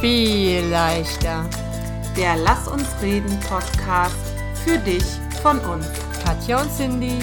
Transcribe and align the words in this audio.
viel 0.00 0.64
leichter. 0.66 1.48
Der 2.16 2.36
Lass 2.36 2.68
uns 2.68 2.86
reden 3.02 3.38
Podcast 3.40 4.14
für 4.64 4.78
dich 4.78 5.04
von 5.42 5.58
uns. 5.60 5.86
Katja 6.24 6.62
und 6.62 6.70
Cindy, 6.70 7.18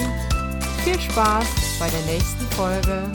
viel 0.84 1.00
Spaß 1.00 1.46
bei 1.78 1.88
der 1.88 2.02
nächsten 2.02 2.44
Folge. 2.54 3.10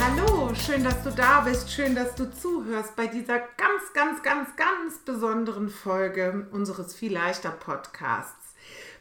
Hallo, 0.00 0.54
schön, 0.54 0.84
dass 0.84 1.02
du 1.02 1.10
da 1.10 1.40
bist, 1.40 1.72
schön, 1.72 1.96
dass 1.96 2.14
du 2.14 2.32
zuhörst 2.32 2.94
bei 2.94 3.08
dieser 3.08 3.38
ganz, 3.38 3.92
ganz, 3.94 4.22
ganz, 4.22 4.48
ganz 4.56 4.98
besonderen 5.04 5.70
Folge 5.70 6.46
unseres 6.52 6.94
Viel 6.94 7.14
leichter 7.14 7.50
Podcasts. 7.50 8.54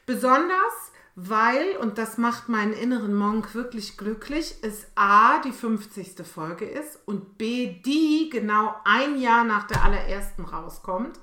Besonders, 0.07 0.91
weil, 1.15 1.77
und 1.77 1.99
das 1.99 2.17
macht 2.17 2.49
meinen 2.49 2.73
inneren 2.73 3.13
Monk 3.13 3.53
wirklich 3.53 3.97
glücklich, 3.97 4.55
es 4.63 4.87
A, 4.95 5.39
die 5.41 5.51
50. 5.51 6.25
Folge 6.25 6.65
ist 6.65 6.99
und 7.05 7.37
B, 7.37 7.81
die 7.85 8.29
genau 8.31 8.75
ein 8.83 9.21
Jahr 9.21 9.43
nach 9.43 9.67
der 9.67 9.83
allerersten 9.83 10.43
rauskommt. 10.43 11.19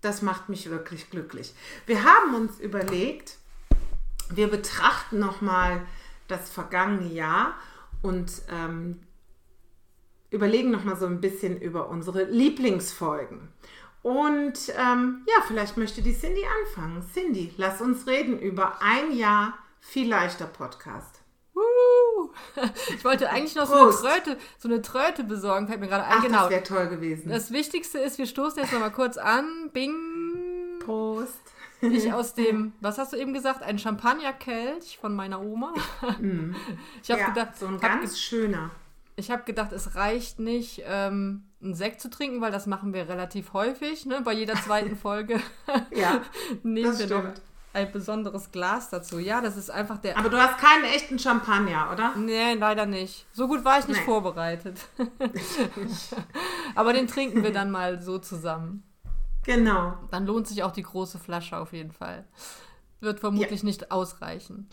Das 0.00 0.22
macht 0.22 0.48
mich 0.48 0.70
wirklich 0.70 1.10
glücklich. 1.10 1.52
Wir 1.86 2.04
haben 2.04 2.34
uns 2.34 2.60
überlegt, 2.60 3.38
wir 4.30 4.48
betrachten 4.48 5.18
nochmal 5.18 5.84
das 6.28 6.50
vergangene 6.50 7.12
Jahr 7.12 7.56
und 8.02 8.30
ähm, 8.48 9.00
überlegen 10.30 10.70
nochmal 10.70 10.96
so 10.96 11.06
ein 11.06 11.20
bisschen 11.20 11.60
über 11.60 11.88
unsere 11.88 12.24
Lieblingsfolgen. 12.24 13.48
Und 14.02 14.72
ähm, 14.76 15.26
ja, 15.26 15.42
vielleicht 15.46 15.76
möchte 15.76 16.02
die 16.02 16.14
Cindy 16.14 16.42
anfangen. 16.64 17.04
Cindy, 17.12 17.52
lass 17.56 17.80
uns 17.80 18.06
reden 18.06 18.38
über 18.38 18.80
ein 18.80 19.12
Jahr 19.12 19.58
viel 19.80 20.08
leichter 20.08 20.46
Podcast. 20.46 21.20
Uh, 21.54 22.30
ich 22.94 23.04
wollte 23.04 23.30
eigentlich 23.30 23.56
noch 23.56 23.66
so 23.66 23.74
eine, 23.74 23.90
Tröte, 23.90 24.38
so 24.58 24.68
eine 24.68 24.82
Tröte 24.82 25.24
besorgen, 25.24 25.66
fällt 25.66 25.80
mir 25.80 25.88
gerade 25.88 26.04
ein. 26.04 26.18
Ach, 26.18 26.22
genau. 26.22 26.40
Das 26.42 26.50
wäre 26.50 26.62
toll 26.62 26.88
gewesen. 26.88 27.28
Das 27.28 27.50
Wichtigste 27.50 27.98
ist, 27.98 28.18
wir 28.18 28.26
stoßen 28.26 28.62
jetzt 28.62 28.72
nochmal 28.72 28.92
kurz 28.92 29.16
an. 29.16 29.70
Bing. 29.72 29.94
Prost. 30.80 31.40
Ich 31.80 32.12
aus 32.12 32.34
dem, 32.34 32.72
was 32.80 32.98
hast 32.98 33.12
du 33.12 33.16
eben 33.16 33.34
gesagt, 33.34 33.62
ein 33.62 33.78
Champagnerkelch 33.78 34.98
von 35.00 35.14
meiner 35.14 35.40
Oma. 35.40 35.74
Mm. 36.20 36.54
Ich 37.02 37.10
habe 37.10 37.20
ja, 37.20 37.28
gedacht, 37.28 37.58
so 37.58 37.66
ein 37.66 37.78
ganz 37.78 38.18
schöner. 38.18 38.70
Ich 39.18 39.32
habe 39.32 39.42
gedacht, 39.42 39.72
es 39.72 39.96
reicht 39.96 40.38
nicht, 40.38 40.84
ähm, 40.86 41.42
einen 41.60 41.74
Sekt 41.74 42.00
zu 42.00 42.08
trinken, 42.08 42.40
weil 42.40 42.52
das 42.52 42.66
machen 42.66 42.94
wir 42.94 43.08
relativ 43.08 43.52
häufig. 43.52 44.06
Ne? 44.06 44.20
Bei 44.24 44.32
jeder 44.32 44.54
zweiten 44.54 44.96
Folge 45.02 45.40
ja, 45.90 46.22
nehmen 46.62 46.96
wir 46.96 47.06
noch 47.08 47.24
ein 47.72 47.90
besonderes 47.90 48.52
Glas 48.52 48.90
dazu. 48.90 49.18
Ja, 49.18 49.40
das 49.40 49.56
ist 49.56 49.70
einfach 49.70 49.98
der. 49.98 50.16
Aber 50.16 50.28
du 50.28 50.38
hast 50.38 50.58
keinen 50.58 50.84
echten 50.84 51.18
Champagner, 51.18 51.90
oder? 51.92 52.14
Nee, 52.16 52.54
leider 52.54 52.86
nicht. 52.86 53.26
So 53.32 53.48
gut 53.48 53.64
war 53.64 53.80
ich 53.80 53.88
nicht 53.88 53.98
nee. 53.98 54.04
vorbereitet. 54.06 54.78
Aber 56.76 56.92
den 56.92 57.08
trinken 57.08 57.42
wir 57.42 57.52
dann 57.52 57.72
mal 57.72 58.00
so 58.00 58.18
zusammen. 58.18 58.84
Genau. 59.44 59.94
Dann 60.12 60.26
lohnt 60.26 60.46
sich 60.46 60.62
auch 60.62 60.72
die 60.72 60.82
große 60.82 61.18
Flasche 61.18 61.56
auf 61.56 61.72
jeden 61.72 61.92
Fall. 61.92 62.24
Wird 63.00 63.18
vermutlich 63.18 63.62
ja. 63.62 63.66
nicht 63.66 63.90
ausreichen. 63.90 64.68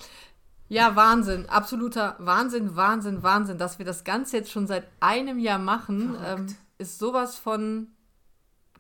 Ja, 0.68 0.96
Wahnsinn. 0.96 1.48
Absoluter 1.48 2.16
Wahnsinn, 2.20 2.76
Wahnsinn, 2.76 3.24
Wahnsinn. 3.24 3.58
Dass 3.58 3.78
wir 3.78 3.86
das 3.86 4.04
Ganze 4.04 4.38
jetzt 4.38 4.52
schon 4.52 4.68
seit 4.68 4.88
einem 5.00 5.40
Jahr 5.40 5.60
machen, 5.60 6.18
ähm, 6.26 6.56
ist 6.78 7.00
sowas 7.00 7.38
von 7.38 7.88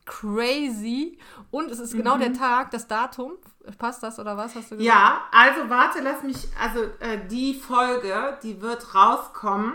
crazy. 0.05 1.19
Und 1.51 1.69
es 1.69 1.79
ist 1.79 1.93
mhm. 1.93 1.97
genau 1.97 2.17
der. 2.17 2.33
Tag, 2.33 2.71
das 2.71 2.87
Datum. 2.87 3.33
Passt 3.77 4.03
das 4.03 4.19
oder 4.19 4.37
was 4.37 4.55
hast 4.55 4.71
du 4.71 4.77
gesagt? 4.77 4.81
Ja, 4.81 5.21
also 5.31 5.69
warte, 5.69 5.99
lass 6.01 6.23
mich. 6.23 6.47
Also 6.61 6.83
äh, 6.99 7.25
die 7.29 7.53
Folge, 7.53 8.37
die 8.43 8.61
wird 8.61 8.93
rauskommen 8.93 9.73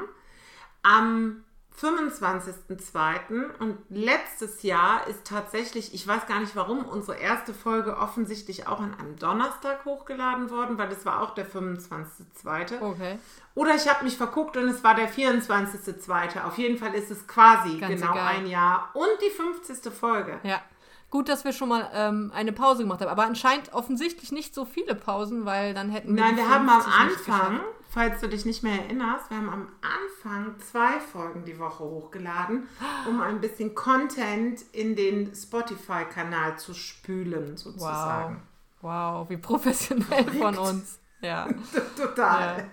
am 0.83 1.45
25.02. 1.81 3.59
Und 3.59 3.79
letztes 3.89 4.63
Jahr 4.63 5.07
ist 5.07 5.27
tatsächlich, 5.27 5.95
ich 5.95 6.07
weiß 6.07 6.27
gar 6.27 6.41
nicht 6.41 6.55
warum, 6.55 6.85
unsere 6.85 7.19
erste 7.19 7.55
Folge 7.55 7.97
offensichtlich 7.97 8.67
auch 8.67 8.81
an 8.81 8.95
einem 8.99 9.17
Donnerstag 9.17 9.85
hochgeladen 9.85 10.51
worden, 10.51 10.79
weil 10.79 10.89
das 10.89 11.07
war 11.07 11.23
auch 11.23 11.35
der 11.35 11.47
25.02. 11.47 12.81
Okay. 12.81 13.19
Oder 13.55 13.75
ich 13.75 13.89
habe 13.89 14.05
mich 14.05 14.17
verguckt 14.17 14.57
und 14.57 14.69
es 14.69 14.85
war 14.85 14.95
der 14.95 15.11
24.02. 15.11 16.45
Auf 16.45 16.59
jeden 16.59 16.79
Fall 16.79 16.95
ist 16.95 17.11
es 17.11 17.27
quasi 17.27 17.79
Ganz 17.79 18.01
genau 18.01 18.13
egal. 18.13 18.35
ein 18.37 18.47
Jahr 18.47 18.91
und 18.95 19.09
die 19.23 19.31
50. 19.31 19.93
Folge. 19.93 20.39
Ja. 20.43 20.61
Gut, 21.11 21.29
dass 21.29 21.45
wir 21.45 21.53
schon 21.53 21.69
mal 21.69 21.91
ähm, 21.93 22.31
eine 22.33 22.53
Pause 22.53 22.85
gemacht 22.85 23.01
haben, 23.01 23.11
aber 23.11 23.25
anscheinend 23.25 23.73
offensichtlich 23.73 24.31
nicht 24.31 24.55
so 24.55 24.65
viele 24.65 24.95
Pausen, 24.95 25.45
weil 25.45 25.75
dann 25.75 25.91
hätten 25.91 26.15
wir. 26.15 26.23
Nein, 26.23 26.37
wir 26.37 26.49
haben 26.49 26.69
am 26.69 26.83
Anfang, 26.83 27.61
falls 27.91 28.21
du 28.21 28.29
dich 28.29 28.45
nicht 28.45 28.63
mehr 28.63 28.83
erinnerst, 28.83 29.31
wir 29.31 29.37
haben 29.37 29.49
am 29.49 29.69
Anfang 29.83 30.59
zwei 30.59 30.99
Folgen 31.01 31.45
die 31.45 31.59
Woche 31.59 31.85
hochgeladen, 31.85 32.69
um 33.09 33.21
ein 33.21 33.41
bisschen 33.41 33.75
Content 33.75 34.63
in 34.73 34.97
den 34.97 35.35
Spotify-Kanal 35.35 36.59
zu 36.59 36.73
spülen, 36.75 37.57
sozusagen. 37.57 38.43
Wow, 38.81 39.21
wow 39.21 39.31
wie 39.31 39.37
professionell 39.37 40.25
Verrückt. 40.25 40.37
von 40.37 40.59
uns. 40.59 41.01
Ja. 41.21 41.49
Total. 41.97 42.71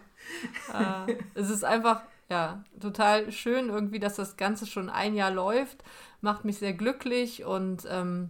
Ja. 0.70 1.06
äh, 1.06 1.18
es 1.34 1.50
ist 1.50 1.64
einfach, 1.64 2.02
ja, 2.30 2.64
total 2.82 3.32
schön 3.32 3.70
irgendwie, 3.70 4.00
dass 4.00 4.16
das 4.16 4.36
Ganze 4.36 4.66
schon 4.66 4.90
ein 4.90 5.16
Jahr 5.16 5.32
läuft 5.32 5.84
macht 6.22 6.46
mich 6.46 6.58
sehr 6.58 6.74
glücklich 6.74 7.46
und 7.46 7.88
ähm, 7.90 8.30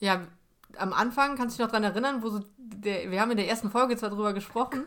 ja, 0.00 0.26
am 0.78 0.92
Anfang, 0.92 1.36
kannst 1.36 1.58
du 1.58 1.62
dich 1.62 1.66
noch 1.66 1.72
daran 1.72 1.84
erinnern, 1.84 2.22
wo 2.22 2.30
so 2.30 2.40
der, 2.56 3.10
wir 3.10 3.20
haben 3.20 3.30
in 3.30 3.36
der 3.36 3.48
ersten 3.48 3.70
Folge 3.70 3.96
zwar 3.96 4.10
drüber 4.10 4.32
gesprochen, 4.32 4.84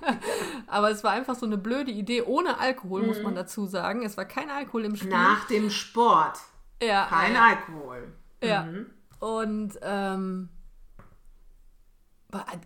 aber 0.66 0.90
es 0.90 1.04
war 1.04 1.12
einfach 1.12 1.34
so 1.34 1.46
eine 1.46 1.58
blöde 1.58 1.90
Idee, 1.90 2.22
ohne 2.22 2.58
Alkohol, 2.58 3.02
mhm. 3.02 3.08
muss 3.08 3.22
man 3.22 3.32
mhm. 3.32 3.36
dazu 3.36 3.66
sagen. 3.66 4.04
Es 4.04 4.16
war 4.16 4.24
kein 4.24 4.50
Alkohol 4.50 4.84
im 4.84 4.96
Spiel. 4.96 5.10
Nach 5.10 5.46
dem 5.46 5.70
Sport. 5.70 6.38
Ja. 6.82 7.06
Kein 7.06 7.34
ja. 7.34 7.48
Alkohol. 7.48 8.12
Ja. 8.42 8.62
Mhm. 8.64 8.86
Und 9.20 9.78
ähm, 9.82 10.48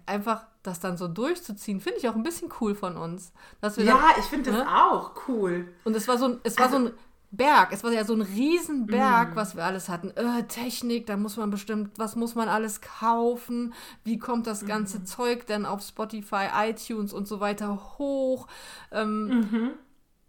einfach 0.07 0.47
das 0.63 0.81
dann 0.81 0.97
so 0.97 1.09
durchzuziehen, 1.09 1.81
finde 1.81 1.99
ich 1.99 2.09
auch 2.09 2.15
ein 2.15 2.23
bisschen 2.23 2.51
cool 2.61 2.75
von 2.75 2.97
uns. 2.97 3.33
Dass 3.61 3.77
wir 3.77 3.85
ja, 3.85 3.93
dann, 3.93 4.21
ich 4.21 4.27
finde 4.27 4.51
das 4.51 4.61
ne? 4.61 4.85
auch 4.85 5.13
cool. 5.29 5.69
Und 5.85 5.95
es 5.95 6.09
war 6.09 6.17
so 6.17 6.27
ein, 6.27 6.41
es 6.43 6.59
war 6.59 6.69
so 6.71 6.77
ein 6.77 6.93
Berg. 7.37 7.73
Es 7.73 7.85
war 7.85 7.93
ja 7.93 8.05
so 8.05 8.15
ein 8.15 8.23
Riesenberg, 8.23 9.35
mm. 9.35 9.37
was 9.37 9.57
wir 9.57 9.65
alles 9.65 9.89
hatten. 9.89 10.11
Äh, 10.11 10.45
Technik, 10.45 11.07
da 11.07 11.17
muss 11.17 11.37
man 11.37 11.51
bestimmt, 11.51 11.99
was 11.99 12.17
muss 12.17 12.35
man 12.35 12.49
alles 12.49 12.81
kaufen? 12.81 13.75
Wie 14.05 14.19
kommt 14.19 14.47
das 14.47 14.67
ganze 14.67 15.01
mm. 15.01 15.07
Zeug 15.07 15.47
denn 15.47 15.67
auf 15.67 15.83
Spotify, 15.83 16.47
iTunes 16.69 17.13
und 17.13 17.29
so 17.29 17.41
weiter 17.41 17.99
hoch? 17.99 18.47
Ähm, 18.91 19.27
mhm. 19.27 19.71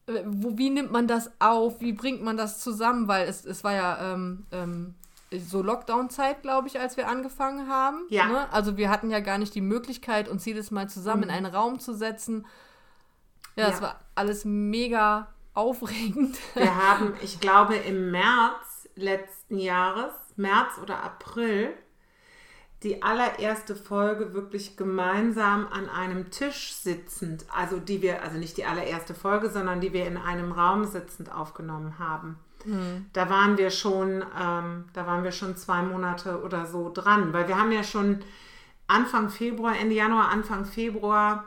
Äh, 0.08 0.24
wo, 0.26 0.58
wie 0.58 0.70
nimmt 0.70 0.92
man 0.92 1.08
das 1.08 1.32
auf? 1.40 1.82
Wie 1.82 1.94
bringt 1.94 2.22
man 2.22 2.38
das 2.38 2.60
zusammen? 2.60 3.08
Weil 3.08 3.28
es, 3.28 3.46
es 3.46 3.64
war 3.64 3.74
ja 3.74 4.14
ähm, 4.14 4.46
ähm, 4.52 4.96
so 5.32 5.62
Lockdown-Zeit, 5.62 6.42
glaube 6.42 6.68
ich, 6.68 6.80
als 6.80 6.98
wir 6.98 7.08
angefangen 7.08 7.68
haben. 7.68 8.04
Ja. 8.10 8.28
Ne? 8.28 8.54
Also 8.54 8.78
wir 8.78 8.90
hatten 8.90 9.10
ja 9.10 9.20
gar 9.20 9.38
nicht 9.38 9.56
die 9.56 9.62
Möglichkeit, 9.62 10.28
uns 10.28 10.46
jedes 10.46 10.72
Mal 10.72 10.90
zusammen 10.90 11.24
mhm. 11.24 11.30
in 11.30 11.36
einen 11.36 11.46
Raum 11.48 11.80
zu 11.80 11.94
setzen. 11.94 12.46
Ja, 13.56 13.68
es 13.68 13.76
ja. 13.76 13.82
war 13.84 14.00
alles 14.16 14.46
mega 14.46 15.28
aufregend. 15.56 16.38
Wir 16.54 16.76
haben, 16.88 17.14
ich 17.22 17.40
glaube, 17.40 17.76
im 17.76 18.12
März 18.12 18.88
letzten 18.96 19.58
Jahres, 19.58 20.14
März 20.36 20.78
oder 20.82 21.04
April, 21.04 21.74
die 22.84 23.02
allererste 23.02 23.76
Folge 23.76 24.34
wirklich 24.34 24.78
gemeinsam 24.78 25.68
an 25.68 25.90
einem 25.90 26.30
Tisch 26.30 26.74
sitzend, 26.74 27.46
also 27.50 27.80
die 27.80 28.02
wir, 28.02 28.22
also 28.22 28.38
nicht 28.38 28.58
die 28.58 28.66
allererste 28.66 29.16
Folge, 29.16 29.50
sondern 29.50 29.82
die 29.82 29.92
wir 29.92 30.06
in 30.06 30.18
einem 30.18 30.52
Raum 30.52 30.86
sitzend 30.86 31.34
aufgenommen 31.34 31.98
haben. 31.98 32.38
Mhm. 32.64 33.08
Da 33.14 33.30
waren 33.30 33.58
wir 33.58 33.72
schon, 33.72 34.24
ähm, 34.40 34.86
da 34.94 35.08
waren 35.08 35.24
wir 35.24 35.32
schon 35.32 35.56
zwei 35.56 35.82
Monate 35.82 36.42
oder 36.44 36.66
so 36.66 36.92
dran, 36.94 37.34
weil 37.34 37.48
wir 37.48 37.58
haben 37.58 37.72
ja 37.72 37.84
schon 37.84 38.24
Anfang 38.88 39.30
Februar, 39.30 39.76
Ende 39.80 39.96
Januar, 39.96 40.30
Anfang 40.30 40.66
Februar 40.66 41.46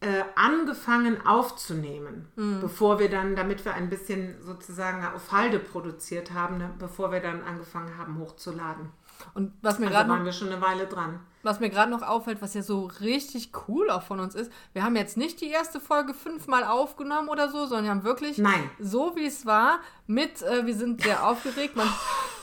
äh, 0.00 0.24
angefangen 0.34 1.26
aufzunehmen, 1.26 2.28
mhm. 2.36 2.60
bevor 2.60 2.98
wir 2.98 3.10
dann, 3.10 3.36
damit 3.36 3.64
wir 3.64 3.74
ein 3.74 3.90
bisschen 3.90 4.42
sozusagen 4.42 5.04
auf 5.04 5.30
Halde 5.30 5.58
produziert 5.58 6.32
haben, 6.32 6.56
ne, 6.56 6.70
bevor 6.78 7.12
wir 7.12 7.20
dann 7.20 7.42
angefangen 7.42 7.98
haben 7.98 8.18
hochzuladen. 8.18 8.88
Und 9.34 9.52
was 9.60 9.78
mir 9.78 9.86
also 9.86 9.98
gerade 9.98 10.08
waren 10.08 10.24
wir 10.24 10.32
schon 10.32 10.48
eine 10.48 10.62
Weile 10.62 10.86
dran. 10.86 11.20
Was 11.42 11.60
mir 11.60 11.70
gerade 11.70 11.90
noch 11.90 12.02
auffällt, 12.02 12.40
was 12.40 12.54
ja 12.54 12.62
so 12.62 12.90
richtig 13.00 13.52
cool 13.68 13.90
auch 13.90 14.02
von 14.02 14.20
uns 14.20 14.34
ist, 14.34 14.50
wir 14.72 14.82
haben 14.82 14.96
jetzt 14.96 15.16
nicht 15.16 15.40
die 15.40 15.48
erste 15.48 15.80
Folge 15.80 16.14
fünfmal 16.14 16.64
aufgenommen 16.64 17.28
oder 17.28 17.50
so, 17.50 17.66
sondern 17.66 17.84
wir 17.84 17.90
haben 17.90 18.04
wirklich 18.04 18.38
Nein. 18.38 18.70
so 18.78 19.16
wie 19.16 19.26
es 19.26 19.46
war 19.46 19.80
mit, 20.06 20.42
äh, 20.42 20.66
wir 20.66 20.74
sind 20.74 21.02
sehr 21.02 21.26
aufgeregt. 21.26 21.76
Man 21.76 21.88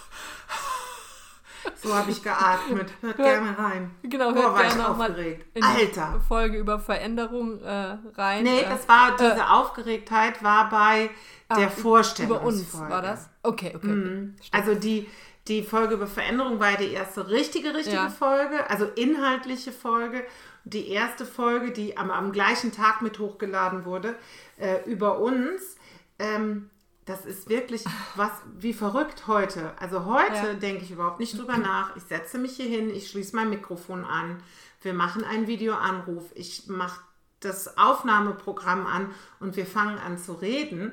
So 1.75 1.93
habe 1.93 2.11
ich 2.11 2.23
geatmet. 2.23 2.91
Hört 3.01 3.17
gerne 3.17 3.57
rein. 3.57 3.91
Genau, 4.03 4.33
hört 4.33 4.55
Boah, 4.55 4.61
gerne 4.61 4.89
auch 4.89 4.97
mal 4.97 5.17
in 5.17 5.63
Alter. 5.63 6.15
die 6.17 6.25
Folge 6.25 6.57
über 6.57 6.79
Veränderung 6.79 7.61
äh, 7.61 7.97
rein. 8.15 8.43
Nee, 8.43 8.61
äh, 8.61 8.69
das 8.69 8.87
war, 8.87 9.15
diese 9.17 9.35
äh, 9.35 9.41
Aufgeregtheit 9.41 10.43
war 10.43 10.69
bei 10.69 11.09
der 11.55 11.67
ah, 11.67 11.69
Vorstellung. 11.69 12.37
Über 12.37 12.45
uns 12.45 12.77
war 12.77 13.01
das? 13.01 13.29
Okay, 13.43 13.73
okay. 13.75 13.87
Mhm. 13.87 14.35
Also 14.51 14.75
die, 14.75 15.09
die 15.47 15.63
Folge 15.63 15.95
über 15.95 16.07
Veränderung 16.07 16.59
war 16.59 16.75
die 16.77 16.91
erste 16.91 17.29
richtige, 17.29 17.73
richtige 17.73 17.95
ja. 17.95 18.09
Folge, 18.09 18.69
also 18.69 18.85
inhaltliche 18.85 19.71
Folge. 19.71 20.23
Die 20.65 20.89
erste 20.89 21.25
Folge, 21.25 21.71
die 21.71 21.95
am, 21.95 22.11
am 22.11 22.33
gleichen 22.33 22.73
Tag 22.73 23.01
mit 23.01 23.19
hochgeladen 23.19 23.85
wurde, 23.85 24.15
äh, 24.57 24.83
über 24.85 25.19
uns. 25.19 25.77
Ähm, 26.19 26.69
das 27.07 27.25
ist 27.25 27.49
wirklich 27.49 27.83
was 28.15 28.31
wie 28.59 28.73
verrückt 28.73 29.27
heute. 29.27 29.73
Also 29.79 30.05
heute 30.05 30.35
Ja. 30.35 30.53
denke 30.53 30.83
ich 30.83 30.91
überhaupt 30.91 31.19
nicht 31.19 31.37
drüber 31.37 31.57
nach. 31.57 31.95
Ich 31.95 32.03
setze 32.03 32.37
mich 32.37 32.57
hier 32.57 32.67
hin, 32.67 32.89
ich 32.93 33.09
schließe 33.09 33.35
mein 33.35 33.49
Mikrofon 33.49 34.05
an, 34.05 34.43
wir 34.81 34.93
machen 34.93 35.23
einen 35.23 35.47
Videoanruf, 35.47 36.25
ich 36.35 36.67
mache 36.67 37.01
das 37.39 37.77
Aufnahmeprogramm 37.77 38.85
an 38.85 39.11
und 39.39 39.55
wir 39.55 39.65
fangen 39.65 39.97
an 39.97 40.17
zu 40.17 40.33
reden. 40.33 40.91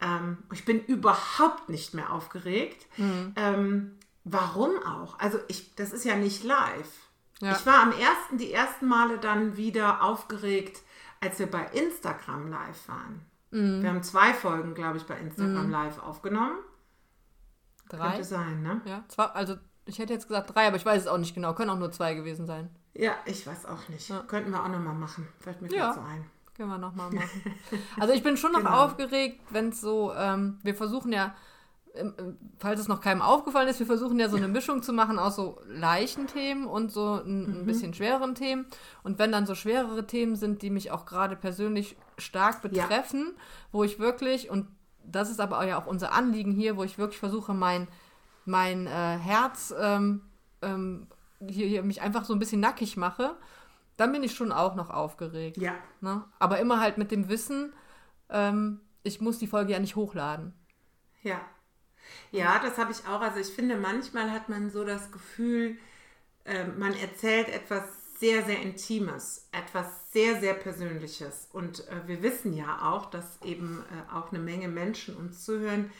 Ähm, 0.00 0.38
ich 0.52 0.64
bin 0.64 0.84
überhaupt 0.84 1.68
nicht 1.68 1.94
mehr 1.94 2.12
aufgeregt. 2.12 2.86
Mhm. 2.96 3.32
Ähm, 3.36 3.98
warum 4.24 4.70
auch? 4.82 5.18
Also 5.20 5.38
ich, 5.48 5.74
das 5.76 5.92
ist 5.92 6.04
ja 6.04 6.16
nicht 6.16 6.42
live. 6.42 6.90
Ja. 7.40 7.52
Ich 7.52 7.64
war 7.64 7.80
am 7.82 7.92
ersten, 7.92 8.38
die 8.38 8.52
ersten 8.52 8.86
Male 8.86 9.18
dann 9.18 9.56
wieder 9.56 10.02
aufgeregt, 10.02 10.80
als 11.20 11.38
wir 11.38 11.46
bei 11.50 11.64
Instagram 11.72 12.50
live 12.50 12.88
waren. 12.88 13.20
Mhm. 13.54 13.82
Wir 13.82 13.88
haben 13.90 14.02
zwei 14.02 14.34
Folgen, 14.34 14.74
glaube 14.74 14.96
ich, 14.98 15.04
bei 15.04 15.16
Instagram 15.18 15.70
live 15.70 15.98
aufgenommen. 16.02 16.58
Drei? 17.88 18.08
Könnte 18.10 18.24
sein, 18.24 18.62
ne? 18.62 18.80
Ja, 18.84 19.04
zwar, 19.08 19.36
also 19.36 19.56
ich 19.84 19.98
hätte 19.98 20.12
jetzt 20.12 20.26
gesagt 20.28 20.54
drei, 20.54 20.66
aber 20.66 20.76
ich 20.76 20.84
weiß 20.86 21.02
es 21.02 21.08
auch 21.08 21.18
nicht 21.18 21.34
genau. 21.34 21.54
Können 21.54 21.70
auch 21.70 21.78
nur 21.78 21.92
zwei 21.92 22.14
gewesen 22.14 22.46
sein. 22.46 22.70
Ja, 22.94 23.12
ich 23.26 23.46
weiß 23.46 23.66
auch 23.66 23.88
nicht. 23.88 24.12
Könnten 24.28 24.50
wir 24.50 24.62
auch 24.62 24.68
nochmal 24.68 24.94
machen. 24.94 25.28
Fällt 25.40 25.60
mir 25.62 25.68
Ja. 25.70 25.92
gerade 25.92 25.94
so 25.94 26.00
ein. 26.00 26.24
Können 26.56 26.68
wir 26.70 26.78
nochmal 26.78 27.10
machen. 27.12 27.42
Also 27.98 28.14
ich 28.14 28.22
bin 28.22 28.36
schon 28.36 28.52
noch 28.52 28.60
Genau. 28.60 28.84
aufgeregt, 28.84 29.40
wenn 29.50 29.68
es 29.70 29.80
so, 29.80 30.12
ähm, 30.14 30.58
wir 30.62 30.74
versuchen 30.74 31.12
ja, 31.12 31.34
falls 32.58 32.80
es 32.80 32.88
noch 32.88 33.00
keinem 33.00 33.22
aufgefallen 33.22 33.68
ist, 33.68 33.78
wir 33.78 33.86
versuchen 33.86 34.18
ja 34.18 34.28
so 34.28 34.36
eine 34.36 34.48
Mischung 34.48 34.82
zu 34.82 34.92
machen 34.92 35.18
aus 35.18 35.36
so 35.36 35.60
leichten 35.68 36.26
Themen 36.26 36.66
und 36.66 36.90
so 36.90 37.20
ein, 37.24 37.42
Mhm. 37.46 37.60
ein 37.60 37.66
bisschen 37.66 37.94
schwereren 37.94 38.34
Themen. 38.34 38.66
Und 39.02 39.18
wenn 39.18 39.30
dann 39.30 39.46
so 39.46 39.54
schwerere 39.54 40.06
Themen 40.06 40.34
sind, 40.36 40.62
die 40.62 40.70
mich 40.70 40.90
auch 40.90 41.06
gerade 41.06 41.36
persönlich 41.36 41.96
stark 42.18 42.62
betreffen, 42.62 43.34
wo 43.70 43.84
ich 43.84 43.98
wirklich, 44.00 44.50
und 44.50 44.66
das 45.04 45.30
ist 45.30 45.40
aber 45.40 45.64
ja 45.66 45.78
auch 45.80 45.86
unser 45.86 46.12
Anliegen 46.12 46.52
hier, 46.52 46.76
wo 46.76 46.82
ich 46.82 46.98
wirklich 46.98 47.18
versuche, 47.20 47.54
mein, 47.54 47.86
mein 48.44 48.86
äh, 48.86 48.90
Herz 48.90 49.72
ähm, 49.78 50.22
ähm, 50.62 51.06
hier, 51.46 51.66
hier 51.68 51.82
mich 51.82 52.02
einfach 52.02 52.24
so 52.24 52.32
ein 52.32 52.38
bisschen 52.38 52.60
nackig 52.60 52.96
mache, 52.96 53.36
dann 53.96 54.10
bin 54.10 54.22
ich 54.24 54.34
schon 54.34 54.50
auch 54.50 54.74
noch 54.74 54.90
aufgeregt. 54.90 55.58
Ja, 55.58 55.74
Ne? 56.00 56.24
Aber 56.40 56.58
immer 56.58 56.80
halt 56.80 56.98
mit 56.98 57.10
dem 57.12 57.28
Wissen, 57.28 57.72
ähm, 58.30 58.80
ich 59.04 59.20
muss 59.20 59.38
die 59.38 59.46
Folge 59.46 59.72
ja 59.72 59.78
nicht 59.78 59.94
hochladen. 59.94 60.54
ja. 61.22 61.40
Ja, 62.30 62.58
das 62.58 62.78
habe 62.78 62.92
ich 62.92 63.06
auch. 63.06 63.20
Also 63.20 63.40
ich 63.40 63.48
finde, 63.48 63.76
manchmal 63.76 64.30
hat 64.30 64.48
man 64.48 64.70
so 64.70 64.84
das 64.84 65.10
Gefühl, 65.12 65.76
äh, 66.44 66.64
man 66.64 66.94
erzählt 66.94 67.48
etwas 67.48 67.82
sehr, 68.18 68.44
sehr 68.44 68.60
Intimes, 68.62 69.48
etwas 69.52 69.86
sehr, 70.12 70.40
sehr 70.40 70.54
Persönliches. 70.54 71.48
Und 71.52 71.86
äh, 71.88 72.06
wir 72.06 72.22
wissen 72.22 72.52
ja 72.54 72.90
auch, 72.92 73.06
dass 73.10 73.40
eben 73.42 73.84
äh, 73.90 74.12
auch 74.14 74.30
eine 74.30 74.38
Menge 74.40 74.68
Menschen 74.68 75.16
uns 75.16 75.44
zuhören, 75.44 75.90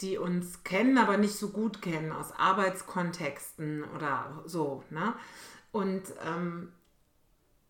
die 0.00 0.18
uns 0.18 0.64
kennen, 0.64 0.98
aber 0.98 1.16
nicht 1.16 1.36
so 1.36 1.48
gut 1.50 1.80
kennen 1.80 2.12
aus 2.12 2.32
Arbeitskontexten 2.32 3.84
oder 3.84 4.42
so. 4.44 4.82
Ne? 4.90 5.14
Und 5.72 6.02
ähm, 6.26 6.72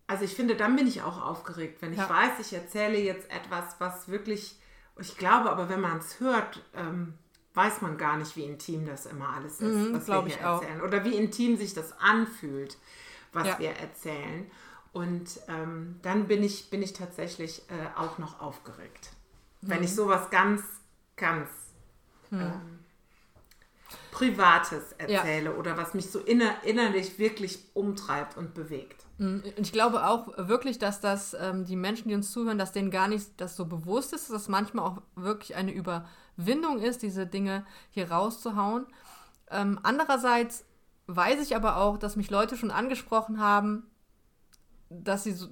also 0.07 0.25
ich 0.25 0.35
finde, 0.35 0.55
dann 0.55 0.75
bin 0.75 0.87
ich 0.87 1.01
auch 1.01 1.21
aufgeregt, 1.21 1.81
wenn 1.81 1.93
ich 1.93 1.99
Ja. 1.99 2.09
weiß, 2.09 2.39
ich 2.39 2.53
erzähle 2.53 2.97
jetzt 2.99 3.29
etwas, 3.31 3.75
was 3.79 4.07
wirklich, 4.07 4.59
ich 4.99 5.17
glaube, 5.17 5.49
aber 5.49 5.69
wenn 5.69 5.81
man 5.81 5.97
es 5.97 6.19
hört, 6.19 6.61
ähm, 6.75 7.15
weiß 7.55 7.81
man 7.81 7.97
gar 7.97 8.17
nicht, 8.17 8.35
wie 8.35 8.43
intim 8.43 8.85
das 8.85 9.05
immer 9.05 9.29
alles 9.29 9.59
ist, 9.61 9.89
Mhm, 9.89 9.93
was 9.95 10.07
wir 10.07 10.19
hier 10.21 10.27
ich 10.27 10.43
auch. 10.43 10.61
erzählen. 10.61 10.81
Oder 10.81 11.03
wie 11.05 11.15
intim 11.15 11.57
sich 11.57 11.73
das 11.73 11.93
anfühlt, 11.99 12.77
was 13.33 13.47
Ja. 13.47 13.59
wir 13.59 13.69
erzählen. 13.71 14.49
Und 14.93 15.39
ähm, 15.47 15.99
dann 16.03 16.27
bin 16.27 16.43
ich, 16.43 16.69
bin 16.69 16.81
ich 16.81 16.93
tatsächlich 16.93 17.63
äh, 17.69 17.99
auch 17.99 18.17
noch 18.17 18.39
aufgeregt. 18.39 19.11
Wenn 19.61 19.79
Mhm. 19.79 19.83
ich 19.85 19.95
sowas 19.95 20.29
ganz, 20.29 20.61
ganz 21.17 21.49
ähm, 22.31 22.79
Privates 24.11 24.95
Ja. 24.99 25.05
erzähle 25.19 25.55
oder 25.55 25.77
was 25.77 25.93
mich 25.93 26.09
so 26.09 26.19
inner, 26.19 26.63
innerlich 26.63 27.19
wirklich 27.19 27.59
umtreibt 27.73 28.37
und 28.37 28.53
bewegt. 28.53 29.03
Und 29.17 29.43
Ich 29.57 29.71
glaube 29.71 30.05
auch 30.07 30.27
wirklich, 30.37 30.77
dass 30.79 30.99
das 31.01 31.33
ähm, 31.39 31.65
die 31.65 31.75
Menschen, 31.75 32.09
die 32.09 32.15
uns 32.15 32.31
zuhören, 32.31 32.57
dass 32.57 32.71
denen 32.73 32.91
gar 32.91 33.07
nicht 33.07 33.29
das 33.37 33.55
so 33.55 33.65
bewusst 33.65 34.13
ist, 34.13 34.23
dass 34.29 34.33
das 34.33 34.47
manchmal 34.49 34.85
auch 34.85 35.01
wirklich 35.15 35.55
eine 35.55 35.71
Überwindung 36.37 36.79
ist, 36.79 37.01
diese 37.01 37.25
Dinge 37.27 37.65
hier 37.89 38.11
rauszuhauen. 38.11 38.85
Ähm, 39.51 39.79
andererseits 39.83 40.65
weiß 41.07 41.41
ich 41.41 41.55
aber 41.55 41.77
auch, 41.77 41.97
dass 41.97 42.15
mich 42.15 42.29
Leute 42.31 42.57
schon 42.57 42.71
angesprochen 42.71 43.39
haben, 43.39 43.83
dass 44.89 45.23
sie 45.23 45.31
so, 45.33 45.47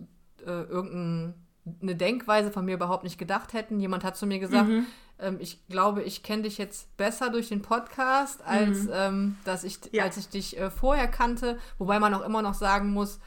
äh, 0.45 0.63
irgendeine 0.63 1.35
Denkweise 1.95 2.51
von 2.51 2.65
mir 2.65 2.75
überhaupt 2.75 3.03
nicht 3.03 3.17
gedacht 3.17 3.53
hätten. 3.53 3.79
Jemand 3.79 4.03
hat 4.03 4.17
zu 4.17 4.25
mir 4.25 4.39
gesagt, 4.39 4.69
ähm, 5.19 5.37
ich 5.39 5.65
glaube, 5.67 6.01
ich 6.03 6.23
kenne 6.23 6.43
dich 6.43 6.57
jetzt 6.57 6.95
besser 6.97 7.29
durch 7.29 7.49
den 7.49 7.61
Podcast, 7.61 8.41
als, 8.45 8.87
ähm, 8.91 9.37
dass 9.45 9.63
ich, 9.63 9.79
Ja. 9.91 10.03
als 10.03 10.17
ich 10.17 10.29
dich 10.29 10.57
äh, 10.59 10.69
vorher 10.71 11.07
kannte. 11.07 11.57
Wobei 11.77 11.99
man 11.99 12.13
auch 12.13 12.25
immer 12.25 12.41
noch 12.41 12.55
sagen 12.55 12.91
muss, 12.91 13.19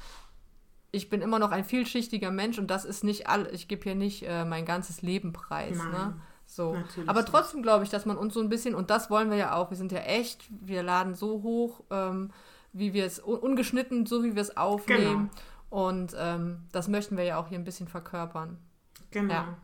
ich 0.92 1.08
bin 1.10 1.20
immer 1.20 1.38
noch 1.38 1.50
ein 1.52 1.64
vielschichtiger 1.64 2.30
Mensch 2.30 2.58
und 2.58 2.68
das 2.70 2.84
ist 2.84 3.04
nicht 3.04 3.28
all, 3.28 3.48
ich 3.52 3.68
gebe 3.68 3.82
hier 3.84 3.94
nicht 3.94 4.22
äh, 4.24 4.44
mein 4.44 4.64
ganzes 4.64 5.02
Leben 5.02 5.32
preis. 5.32 5.76
Ne? 5.78 6.16
So. 6.56 6.72
natürlich 6.74 7.08
Aber 7.08 7.24
trotzdem 7.24 7.62
glaube 7.62 7.84
ich, 7.84 7.90
dass 7.90 8.06
man 8.06 8.16
uns 8.16 8.32
so 8.32 8.40
ein 8.40 8.48
bisschen, 8.48 8.74
und 8.74 8.88
das 8.88 9.10
wollen 9.10 9.30
wir 9.30 9.36
ja 9.36 9.54
auch, 9.54 9.70
wir 9.70 9.76
sind 9.76 9.92
ja 9.92 10.00
echt, 10.00 10.42
wir 10.48 10.82
laden 10.82 11.14
so 11.14 11.42
hoch, 11.42 11.82
ähm, 11.90 12.30
wie 12.72 12.94
wir 12.94 13.04
es, 13.04 13.22
un 13.22 13.38
ungeschnitten, 13.38 14.06
so 14.06 14.24
wie 14.24 14.34
wir 14.34 14.42
es 14.42 14.56
aufnehmen. 14.56 15.30
Und 15.68 16.16
ähm, 16.18 16.60
das 16.72 16.88
möchten 16.88 17.18
wir 17.18 17.24
ja 17.24 17.38
auch 17.38 17.48
hier 17.48 17.58
ein 17.58 17.64
bisschen 17.64 17.88
verkörpern. 17.88 18.56
Genau. 19.10 19.34
Ja. 19.34 19.56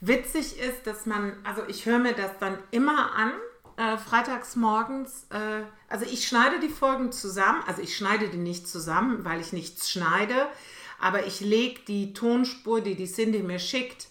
Witzig 0.00 0.58
ist, 0.60 0.86
dass 0.86 1.06
man, 1.06 1.32
also 1.44 1.62
ich 1.66 1.86
höre 1.86 1.98
mir 1.98 2.12
das 2.12 2.32
dann 2.38 2.58
immer 2.70 3.14
an, 3.14 3.32
äh, 3.76 3.96
freitags 3.96 4.54
morgens. 4.54 5.26
Äh, 5.30 5.62
also 5.88 6.04
ich 6.04 6.28
schneide 6.28 6.60
die 6.60 6.68
Folgen 6.68 7.10
zusammen, 7.10 7.62
also 7.66 7.80
ich 7.80 7.96
schneide 7.96 8.28
die 8.28 8.36
nicht 8.36 8.68
zusammen, 8.68 9.24
weil 9.24 9.40
ich 9.40 9.54
nichts 9.54 9.90
schneide, 9.90 10.46
aber 11.00 11.26
ich 11.26 11.40
lege 11.40 11.80
die 11.88 12.12
Tonspur, 12.12 12.82
die 12.82 12.96
die 12.96 13.06
Cindy 13.06 13.42
mir 13.42 13.58
schickt, 13.58 14.08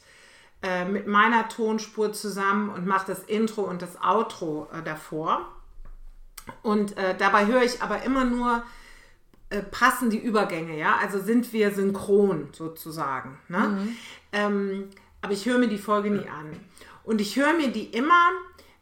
äh, 0.63 0.85
mit 0.85 1.07
meiner 1.07 1.49
Tonspur 1.49 2.13
zusammen 2.13 2.69
und 2.69 2.87
mache 2.87 3.07
das 3.07 3.23
Intro 3.23 3.63
und 3.63 3.81
das 3.81 4.01
Outro 4.01 4.69
äh, 4.73 4.81
davor. 4.81 5.51
Und 6.61 6.97
äh, 6.97 7.15
dabei 7.17 7.45
höre 7.45 7.63
ich 7.63 7.81
aber 7.81 8.03
immer 8.03 8.25
nur, 8.25 8.63
äh, 9.49 9.61
passen 9.61 10.09
die 10.09 10.17
Übergänge, 10.17 10.77
ja? 10.77 10.97
Also 11.01 11.19
sind 11.19 11.53
wir 11.53 11.71
synchron 11.71 12.49
sozusagen. 12.53 13.37
Ne? 13.49 13.87
Ähm, 14.31 14.89
aber 15.21 15.33
ich 15.33 15.45
höre 15.45 15.59
mir 15.59 15.67
die 15.67 15.77
Folge 15.77 16.09
nie 16.09 16.27
an. 16.27 16.59
Und 17.03 17.21
ich 17.21 17.35
höre 17.35 17.53
mir 17.53 17.71
die 17.71 17.85
immer 17.85 18.31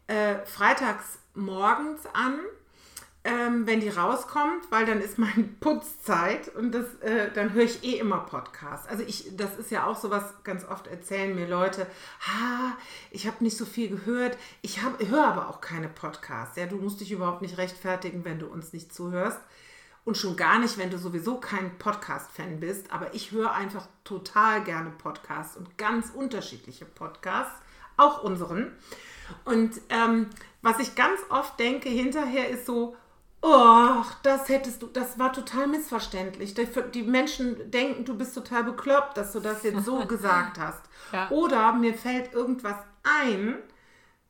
äh, 0.06 0.36
freitags 0.46 1.18
morgens 1.34 2.06
an, 2.12 2.38
ähm, 3.24 3.68
wenn 3.68 3.78
die 3.78 3.88
rauskommt, 3.88 4.70
weil 4.70 4.84
dann 4.84 5.00
ist 5.00 5.18
meine 5.18 5.44
Putzzeit 5.60 6.48
und 6.56 6.72
das, 6.72 6.94
äh, 7.00 7.30
dann 7.32 7.52
höre 7.52 7.64
ich 7.64 7.84
eh 7.84 7.98
immer 7.98 8.18
Podcasts. 8.18 8.88
Also 8.88 9.04
ich, 9.04 9.36
das 9.36 9.58
ist 9.58 9.70
ja 9.70 9.86
auch 9.86 9.96
sowas, 9.96 10.24
ganz 10.42 10.64
oft 10.64 10.88
erzählen 10.88 11.34
mir 11.34 11.46
Leute, 11.46 11.86
ha, 12.20 12.76
ich 13.12 13.26
habe 13.26 13.44
nicht 13.44 13.56
so 13.56 13.64
viel 13.64 13.90
gehört, 13.90 14.36
ich 14.60 14.80
höre 14.82 15.24
aber 15.24 15.48
auch 15.48 15.60
keine 15.60 15.88
Podcasts. 15.88 16.56
Ja, 16.56 16.66
du 16.66 16.76
musst 16.76 17.00
dich 17.00 17.12
überhaupt 17.12 17.42
nicht 17.42 17.58
rechtfertigen, 17.58 18.24
wenn 18.24 18.40
du 18.40 18.46
uns 18.46 18.72
nicht 18.72 18.92
zuhörst. 18.92 19.40
Und 20.04 20.16
schon 20.16 20.34
gar 20.36 20.58
nicht, 20.58 20.78
wenn 20.78 20.90
du 20.90 20.98
sowieso 20.98 21.36
kein 21.36 21.78
Podcast-Fan 21.78 22.58
bist. 22.58 22.90
Aber 22.90 23.14
ich 23.14 23.30
höre 23.30 23.52
einfach 23.52 23.86
total 24.02 24.64
gerne 24.64 24.90
Podcasts 24.90 25.56
und 25.56 25.78
ganz 25.78 26.10
unterschiedliche 26.10 26.84
Podcasts, 26.84 27.54
auch 27.96 28.24
unseren. 28.24 28.72
Und 29.44 29.80
ähm, 29.90 30.28
was 30.60 30.80
ich 30.80 30.96
ganz 30.96 31.20
oft 31.28 31.60
denke 31.60 31.88
hinterher 31.88 32.48
ist 32.48 32.66
so, 32.66 32.96
oh, 33.42 34.04
das 34.22 34.48
hättest 34.48 34.82
du, 34.82 34.86
das 34.86 35.18
war 35.18 35.32
total 35.32 35.66
missverständlich. 35.66 36.54
Die, 36.94 37.02
Menschen 37.02 37.70
denken, 37.70 38.04
du 38.04 38.16
bist 38.16 38.34
total 38.34 38.64
bekloppt, 38.64 39.16
dass 39.16 39.32
du 39.32 39.40
das 39.40 39.62
jetzt 39.64 39.84
so 39.84 39.98
gesagt 40.06 40.58
hast. 40.58 40.82
Ja. 41.12 41.28
Oder 41.30 41.72
mir 41.72 41.94
fällt 41.94 42.32
irgendwas 42.32 42.76
ein, 43.02 43.56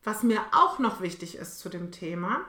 was 0.03 0.23
mir 0.23 0.41
auch 0.53 0.79
noch 0.79 1.01
wichtig 1.01 1.37
ist 1.37 1.61
zu 1.61 1.69
dem 1.69 1.93
Thema. 1.93 2.41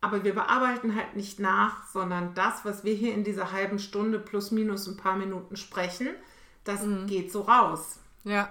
Aber 0.00 0.24
wir 0.24 0.34
bearbeiten 0.34 0.96
halt 0.96 1.14
nicht 1.14 1.38
nach, 1.38 1.86
sondern 1.86 2.34
das, 2.34 2.64
was 2.64 2.82
wir 2.82 2.92
hier 2.92 3.14
in 3.14 3.22
dieser 3.22 3.52
halben 3.52 3.78
Stunde 3.78 4.18
plus 4.18 4.50
minus 4.50 4.88
ein 4.88 4.96
paar 4.96 5.16
Minuten 5.16 5.56
sprechen, 5.56 6.08
das 6.64 6.80
geht 7.06 7.30
so 7.30 7.42
raus. 7.42 8.00
Ja. 8.24 8.50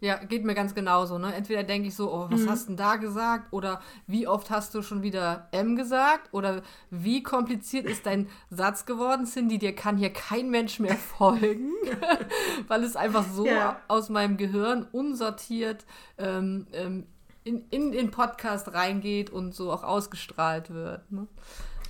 Ja, 0.00 0.16
geht 0.16 0.44
mir 0.44 0.54
ganz 0.54 0.74
genauso. 0.74 1.18
Ne? 1.18 1.34
Entweder 1.34 1.62
denke 1.62 1.88
ich 1.88 1.94
so, 1.94 2.10
oh, 2.12 2.26
was 2.30 2.46
hast 2.48 2.64
du 2.64 2.66
denn 2.68 2.76
da 2.78 2.96
gesagt? 2.96 3.52
Oder 3.52 3.80
wie 4.06 4.26
oft 4.26 4.48
hast 4.50 4.74
du 4.74 4.80
schon 4.80 5.02
wieder 5.02 5.48
M 5.52 5.76
gesagt? 5.76 6.32
Oder 6.32 6.62
wie 6.90 7.22
kompliziert 7.22 7.84
ist 7.84 8.06
dein 8.06 8.28
Satz 8.48 8.86
geworden, 8.86 9.26
Cindy? 9.26 9.58
Dir 9.58 9.74
kann 9.74 9.98
hier 9.98 10.10
kein 10.12 10.48
Mensch 10.50 10.78
mehr 10.80 10.96
folgen, 11.18 11.72
weil 12.68 12.82
es 12.82 12.96
einfach 12.96 13.24
so 13.30 13.46
Ja. 13.46 13.80
aus 13.88 14.08
meinem 14.08 14.38
Gehirn 14.38 14.86
unsortiert 14.90 15.84
ähm, 16.16 16.66
ähm, 16.72 17.06
in, 17.44 17.64
in 17.70 17.92
den 17.92 18.10
Podcast 18.10 18.72
reingeht 18.72 19.28
und 19.30 19.54
so 19.54 19.70
auch 19.72 19.82
ausgestrahlt 19.82 20.70
wird. 20.70 21.10
Ne? 21.12 21.26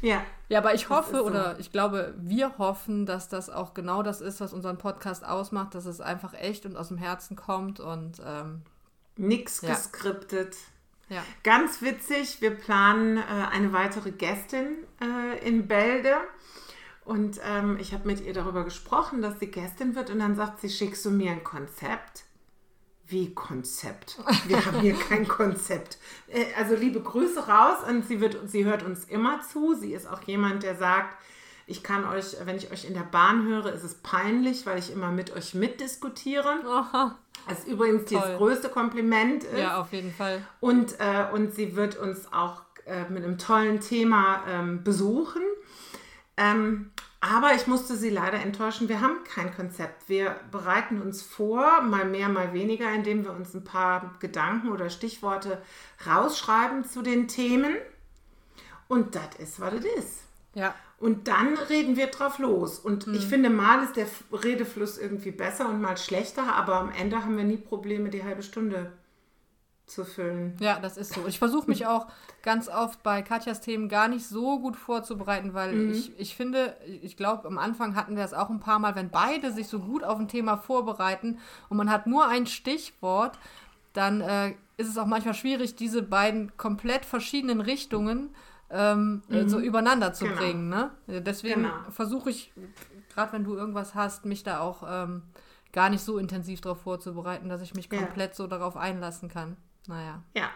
Ja, 0.00 0.23
Ja, 0.49 0.59
aber 0.59 0.75
ich 0.75 0.88
hoffe 0.88 1.19
so. 1.19 1.25
oder 1.25 1.59
ich 1.59 1.73
glaube, 1.73 2.14
wir 2.19 2.59
hoffen, 2.59 3.07
dass 3.07 3.28
das 3.28 3.50
auch 3.50 3.75
genau 3.75 4.02
das 4.02 4.21
ist, 4.21 4.40
was 4.40 4.52
unseren 4.52 4.78
Podcast 4.78 5.25
ausmacht, 5.25 5.75
dass 5.75 5.85
es 5.85 6.00
einfach 6.00 6.35
echt 6.35 6.66
und 6.66 6.76
aus 6.76 6.88
dem 6.88 6.99
Herzen 6.99 7.37
kommt 7.37 7.80
und 7.80 8.21
ähm, 8.25 8.62
Nichts 9.16 9.61
ja. 9.61 9.71
geskriptet. 9.71 10.57
Ja. 11.11 11.23
Ganz 11.42 11.83
witzig, 11.83 12.40
wir 12.40 12.52
planen 12.52 13.19
äh, 13.19 13.21
eine 13.21 13.73
weitere 13.73 14.12
Gästin 14.12 14.78
äh, 15.02 15.47
in 15.47 15.66
Bälde. 15.66 16.16
Und 17.04 17.40
ähm, 17.45 17.76
ich 17.80 17.92
habe 17.92 18.07
mit 18.07 18.21
ihr 18.21 18.33
darüber 18.33 18.64
gesprochen, 18.64 19.21
dass 19.21 19.40
sie 19.40 19.49
Gästin 19.49 19.95
wird. 19.95 20.11
Und 20.11 20.21
dann 20.21 20.37
sagt 20.37 20.61
sie, 20.61 20.71
schickst 20.71 21.04
du 21.04 21.11
mir 21.11 21.33
ein 21.33 21.45
Konzept? 21.45 22.25
Wie 23.11 23.35
Konzept? 23.35 24.19
Wir 24.47 24.64
haben 24.64 24.81
hier 24.81 24.95
kein 25.09 25.26
Konzept. 25.26 25.99
Äh, 26.29 26.45
also 26.57 26.75
liebe 26.75 27.00
Grüße 27.00 27.47
raus 27.47 27.79
und 27.88 28.07
sie, 28.07 28.21
wird, 28.21 28.38
sie 28.47 28.64
hört 28.64 28.83
uns 28.83 29.05
immer 29.05 29.43
zu. 29.43 29.75
Sie 29.75 29.93
ist 29.93 30.09
auch 30.09 30.23
jemand, 30.23 30.62
der 30.62 30.76
sagt, 30.76 31.17
ich 31.67 31.83
kann 31.83 32.05
euch, 32.05 32.37
wenn 32.45 32.57
ich 32.57 32.73
euch 32.73 32.85
in 32.85 32.95
der 32.95 33.02
Bahn 33.02 33.47
höre, 33.47 33.73
ist 33.73 33.85
es 33.85 33.95
peinlich, 33.95 34.67
weil 34.67 34.79
ich 34.79 34.93
immer 34.93 35.11
mit 35.11 35.33
euch 35.37 35.55
mitdiskutiere. 35.55 36.61
Das 37.49 37.61
ist 37.61 37.69
übrigens 37.69 38.11
Toll. 38.11 38.21
das 38.21 38.37
größte 38.38 38.69
Kompliment. 38.69 39.45
Ist. 39.45 39.59
Ja, 39.59 39.81
auf 39.81 39.93
jeden 39.93 40.12
Fall. 40.12 40.43
Und, 40.61 40.99
äh, 40.99 41.26
und 41.33 41.55
sie 41.55 41.76
wird 41.76 41.97
uns 41.97 42.33
auch 42.33 42.62
äh, 42.87 43.09
mit 43.09 43.25
einem 43.25 43.38
tollen 43.38 43.81
Thema 43.81 44.43
ähm, 44.49 44.83
besuchen. 44.83 45.43
Ähm, 46.37 46.90
aber 47.21 47.55
ich 47.55 47.67
musste 47.67 47.97
sie 47.97 48.09
leider 48.09 48.41
enttäuschen. 48.41 48.89
Wir 48.89 49.03
haben 49.03 49.25
kein 49.25 49.55
Konzept. 49.55 50.09
Wir 50.09 50.37
bereiten 50.50 51.03
uns 51.03 51.21
vor, 51.23 51.83
mal 51.83 52.07
mehr, 52.07 52.31
mal 52.31 52.55
weniger, 52.55 52.91
indem 52.93 53.25
wir 53.25 53.33
uns 53.33 53.53
ein 53.55 53.62
paar 53.65 54.15
Gedanken 54.21 54.71
oder 54.71 54.89
Stichworte 54.89 55.61
rausschreiben 56.07 56.85
zu 56.85 57.03
den 57.03 57.29
Themen. 57.29 57.77
Und 58.89 59.15
das 59.15 59.37
ist, 59.39 59.61
was 59.61 59.75
es 59.75 59.85
ist. 59.85 60.23
Ja. 60.55 60.75
Und 60.99 61.29
dann 61.29 61.57
reden 61.57 61.97
wir 61.97 62.07
drauf 62.07 62.39
los. 62.39 62.79
Und 62.79 63.07
mhm. 63.07 63.15
ich 63.15 63.27
finde, 63.27 63.50
mal 63.50 63.85
ist 63.85 63.97
der 63.97 64.07
Redefluss 64.33 64.97
irgendwie 64.97 65.31
besser 65.31 65.69
und 65.69 65.81
mal 65.81 65.99
schlechter, 65.99 66.55
aber 66.55 66.77
am 66.77 66.91
Ende 66.91 67.23
haben 67.23 67.37
wir 67.37 67.45
nie 67.45 67.59
Probleme, 67.59 68.09
die 68.09 68.25
halbe 68.25 68.43
Stunde 68.43 68.93
zu 69.90 70.04
füllen. 70.04 70.56
Ja, 70.61 70.78
das 70.78 70.97
ist 70.97 71.12
so. 71.12 71.26
Ich 71.26 71.38
versuche 71.38 71.68
mich 71.68 71.87
auch 71.87 72.06
ganz 72.42 72.68
oft 72.68 73.02
bei 73.02 73.23
Katjas 73.23 73.61
Themen 73.61 73.88
gar 73.88 74.09
nicht 74.09 74.26
so 74.26 74.59
gut 74.61 74.76
vorzubereiten, 74.76 75.52
weil 75.54 75.75
mhm. 75.75 75.92
ich, 75.92 76.18
ich 76.18 76.37
finde, 76.37 76.76
ich 77.02 77.16
glaube, 77.16 77.47
am 77.47 77.59
Anfang 77.59 77.97
hatten 77.97 78.16
wir 78.16 78.25
es 78.25 78.35
auch 78.35 78.50
ein 78.50 78.61
paar 78.61 78.78
Mal, 78.78 78.94
wenn 78.94 79.11
beide 79.11 79.52
sich 79.52 79.68
so 79.68 79.80
gut 79.80 80.04
auf 80.04 80.18
ein 80.18 80.28
Thema 80.28 80.56
vorbereiten 80.56 81.38
und 81.68 81.76
man 81.76 81.90
hat 81.90 82.06
nur 82.06 82.26
ein 82.28 82.47
Stichwort, 82.47 83.38
dann 83.92 84.20
äh, 84.20 84.54
ist 84.76 84.88
es 84.88 84.99
auch 84.99 85.06
manchmal 85.06 85.35
schwierig, 85.35 85.76
diese 85.76 86.02
beiden 86.02 86.56
komplett 86.56 87.04
verschiedenen 87.04 87.61
Richtungen 87.61 88.30
ähm, 88.70 89.23
mhm. 89.28 89.49
so 89.49 89.59
übereinander 89.59 90.12
zu 90.12 90.25
genau. 90.25 90.37
bringen. 90.37 90.68
Ne? 90.68 90.90
Deswegen 91.06 91.62
genau. 91.62 91.75
versuche 91.90 92.30
ich, 92.30 92.52
gerade 93.12 93.32
wenn 93.32 93.44
du 93.44 93.56
irgendwas 93.56 93.94
hast, 93.94 94.25
mich 94.25 94.42
da 94.42 94.61
auch 94.61 94.85
ähm, 94.88 95.23
gar 95.73 95.90
nicht 95.90 96.02
so 96.02 96.18
intensiv 96.18 96.61
darauf 96.61 96.80
vorzubereiten, 96.80 97.49
dass 97.49 97.62
ich 97.62 97.75
mich 97.75 97.90
komplett 97.90 98.30
ja. 98.30 98.37
so 98.37 98.47
darauf 98.47 98.76
einlassen 98.76 99.28
kann. 99.28 99.56
Naja. 99.87 100.22
Ja. 100.34 100.50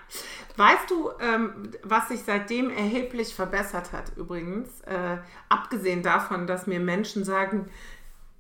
Weißt 0.56 0.90
du, 0.90 1.10
ähm, 1.18 1.70
was 1.82 2.08
sich 2.08 2.22
seitdem 2.24 2.70
erheblich 2.70 3.34
verbessert 3.34 3.92
hat 3.92 4.16
übrigens? 4.16 4.80
Äh, 4.82 5.18
abgesehen 5.48 6.02
davon, 6.02 6.46
dass 6.46 6.66
mir 6.66 6.80
Menschen 6.80 7.24
sagen, 7.24 7.68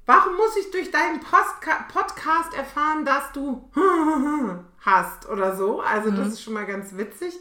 warum 0.06 0.36
muss 0.36 0.56
ich 0.56 0.70
durch 0.70 0.90
deinen 0.90 1.20
Postka 1.20 1.86
Podcast 1.92 2.54
erfahren, 2.54 3.04
dass 3.04 3.32
du 3.32 3.68
hast 4.80 5.28
oder 5.28 5.56
so? 5.56 5.80
Also 5.80 6.10
mhm. 6.10 6.16
das 6.16 6.28
ist 6.28 6.42
schon 6.42 6.54
mal 6.54 6.66
ganz 6.66 6.96
witzig. 6.96 7.34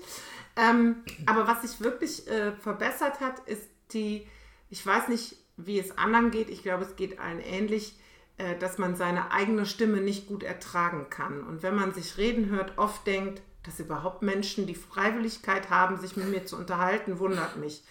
Ähm, 0.55 1.03
aber 1.25 1.47
was 1.47 1.61
sich 1.61 1.81
wirklich 1.81 2.27
äh, 2.27 2.53
verbessert 2.53 3.19
hat, 3.19 3.39
ist 3.47 3.67
die, 3.91 4.27
ich 4.69 4.85
weiß 4.85 5.07
nicht, 5.09 5.35
wie 5.57 5.79
es 5.79 5.97
anderen 5.97 6.31
geht, 6.31 6.49
ich 6.49 6.63
glaube, 6.63 6.83
es 6.83 6.95
geht 6.95 7.19
allen 7.19 7.39
ähnlich, 7.39 7.97
äh, 8.37 8.57
dass 8.57 8.77
man 8.77 8.95
seine 8.95 9.31
eigene 9.31 9.65
Stimme 9.65 10.01
nicht 10.01 10.27
gut 10.27 10.43
ertragen 10.43 11.07
kann. 11.09 11.43
Und 11.43 11.63
wenn 11.63 11.75
man 11.75 11.93
sich 11.93 12.17
reden 12.17 12.49
hört, 12.49 12.77
oft 12.77 13.05
denkt, 13.05 13.41
dass 13.63 13.79
überhaupt 13.79 14.21
Menschen 14.21 14.67
die 14.67 14.75
Freiwilligkeit 14.75 15.69
haben, 15.69 15.99
sich 15.99 16.17
mit 16.17 16.29
mir 16.29 16.45
zu 16.45 16.57
unterhalten, 16.57 17.19
wundert 17.19 17.57
mich. 17.57 17.83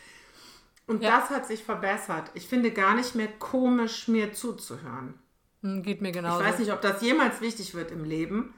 Und 0.86 1.02
ja. 1.02 1.18
das 1.18 1.30
hat 1.30 1.46
sich 1.46 1.62
verbessert. 1.62 2.30
Ich 2.34 2.48
finde 2.48 2.72
gar 2.72 2.94
nicht 2.94 3.14
mehr 3.14 3.28
komisch, 3.28 4.08
mir 4.08 4.32
zuzuhören. 4.32 5.14
Hm, 5.62 5.82
geht 5.82 6.02
mir 6.02 6.12
genauso. 6.12 6.40
Ich 6.40 6.46
weiß 6.46 6.58
nicht, 6.58 6.72
ob 6.72 6.82
das 6.82 7.00
jemals 7.02 7.40
wichtig 7.40 7.74
wird 7.74 7.90
im 7.90 8.04
Leben. 8.04 8.52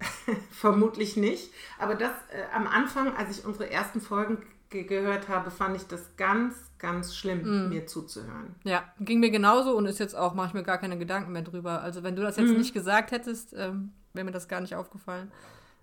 Vermutlich 0.50 1.16
nicht. 1.16 1.52
Aber 1.78 1.94
das 1.94 2.12
äh, 2.30 2.54
am 2.54 2.66
Anfang, 2.66 3.16
als 3.16 3.36
ich 3.36 3.44
unsere 3.44 3.70
ersten 3.70 4.00
Folgen 4.00 4.44
ge 4.72 4.84
gehört 4.84 5.28
habe, 5.28 5.50
fand 5.50 5.76
ich 5.76 5.86
das 5.86 6.16
ganz, 6.16 6.56
ganz 6.78 7.14
schlimm, 7.14 7.66
mm. 7.66 7.68
mir 7.68 7.86
zuzuhören. 7.86 8.56
Ja, 8.64 8.82
ging 8.98 9.20
mir 9.20 9.30
genauso 9.30 9.76
und 9.76 9.86
ist 9.86 10.00
jetzt 10.00 10.16
auch, 10.16 10.34
mache 10.34 10.48
ich 10.48 10.54
mir 10.54 10.64
gar 10.64 10.78
keine 10.78 10.98
Gedanken 10.98 11.32
mehr 11.32 11.42
drüber. 11.42 11.82
Also 11.82 12.02
wenn 12.02 12.16
du 12.16 12.22
das 12.22 12.36
jetzt 12.36 12.50
mm. 12.50 12.58
nicht 12.58 12.74
gesagt 12.74 13.12
hättest, 13.12 13.54
ähm, 13.56 13.92
wäre 14.12 14.24
mir 14.24 14.32
das 14.32 14.48
gar 14.48 14.60
nicht 14.60 14.74
aufgefallen. 14.74 15.30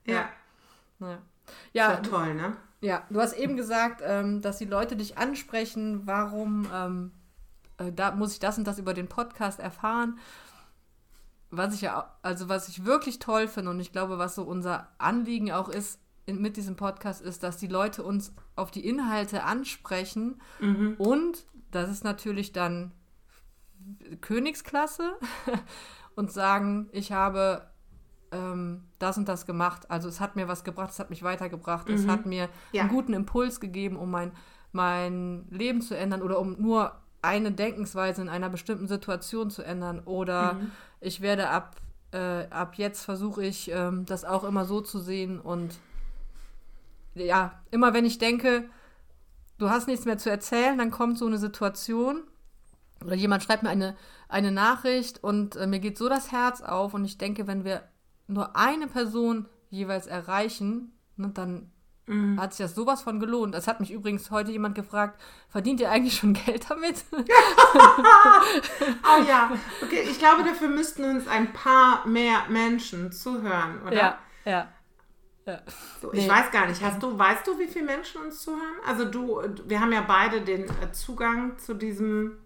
Ja. 0.05 0.29
Ja, 0.99 1.19
ja. 1.73 1.91
Ist 1.91 2.03
ja 2.03 2.09
toll, 2.09 2.33
ne? 2.35 2.57
Ja, 2.81 3.03
du 3.09 3.21
hast 3.21 3.33
eben 3.33 3.55
gesagt, 3.55 4.01
ähm, 4.03 4.41
dass 4.41 4.57
die 4.57 4.65
Leute 4.65 4.95
dich 4.95 5.17
ansprechen, 5.17 6.01
warum 6.05 6.67
ähm, 6.73 7.11
äh, 7.77 7.91
da 7.91 8.11
muss 8.11 8.33
ich 8.33 8.39
das 8.39 8.57
und 8.57 8.65
das 8.65 8.79
über 8.79 8.93
den 8.93 9.07
Podcast 9.07 9.59
erfahren 9.59 10.19
was 11.51 11.73
ich 11.73 11.81
ja, 11.81 12.15
also 12.21 12.49
was 12.49 12.67
ich 12.67 12.85
wirklich 12.85 13.19
toll 13.19 13.47
finde 13.47 13.71
und 13.71 13.79
ich 13.79 13.91
glaube, 13.91 14.17
was 14.17 14.35
so 14.35 14.43
unser 14.43 14.87
Anliegen 14.97 15.51
auch 15.51 15.69
ist 15.69 15.99
in, 16.29 16.41
mit 16.41 16.57
diesem 16.57 16.75
Podcast, 16.75 17.21
ist, 17.21 17.43
dass 17.43 17.57
die 17.57 17.67
Leute 17.67 18.03
uns 18.03 18.33
auf 18.55 18.71
die 18.71 18.87
Inhalte 18.87 19.43
ansprechen 19.43 20.41
mhm. 20.59 20.95
und 20.97 21.45
das 21.71 21.89
ist 21.89 22.03
natürlich 22.03 22.51
dann 22.51 22.91
Königsklasse 24.21 25.13
und 26.15 26.31
sagen, 26.31 26.89
ich 26.91 27.11
habe 27.11 27.67
ähm, 28.31 28.83
das 28.99 29.17
und 29.17 29.27
das 29.27 29.45
gemacht. 29.45 29.89
Also 29.89 30.09
es 30.09 30.19
hat 30.19 30.35
mir 30.35 30.47
was 30.47 30.63
gebracht, 30.63 30.91
es 30.91 30.99
hat 30.99 31.09
mich 31.09 31.23
weitergebracht, 31.23 31.87
mhm. 31.89 31.95
es 31.95 32.07
hat 32.07 32.25
mir 32.25 32.49
ja. 32.71 32.83
einen 32.83 32.91
guten 32.91 33.13
Impuls 33.13 33.59
gegeben, 33.59 33.97
um 33.97 34.11
mein, 34.11 34.31
mein 34.71 35.47
Leben 35.49 35.81
zu 35.81 35.95
ändern 35.95 36.21
oder 36.21 36.39
um 36.39 36.59
nur 36.59 36.93
eine 37.21 37.51
Denkensweise 37.51 38.21
in 38.21 38.29
einer 38.29 38.49
bestimmten 38.49 38.87
Situation 38.87 39.49
zu 39.49 39.61
ändern 39.61 39.99
oder 40.05 40.53
mhm 40.53 40.71
ich 41.01 41.21
werde 41.21 41.49
ab, 41.49 41.75
äh, 42.11 42.47
ab 42.49 42.75
jetzt 42.75 43.03
versuche 43.03 43.43
ich, 43.43 43.71
ähm, 43.71 44.05
das 44.05 44.25
auch 44.25 44.43
immer 44.43 44.65
so 44.65 44.81
zu 44.81 44.99
sehen 44.99 45.39
und 45.39 45.79
ja, 47.25 47.61
immer 47.71 47.93
wenn 47.93 48.05
ich 48.05 48.17
denke, 48.17 48.69
du 49.57 49.69
hast 49.69 49.87
nichts 49.87 50.05
mehr 50.05 50.17
zu 50.17 50.29
erzählen, 50.29 50.77
dann 50.77 50.91
kommt 50.91 51.17
so 51.17 51.27
eine 51.27 51.37
Situation 51.37 52.23
oder 53.03 53.15
jemand 53.15 53.43
schreibt 53.43 53.63
mir 53.63 53.69
eine, 53.69 53.95
eine 54.27 54.51
Nachricht 54.51 55.23
und 55.23 55.55
äh, 55.55 55.67
mir 55.67 55.79
geht 55.79 55.97
so 55.97 56.09
das 56.09 56.31
Herz 56.31 56.61
auf 56.61 56.93
und 56.93 57.05
ich 57.05 57.17
denke, 57.17 57.47
wenn 57.47 57.63
wir 57.63 57.83
nur 58.27 58.55
eine 58.55 58.87
Person 58.87 59.47
jeweils 59.69 60.07
erreichen, 60.07 60.93
ne, 61.15 61.29
dann 61.33 61.71
Mhm. 62.09 62.41
Hat 62.41 62.53
sich 62.53 62.65
das 62.65 62.73
sowas 62.73 63.03
von 63.03 63.19
gelohnt. 63.19 63.53
Das 63.53 63.67
hat 63.67 63.79
mich 63.79 63.91
übrigens 63.91 64.31
heute 64.31 64.51
jemand 64.51 64.73
gefragt, 64.73 65.21
verdient 65.47 65.79
ihr 65.79 65.91
eigentlich 65.91 66.17
schon 66.17 66.33
Geld 66.45 66.67
damit? 66.69 67.05
oh 67.11 67.23
ja, 69.27 69.51
okay, 69.83 70.07
ich 70.09 70.17
glaube, 70.17 70.43
dafür 70.43 70.69
müssten 70.69 71.03
uns 71.03 71.27
ein 71.27 71.53
paar 71.53 72.07
mehr 72.07 72.45
Menschen 72.49 73.11
zuhören, 73.11 73.83
oder? 73.85 73.95
Ja, 73.95 74.17
ja. 74.43 74.67
Ja. 75.45 75.59
So, 76.01 76.13
ich 76.13 76.23
nee. 76.23 76.29
weiß 76.29 76.51
gar 76.51 76.67
nicht, 76.67 76.81
hast 76.81 77.01
du, 77.01 77.17
weißt 77.17 77.47
du, 77.47 77.57
wie 77.59 77.67
viele 77.67 77.85
Menschen 77.85 78.21
uns 78.21 78.41
zuhören? 78.41 78.75
Also 78.85 79.05
du, 79.05 79.41
wir 79.65 79.79
haben 79.79 79.91
ja 79.91 80.01
beide 80.01 80.41
den 80.41 80.65
äh, 80.65 80.91
Zugang 80.91 81.57
zu 81.57 81.73
diesem 81.73 82.37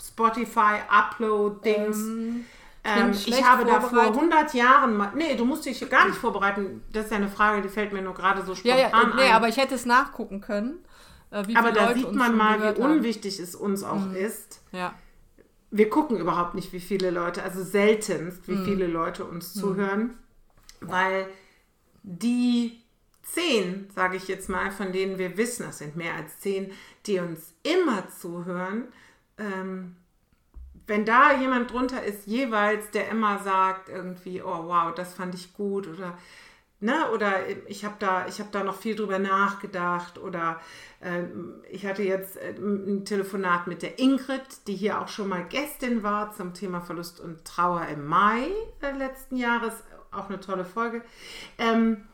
Spotify-Upload-Dings. 0.00 1.98
Ähm, 1.98 2.44
ähm, 2.84 3.12
ich 3.12 3.44
habe 3.44 3.64
da 3.64 3.80
vor 3.80 4.02
100 4.02 4.54
Jahren 4.54 4.96
mal. 4.96 5.12
Nee, 5.14 5.36
du 5.36 5.44
musst 5.44 5.66
dich 5.66 5.88
gar 5.88 6.06
nicht 6.06 6.18
vorbereiten. 6.18 6.82
Das 6.92 7.04
ist 7.04 7.10
ja 7.10 7.18
eine 7.18 7.28
Frage, 7.28 7.62
die 7.62 7.68
fällt 7.68 7.92
mir 7.92 8.02
nur 8.02 8.14
gerade 8.14 8.42
so 8.42 8.54
spontan 8.54 8.78
ja, 8.78 8.88
ja, 8.90 9.14
nee, 9.14 9.22
ein. 9.22 9.32
aber 9.32 9.48
ich 9.48 9.56
hätte 9.56 9.74
es 9.76 9.86
nachgucken 9.86 10.40
können. 10.40 10.78
Äh, 11.30 11.44
aber 11.54 11.70
da 11.72 11.86
Leute 11.86 12.00
sieht 12.00 12.12
man 12.12 12.36
mal, 12.36 12.76
wie 12.76 12.80
unwichtig 12.80 13.38
es 13.38 13.54
uns 13.54 13.84
auch 13.84 14.06
mhm. 14.06 14.16
ist. 14.16 14.62
Ja. 14.72 14.94
Wir 15.70 15.88
gucken 15.88 16.18
überhaupt 16.18 16.54
nicht, 16.54 16.72
wie 16.72 16.80
viele 16.80 17.10
Leute, 17.10 17.42
also 17.42 17.62
seltenst, 17.62 18.46
wie 18.48 18.56
mhm. 18.56 18.64
viele 18.64 18.86
Leute 18.86 19.24
uns 19.24 19.54
mhm. 19.54 19.60
zuhören, 19.60 20.18
weil 20.80 21.28
die 22.02 22.80
zehn, 23.22 23.88
sage 23.94 24.16
ich 24.16 24.28
jetzt 24.28 24.48
mal, 24.48 24.70
von 24.70 24.92
denen 24.92 25.18
wir 25.18 25.36
wissen, 25.36 25.66
das 25.66 25.78
sind 25.78 25.96
mehr 25.96 26.14
als 26.14 26.40
zehn, 26.40 26.72
die 27.06 27.18
uns 27.18 27.54
immer 27.62 28.08
zuhören, 28.08 28.84
ähm, 29.38 29.96
wenn 30.86 31.04
da 31.04 31.32
jemand 31.38 31.70
drunter 31.70 32.02
ist, 32.02 32.26
jeweils, 32.26 32.90
der 32.90 33.08
immer 33.08 33.38
sagt, 33.38 33.88
irgendwie, 33.88 34.42
oh 34.42 34.66
wow, 34.66 34.92
das 34.94 35.14
fand 35.14 35.34
ich 35.34 35.54
gut 35.54 35.86
oder 35.86 36.18
ne, 36.82 37.10
oder 37.12 37.48
ich 37.68 37.84
habe 37.84 37.94
da, 37.98 38.26
ich 38.26 38.42
da 38.50 38.64
noch 38.64 38.76
viel 38.76 38.96
drüber 38.96 39.18
nachgedacht 39.18 40.18
oder 40.18 40.60
äh, 41.00 41.22
ich 41.70 41.86
hatte 41.86 42.02
jetzt 42.02 42.36
äh, 42.36 42.54
ein 42.58 43.04
Telefonat 43.04 43.68
mit 43.68 43.82
der 43.82 43.98
Ingrid, 43.98 44.66
die 44.66 44.74
hier 44.74 45.00
auch 45.00 45.08
schon 45.08 45.28
mal 45.28 45.44
Gästin 45.44 46.02
war 46.02 46.32
zum 46.32 46.52
Thema 46.52 46.80
Verlust 46.80 47.20
und 47.20 47.44
Trauer 47.44 47.86
im 47.86 48.06
Mai 48.06 48.48
äh, 48.80 48.90
letzten 48.90 49.36
Jahres, 49.36 49.72
auch 50.12 50.28
eine 50.28 50.40
tolle 50.40 50.64
Folge. 50.64 51.02
Ähm, 51.58 52.04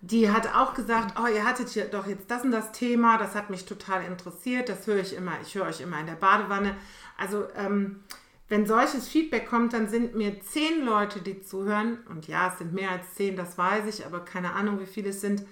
die 0.00 0.30
hat 0.30 0.54
auch 0.54 0.74
gesagt, 0.74 1.18
oh, 1.18 1.26
ihr 1.26 1.44
hattet 1.44 1.70
hier 1.70 1.86
doch 1.86 2.06
jetzt 2.06 2.30
das 2.30 2.44
und 2.44 2.50
das 2.50 2.72
Thema, 2.72 3.16
das 3.16 3.34
hat 3.34 3.48
mich 3.48 3.64
total 3.64 4.04
interessiert, 4.04 4.68
das 4.68 4.86
höre 4.86 4.98
ich 4.98 5.14
immer, 5.14 5.32
ich 5.40 5.54
höre 5.54 5.66
euch 5.66 5.80
immer 5.80 5.98
in 5.98 6.06
der 6.06 6.14
Badewanne. 6.14 6.76
Also 7.16 7.46
ähm, 7.56 8.00
wenn 8.48 8.66
solches 8.66 9.08
Feedback 9.08 9.48
kommt, 9.48 9.72
dann 9.72 9.88
sind 9.88 10.14
mir 10.14 10.40
zehn 10.42 10.84
Leute, 10.84 11.20
die 11.20 11.40
zuhören, 11.40 11.98
und 12.10 12.28
ja, 12.28 12.48
es 12.48 12.58
sind 12.58 12.74
mehr 12.74 12.90
als 12.90 13.14
zehn, 13.14 13.36
das 13.36 13.56
weiß 13.56 13.86
ich, 13.86 14.04
aber 14.04 14.20
keine 14.20 14.52
Ahnung, 14.52 14.78
wie 14.78 14.86
viele 14.86 15.08
es 15.08 15.22
sind, 15.22 15.46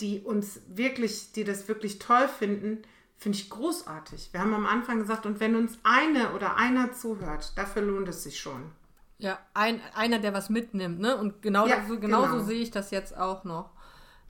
die 0.00 0.20
uns 0.20 0.60
wirklich, 0.66 1.30
die 1.32 1.44
das 1.44 1.68
wirklich 1.68 2.00
toll 2.00 2.26
finden, 2.26 2.82
finde 3.16 3.38
ich 3.38 3.48
großartig. 3.48 4.30
Wir 4.32 4.40
haben 4.40 4.54
am 4.54 4.66
Anfang 4.66 4.98
gesagt, 4.98 5.24
und 5.24 5.38
wenn 5.38 5.54
uns 5.54 5.78
eine 5.84 6.32
oder 6.32 6.56
einer 6.56 6.92
zuhört, 6.92 7.52
dafür 7.56 7.82
lohnt 7.82 8.08
es 8.08 8.24
sich 8.24 8.40
schon. 8.40 8.72
Ja, 9.20 9.38
ein, 9.54 9.80
einer, 9.94 10.18
der 10.18 10.32
was 10.34 10.50
mitnimmt, 10.50 11.00
ne? 11.00 11.16
Und 11.16 11.42
genau 11.42 11.66
ja, 11.66 11.84
so, 11.86 11.98
genauso 11.98 12.32
genau. 12.32 12.44
sehe 12.44 12.62
ich 12.62 12.70
das 12.70 12.90
jetzt 12.90 13.16
auch 13.16 13.44
noch. 13.44 13.70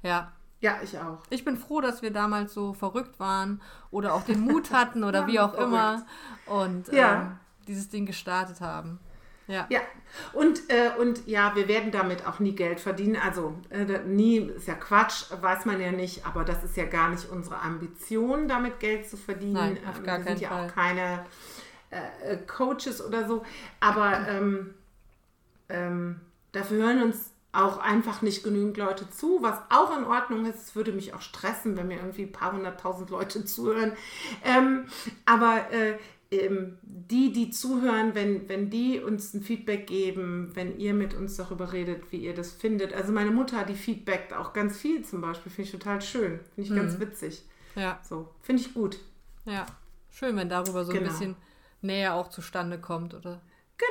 Ja. 0.03 0.33
Ja, 0.61 0.79
ich 0.83 0.99
auch. 0.99 1.19
Ich 1.31 1.45
bin 1.45 1.57
froh, 1.57 1.81
dass 1.81 2.03
wir 2.03 2.13
damals 2.13 2.53
so 2.53 2.75
verrückt 2.75 3.19
waren 3.19 3.63
oder 3.91 4.15
auch 4.15 4.25
den 4.25 4.41
Mut 4.41 4.71
hatten 4.73 5.05
oder 5.05 5.27
wie 5.27 5.41
auch 5.41 5.55
verrückt. 5.55 5.69
immer 5.69 6.07
und 6.47 6.89
ja. 6.93 7.15
ähm, 7.15 7.39
dieses 7.67 7.89
Ding 7.89 8.05
gestartet 8.05 8.61
haben. 8.61 9.01
Ja. 9.51 9.67
ja. 9.69 9.81
Und, 10.33 10.71
äh, 10.71 10.93
und 10.99 11.27
ja, 11.27 11.57
wir 11.57 11.67
werden 11.67 11.91
damit 11.91 12.25
auch 12.27 12.39
nie 12.39 12.55
Geld 12.55 12.79
verdienen. 12.79 13.17
Also 13.17 13.59
äh, 13.71 13.99
nie 14.07 14.39
ist 14.39 14.69
ja 14.69 14.75
Quatsch, 14.75 15.25
weiß 15.41 15.65
man 15.65 15.81
ja 15.81 15.91
nicht, 15.91 16.25
aber 16.25 16.45
das 16.45 16.63
ist 16.63 16.77
ja 16.77 16.85
gar 16.85 17.11
nicht 17.11 17.29
unsere 17.29 17.61
Ambition, 17.61 18.47
damit 18.47 18.79
Geld 18.79 19.09
zu 19.09 19.17
verdienen. 19.17 19.55
Nein, 19.55 19.79
auf 19.89 19.99
ähm, 19.99 20.05
gar 20.05 20.19
wir 20.19 20.25
sind 20.25 20.41
ja 20.41 20.49
Fall. 20.51 20.67
auch 20.69 20.73
keine 20.73 21.25
äh, 21.91 22.37
Coaches 22.47 23.05
oder 23.05 23.27
so. 23.27 23.43
Aber 23.81 24.29
ähm, 24.29 24.75
ähm, 25.71 26.21
dafür 26.53 26.85
hören 26.85 27.03
uns 27.03 27.31
auch 27.53 27.79
einfach 27.79 28.23
nicht 28.23 28.45
genügend 28.45 28.77
Leute 28.77 29.11
zu, 29.11 29.39
was 29.43 29.59
auch 29.71 29.97
in 29.97 30.05
Ordnung 30.05 30.47
ist. 30.47 30.69
Es 30.69 30.77
würde 30.77 30.93
mich 30.93 31.15
auch 31.15 31.21
stressen, 31.21 31.77
wenn 31.77 31.89
mir 31.89 31.97
irgendwie 31.97 32.23
ein 32.23 32.33
paar 32.33 32.53
hunderttausend 32.53 33.11
Leute 33.11 33.45
zuhören. 33.47 33.93
Ähm, 34.45 34.87
aber 35.27 35.71
äh, 35.73 35.99
ähm, 36.31 36.79
die, 36.83 37.33
die 37.33 37.51
zuhören, 37.51 38.15
wenn, 38.15 38.49
wenn 38.49 38.71
die 38.71 39.01
uns 39.01 39.35
ein 39.35 39.43
Feedback 39.43 39.89
geben, 39.89 40.53
wenn 40.55 40.79
ihr 40.79 40.95
mit 40.95 41.13
uns 41.15 41.37
darüber 41.37 41.73
redet, 41.73 42.13
wie 42.13 42.19
ihr 42.19 42.35
das 42.35 42.53
findet. 42.53 42.93
Also 42.93 43.13
meine 43.13 43.33
Mutter, 43.33 43.65
die 43.65 43.75
feedbackt 43.75 44.33
auch 44.33 44.53
ganz 44.53 44.79
viel 44.79 45.05
zum 45.05 45.21
Beispiel, 45.21 45.51
finde 45.51 45.67
ich 45.67 45.73
total 45.73 46.01
schön, 46.01 46.39
finde 46.55 46.63
ich 46.63 46.71
mhm. 46.71 46.77
ganz 46.77 47.01
witzig. 47.01 47.43
Ja. 47.75 47.99
So, 48.09 48.29
finde 48.43 48.63
ich 48.63 48.75
gut. 48.75 48.99
Ja, 49.45 49.67
schön, 50.11 50.37
wenn 50.37 50.49
darüber 50.49 50.85
so 50.85 50.93
genau. 50.93 51.07
ein 51.07 51.11
bisschen 51.11 51.37
näher 51.83 52.15
auch 52.15 52.29
zustande 52.29 52.79
kommt, 52.79 53.15
oder? 53.15 53.41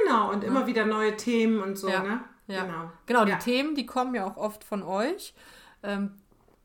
Genau, 0.06 0.32
und 0.32 0.44
ja. 0.44 0.50
immer 0.50 0.68
wieder 0.68 0.86
neue 0.86 1.16
Themen 1.18 1.62
und 1.62 1.78
so, 1.78 1.90
ja. 1.90 2.04
ne? 2.04 2.22
Ja. 2.48 2.64
Genau, 2.64 2.92
genau 3.06 3.26
die 3.26 3.38
Themen, 3.44 3.76
die 3.76 3.86
kommen 3.86 4.16
ja 4.16 4.26
auch 4.26 4.38
oft 4.38 4.64
von 4.64 4.82
euch. 4.82 5.34
Ähm, 5.84 6.14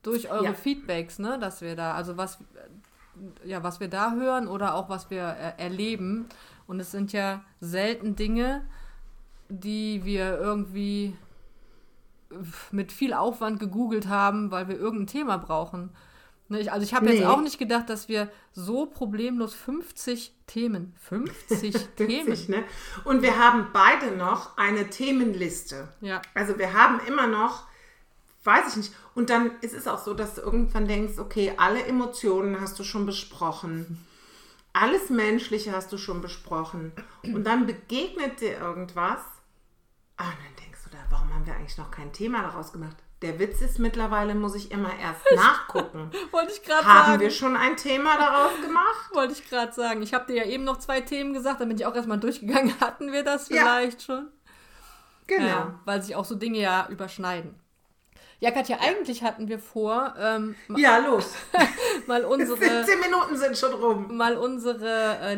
durch 0.01 0.29
eure 0.29 0.53
Feedbacks, 0.53 1.19
ne, 1.19 1.39
dass 1.39 1.61
wir 1.61 1.75
da, 1.75 1.93
also 1.93 2.15
was, 2.17 2.37
ja, 3.43 3.63
was 3.63 3.79
wir 3.79 3.87
da 3.87 4.13
hören 4.13 4.47
oder 4.47 4.75
auch 4.75 4.89
was 4.89 5.09
wir 5.09 5.35
äh, 5.39 5.61
erleben. 5.61 6.27
Und 6.67 6.79
es 6.79 6.91
sind 6.91 7.11
ja 7.11 7.43
selten 7.59 8.15
Dinge, 8.15 8.65
die 9.49 10.05
wir 10.05 10.37
irgendwie 10.37 11.15
mit 12.71 12.91
viel 12.91 13.13
Aufwand 13.13 13.59
gegoogelt 13.59 14.07
haben, 14.07 14.51
weil 14.51 14.67
wir 14.67 14.77
irgendein 14.77 15.07
Thema 15.07 15.37
brauchen. 15.37 15.89
Ne, 16.47 16.59
ich, 16.59 16.71
also 16.71 16.83
ich 16.83 16.93
habe 16.93 17.05
nee. 17.05 17.13
jetzt 17.13 17.25
auch 17.25 17.41
nicht 17.41 17.57
gedacht, 17.57 17.89
dass 17.89 18.07
wir 18.07 18.29
so 18.53 18.85
problemlos 18.85 19.53
50 19.55 20.33
Themen, 20.45 20.95
50 20.99 21.75
Themen. 21.95 22.37
Ne? 22.47 22.63
Und 23.03 23.23
wir 23.23 23.39
haben 23.39 23.69
beide 23.73 24.15
noch 24.15 24.55
eine 24.57 24.89
Themenliste. 24.89 25.87
Ja. 26.01 26.21
Also 26.35 26.59
wir 26.59 26.73
haben 26.73 26.99
immer 27.07 27.25
noch 27.25 27.65
weiß 28.45 28.69
ich 28.69 28.75
nicht. 28.77 28.93
Und 29.13 29.29
dann 29.29 29.51
ist 29.61 29.73
es 29.73 29.87
auch 29.87 29.99
so, 29.99 30.13
dass 30.13 30.35
du 30.35 30.41
irgendwann 30.41 30.87
denkst, 30.87 31.17
okay, 31.17 31.53
alle 31.57 31.83
Emotionen 31.83 32.61
hast 32.61 32.77
du 32.79 32.83
schon 32.83 33.05
besprochen. 33.05 34.05
Alles 34.73 35.09
Menschliche 35.09 35.71
hast 35.71 35.91
du 35.91 35.97
schon 35.97 36.21
besprochen. 36.21 36.91
Und 37.23 37.45
dann 37.45 37.65
begegnet 37.65 38.41
dir 38.41 38.57
irgendwas. 38.59 39.19
Ah, 40.17 40.29
und 40.29 40.37
dann 40.37 40.63
denkst 40.63 40.79
du 40.83 40.89
da, 40.91 40.97
warum 41.09 41.33
haben 41.33 41.45
wir 41.45 41.55
eigentlich 41.55 41.77
noch 41.77 41.91
kein 41.91 42.13
Thema 42.13 42.41
daraus 42.43 42.71
gemacht? 42.71 42.97
Der 43.21 43.39
Witz 43.39 43.61
ist 43.61 43.79
mittlerweile, 43.79 44.35
muss 44.35 44.55
ich 44.55 44.71
immer 44.71 44.91
erst 44.99 45.21
nachgucken. 45.35 46.11
Wollte 46.31 46.51
ich 46.51 46.63
gerade 46.63 46.83
sagen. 46.85 47.07
Haben 47.07 47.19
wir 47.21 47.31
schon 47.31 47.55
ein 47.55 47.77
Thema 47.77 48.17
daraus 48.17 48.61
gemacht? 48.61 49.09
Wollte 49.13 49.33
ich 49.33 49.49
gerade 49.49 49.73
sagen. 49.73 50.01
Ich 50.01 50.13
habe 50.13 50.25
dir 50.25 50.43
ja 50.43 50.45
eben 50.45 50.63
noch 50.63 50.77
zwei 50.79 51.01
Themen 51.01 51.33
gesagt, 51.33 51.61
dann 51.61 51.69
bin 51.69 51.77
ich 51.77 51.85
auch 51.85 51.95
erstmal 51.95 52.19
durchgegangen. 52.19 52.77
Hatten 52.81 53.11
wir 53.11 53.23
das 53.23 53.47
vielleicht 53.47 54.01
ja. 54.01 54.05
schon? 54.05 54.27
Genau. 55.27 55.45
Ja, 55.45 55.79
weil 55.85 56.01
sich 56.01 56.15
auch 56.15 56.25
so 56.25 56.35
Dinge 56.35 56.59
ja 56.59 56.87
überschneiden. 56.89 57.55
Ja, 58.41 58.51
Katja, 58.51 58.79
eigentlich 58.81 59.23
hatten 59.23 59.47
wir 59.47 59.59
vor. 59.59 60.13
Ähm, 60.19 60.55
ja, 60.75 60.97
los. 60.97 61.33
mal 62.05 62.25
unsere. 62.25 62.57
17 62.57 62.99
Minuten 62.99 63.37
sind 63.37 63.57
schon 63.57 63.73
rum. 63.73 64.17
Mal 64.17 64.37
unsere 64.37 65.17
äh, 65.19 65.35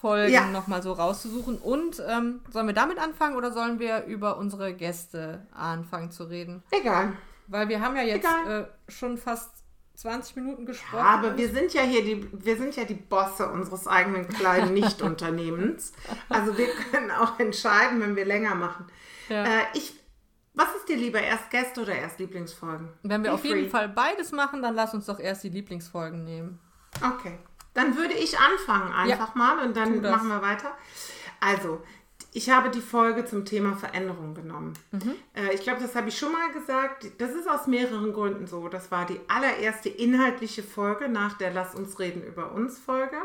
Lieblingsfolgen 0.00 0.32
ja. 0.32 0.46
nochmal 0.46 0.82
so 0.82 0.92
rauszusuchen. 0.92 1.58
Und 1.58 2.02
ähm, 2.08 2.40
sollen 2.50 2.66
wir 2.66 2.74
damit 2.74 2.98
anfangen 2.98 3.36
oder 3.36 3.52
sollen 3.52 3.78
wir 3.78 4.04
über 4.04 4.38
unsere 4.38 4.74
Gäste 4.74 5.46
anfangen 5.52 6.10
zu 6.10 6.24
reden? 6.24 6.62
Egal. 6.70 7.12
Weil 7.46 7.68
wir 7.68 7.80
haben 7.80 7.96
ja 7.96 8.02
jetzt 8.02 8.26
äh, 8.26 8.64
schon 8.88 9.18
fast 9.18 9.50
20 9.94 10.36
Minuten 10.36 10.66
gesprochen. 10.66 11.04
Ja, 11.04 11.10
aber 11.10 11.36
wir 11.36 11.50
sind 11.50 11.74
ja 11.74 11.82
hier 11.82 12.02
die, 12.02 12.28
wir 12.32 12.56
sind 12.56 12.76
ja 12.76 12.84
die 12.84 12.94
Bosse 12.94 13.48
unseres 13.50 13.86
eigenen 13.86 14.28
kleinen 14.28 14.72
Nichtunternehmens. 14.74 15.92
Also 16.28 16.56
wir 16.56 16.68
können 16.68 17.10
auch 17.10 17.38
entscheiden, 17.38 18.00
wenn 18.00 18.16
wir 18.16 18.24
länger 18.24 18.54
machen. 18.54 18.86
Ja. 19.28 19.44
Äh, 19.44 19.64
ich 19.74 19.94
was 20.52 20.74
ist 20.74 20.88
dir 20.88 20.96
lieber, 20.96 21.20
erst 21.20 21.48
Gäste 21.50 21.80
oder 21.80 21.94
erst 21.94 22.18
Lieblingsfolgen? 22.18 22.88
Wenn 23.04 23.22
wir 23.22 23.30
Be 23.30 23.34
auf 23.34 23.40
free. 23.40 23.54
jeden 23.54 23.70
Fall 23.70 23.88
beides 23.88 24.32
machen, 24.32 24.62
dann 24.62 24.74
lass 24.74 24.92
uns 24.92 25.06
doch 25.06 25.20
erst 25.20 25.44
die 25.44 25.48
Lieblingsfolgen 25.48 26.24
nehmen. 26.24 26.58
Okay. 26.96 27.38
Dann 27.74 27.96
würde 27.96 28.14
ich 28.14 28.38
anfangen 28.38 28.92
einfach 28.92 29.34
ja, 29.34 29.38
mal 29.38 29.64
und 29.64 29.76
dann 29.76 30.00
machen 30.00 30.28
wir 30.28 30.42
weiter. 30.42 30.76
Also, 31.40 31.80
ich 32.32 32.50
habe 32.50 32.70
die 32.70 32.80
Folge 32.80 33.24
zum 33.24 33.44
Thema 33.44 33.76
Veränderung 33.76 34.34
genommen. 34.34 34.74
Mhm. 34.92 35.16
Äh, 35.34 35.54
ich 35.54 35.62
glaube, 35.62 35.80
das 35.80 35.94
habe 35.96 36.08
ich 36.08 36.18
schon 36.18 36.32
mal 36.32 36.52
gesagt. 36.52 37.06
Das 37.18 37.32
ist 37.32 37.48
aus 37.48 37.66
mehreren 37.66 38.12
Gründen 38.12 38.46
so. 38.46 38.68
Das 38.68 38.90
war 38.90 39.06
die 39.06 39.20
allererste 39.28 39.88
inhaltliche 39.88 40.62
Folge 40.62 41.08
nach 41.08 41.38
der 41.38 41.52
Lass 41.52 41.74
uns 41.74 41.98
reden 41.98 42.22
über 42.22 42.52
uns 42.52 42.78
Folge. 42.78 43.16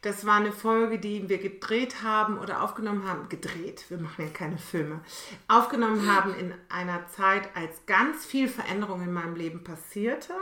Das 0.00 0.26
war 0.26 0.36
eine 0.36 0.52
Folge, 0.52 0.98
die 0.98 1.28
wir 1.30 1.38
gedreht 1.38 2.02
haben 2.02 2.38
oder 2.38 2.62
aufgenommen 2.62 3.08
haben. 3.08 3.28
Gedreht, 3.30 3.86
wir 3.88 3.98
machen 3.98 4.26
ja 4.26 4.30
keine 4.30 4.58
Filme. 4.58 5.00
Aufgenommen 5.48 6.14
haben 6.14 6.34
in 6.34 6.52
einer 6.68 7.06
Zeit, 7.08 7.48
als 7.56 7.86
ganz 7.86 8.26
viel 8.26 8.48
Veränderung 8.48 9.02
in 9.02 9.12
meinem 9.12 9.34
Leben 9.34 9.64
passierte. 9.64 10.34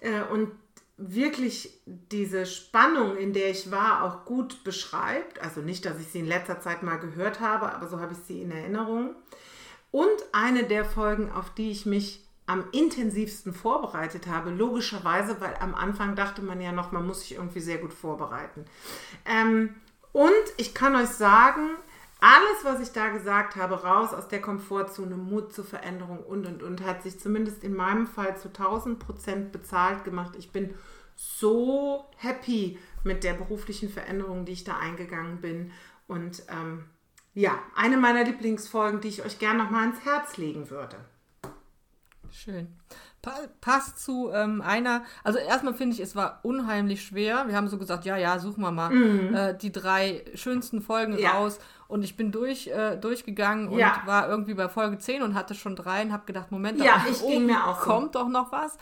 Äh, 0.00 0.22
und 0.30 0.52
wirklich 0.98 1.80
diese 1.86 2.44
Spannung, 2.44 3.16
in 3.16 3.32
der 3.32 3.50
ich 3.50 3.70
war, 3.70 4.02
auch 4.02 4.24
gut 4.24 4.64
beschreibt. 4.64 5.40
Also 5.40 5.60
nicht, 5.60 5.84
dass 5.84 6.00
ich 6.00 6.08
sie 6.08 6.18
in 6.18 6.26
letzter 6.26 6.60
Zeit 6.60 6.82
mal 6.82 6.96
gehört 6.96 7.40
habe, 7.40 7.72
aber 7.72 7.86
so 7.86 8.00
habe 8.00 8.12
ich 8.12 8.18
sie 8.26 8.42
in 8.42 8.50
Erinnerung. 8.50 9.14
Und 9.92 10.10
eine 10.32 10.64
der 10.64 10.84
Folgen, 10.84 11.30
auf 11.30 11.54
die 11.54 11.70
ich 11.70 11.86
mich 11.86 12.24
am 12.46 12.64
intensivsten 12.72 13.52
vorbereitet 13.54 14.26
habe, 14.26 14.50
logischerweise, 14.50 15.40
weil 15.40 15.54
am 15.60 15.74
Anfang 15.74 16.16
dachte 16.16 16.42
man 16.42 16.60
ja 16.60 16.72
noch, 16.72 16.92
man 16.92 17.06
muss 17.06 17.20
sich 17.20 17.34
irgendwie 17.34 17.60
sehr 17.60 17.78
gut 17.78 17.92
vorbereiten. 17.92 18.64
Ähm, 19.24 19.74
und 20.12 20.32
ich 20.56 20.74
kann 20.74 20.96
euch 20.96 21.10
sagen, 21.10 21.76
alles, 22.20 22.64
was 22.64 22.80
ich 22.80 22.92
da 22.92 23.08
gesagt 23.08 23.56
habe, 23.56 23.82
raus 23.82 24.12
aus 24.12 24.28
der 24.28 24.40
Komfortzone, 24.40 25.16
Mut 25.16 25.52
zur 25.52 25.64
Veränderung 25.64 26.18
und 26.20 26.46
und 26.46 26.62
und, 26.62 26.84
hat 26.84 27.02
sich 27.02 27.20
zumindest 27.20 27.62
in 27.62 27.74
meinem 27.74 28.06
Fall 28.06 28.36
zu 28.36 28.48
1000 28.48 28.98
Prozent 28.98 29.52
bezahlt 29.52 30.04
gemacht. 30.04 30.34
Ich 30.36 30.50
bin 30.50 30.74
so 31.14 32.06
happy 32.16 32.78
mit 33.04 33.24
der 33.24 33.34
beruflichen 33.34 33.88
Veränderung, 33.88 34.44
die 34.44 34.52
ich 34.52 34.64
da 34.64 34.78
eingegangen 34.78 35.40
bin. 35.40 35.72
Und 36.06 36.42
ähm, 36.48 36.84
ja, 37.34 37.62
eine 37.74 37.96
meiner 37.96 38.24
Lieblingsfolgen, 38.24 39.00
die 39.00 39.08
ich 39.08 39.24
euch 39.24 39.38
gerne 39.38 39.62
noch 39.62 39.70
mal 39.70 39.88
ins 39.88 40.04
Herz 40.04 40.36
legen 40.36 40.70
würde. 40.70 40.96
Schön. 42.30 42.76
Pa 43.28 43.40
passt 43.60 43.98
zu 43.98 44.30
ähm, 44.32 44.60
einer, 44.60 45.02
also 45.24 45.38
erstmal 45.38 45.74
finde 45.74 45.94
ich, 45.94 46.00
es 46.00 46.16
war 46.16 46.40
unheimlich 46.42 47.02
schwer. 47.04 47.44
Wir 47.46 47.56
haben 47.56 47.68
so 47.68 47.78
gesagt, 47.78 48.04
ja, 48.04 48.16
ja, 48.16 48.38
suchen 48.38 48.62
wir 48.62 48.70
mal 48.70 48.90
mhm. 48.90 49.34
äh, 49.34 49.54
die 49.56 49.72
drei 49.72 50.24
schönsten 50.34 50.80
Folgen 50.80 51.18
ja. 51.18 51.32
raus. 51.32 51.58
Und 51.86 52.02
ich 52.04 52.16
bin 52.16 52.32
durch, 52.32 52.66
äh, 52.68 52.96
durchgegangen 52.96 53.68
und 53.68 53.78
ja. 53.78 54.02
war 54.04 54.28
irgendwie 54.28 54.54
bei 54.54 54.68
Folge 54.68 54.98
10 54.98 55.22
und 55.22 55.34
hatte 55.34 55.54
schon 55.54 55.74
drei 55.74 56.02
und 56.02 56.12
habe 56.12 56.26
gedacht, 56.26 56.50
Moment, 56.50 56.78
ja, 56.78 57.02
da 57.04 57.38
mir 57.38 57.66
auch 57.66 57.80
kommt 57.80 58.12
so. 58.12 58.20
doch 58.20 58.28
noch 58.28 58.52
was. 58.52 58.76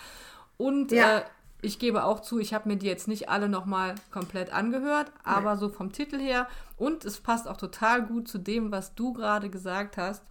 Und 0.57 0.91
ja. 0.91 1.19
äh, 1.19 1.23
ich 1.63 1.79
gebe 1.79 2.05
auch 2.05 2.21
zu, 2.21 2.39
ich 2.39 2.55
habe 2.55 2.69
mir 2.69 2.77
die 2.77 2.87
jetzt 2.87 3.09
nicht 3.09 3.29
alle 3.29 3.49
nochmal 3.49 3.95
komplett 4.11 4.53
angehört, 4.53 5.11
aber 5.25 5.55
nee. 5.55 5.61
so 5.61 5.69
vom 5.69 5.93
Titel 5.93 6.19
her 6.19 6.49
und 6.77 7.05
es 7.05 7.21
passt 7.21 7.49
auch 7.49 7.57
total 7.57 8.03
gut 8.05 8.29
zu 8.29 8.39
dem, 8.39 8.71
was 8.71 8.95
du 8.95 9.13
gerade 9.13 9.51
gesagt 9.51 9.97
hast, 9.97 10.23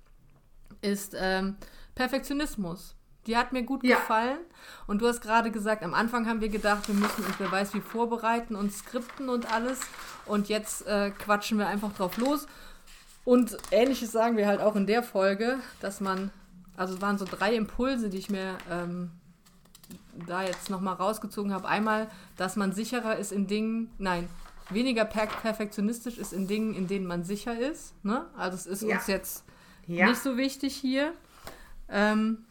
ist 0.81 1.15
ähm, 1.19 1.57
Perfektionismus. 1.95 2.94
Die 3.27 3.35
hat 3.37 3.53
mir 3.53 3.63
gut 3.63 3.83
ja. 3.83 3.95
gefallen. 3.95 4.37
Und 4.87 5.01
du 5.01 5.07
hast 5.07 5.21
gerade 5.21 5.51
gesagt, 5.51 5.83
am 5.83 5.93
Anfang 5.93 6.27
haben 6.27 6.41
wir 6.41 6.49
gedacht, 6.49 6.87
wir 6.87 6.95
müssen 6.95 7.23
uns 7.25 7.35
wer 7.39 7.51
weiß 7.51 7.73
wie 7.73 7.81
vorbereiten 7.81 8.55
und 8.55 8.71
skripten 8.71 9.29
und 9.29 9.51
alles. 9.51 9.79
Und 10.25 10.49
jetzt 10.49 10.85
äh, 10.87 11.11
quatschen 11.11 11.57
wir 11.57 11.67
einfach 11.67 11.93
drauf 11.93 12.17
los. 12.17 12.47
Und 13.23 13.57
ähnliches 13.71 14.11
sagen 14.11 14.37
wir 14.37 14.47
halt 14.47 14.61
auch 14.61 14.75
in 14.75 14.85
der 14.85 15.01
Folge, 15.01 15.57
dass 15.81 15.99
man, 16.01 16.29
also 16.77 16.93
es 16.93 17.01
waren 17.01 17.17
so 17.17 17.25
drei 17.25 17.55
Impulse, 17.55 18.09
die 18.09 18.17
ich 18.19 18.29
mir 18.29 18.57
ähm, 18.69 19.09
da 20.27 20.43
jetzt 20.43 20.69
nochmal 20.69 20.93
rausgezogen 20.95 21.51
habe. 21.51 21.67
Einmal, 21.67 22.09
dass 22.37 22.55
man 22.55 22.71
sicherer 22.71 23.15
ist 23.17 23.31
in 23.31 23.47
Dingen, 23.47 23.89
nein, 23.97 24.29
weniger 24.69 25.05
per 25.05 25.25
perfektionistisch 25.27 26.17
ist 26.17 26.33
in 26.33 26.47
Dingen, 26.47 26.75
in 26.75 26.87
denen 26.87 27.05
man 27.07 27.23
sicher 27.23 27.57
ist. 27.57 27.93
Ne? 28.03 28.25
Also 28.37 28.55
es 28.55 28.65
ist 28.67 28.83
Ja. 28.83 28.97
uns 28.97 29.07
jetzt 29.07 29.43
Ja. 29.87 30.07
nicht 30.07 30.21
so 30.21 30.37
wichtig 30.37 30.75
hier. 30.75 31.13
Ähm, 31.89 32.44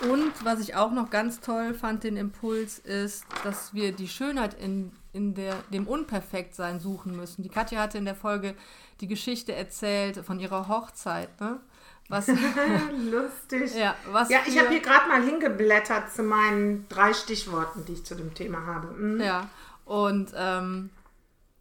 und 0.00 0.32
was 0.44 0.60
ich 0.60 0.74
auch 0.74 0.90
noch 0.90 1.10
ganz 1.10 1.40
toll 1.40 1.74
fand, 1.74 2.04
den 2.04 2.16
Impuls, 2.16 2.78
ist, 2.78 3.24
dass 3.44 3.74
wir 3.74 3.92
die 3.92 4.08
Schönheit 4.08 4.54
in, 4.54 4.90
in 5.12 5.34
der, 5.34 5.54
dem 5.72 5.86
Unperfektsein 5.86 6.80
suchen 6.80 7.14
müssen. 7.16 7.42
Die 7.42 7.48
Katja 7.48 7.80
hatte 7.80 7.98
in 7.98 8.04
der 8.04 8.14
Folge 8.14 8.54
die 9.00 9.06
Geschichte 9.06 9.54
erzählt 9.54 10.24
von 10.24 10.40
ihrer 10.40 10.68
Hochzeit. 10.68 11.40
Ne? 11.40 11.60
Was, 12.08 12.26
Lustig. 13.10 13.74
ja, 13.74 13.94
was 14.10 14.28
Ja, 14.30 14.40
ich 14.46 14.58
habe 14.58 14.70
hier 14.70 14.80
gerade 14.80 15.08
mal 15.08 15.22
hingeblättert 15.22 16.12
zu 16.12 16.22
meinen 16.22 16.88
drei 16.88 17.12
Stichworten, 17.12 17.84
die 17.84 17.92
ich 17.92 18.04
zu 18.04 18.14
dem 18.14 18.34
Thema 18.34 18.66
habe. 18.66 18.88
Mhm. 18.88 19.20
Ja, 19.20 19.48
und 19.84 20.32
ähm, 20.34 20.90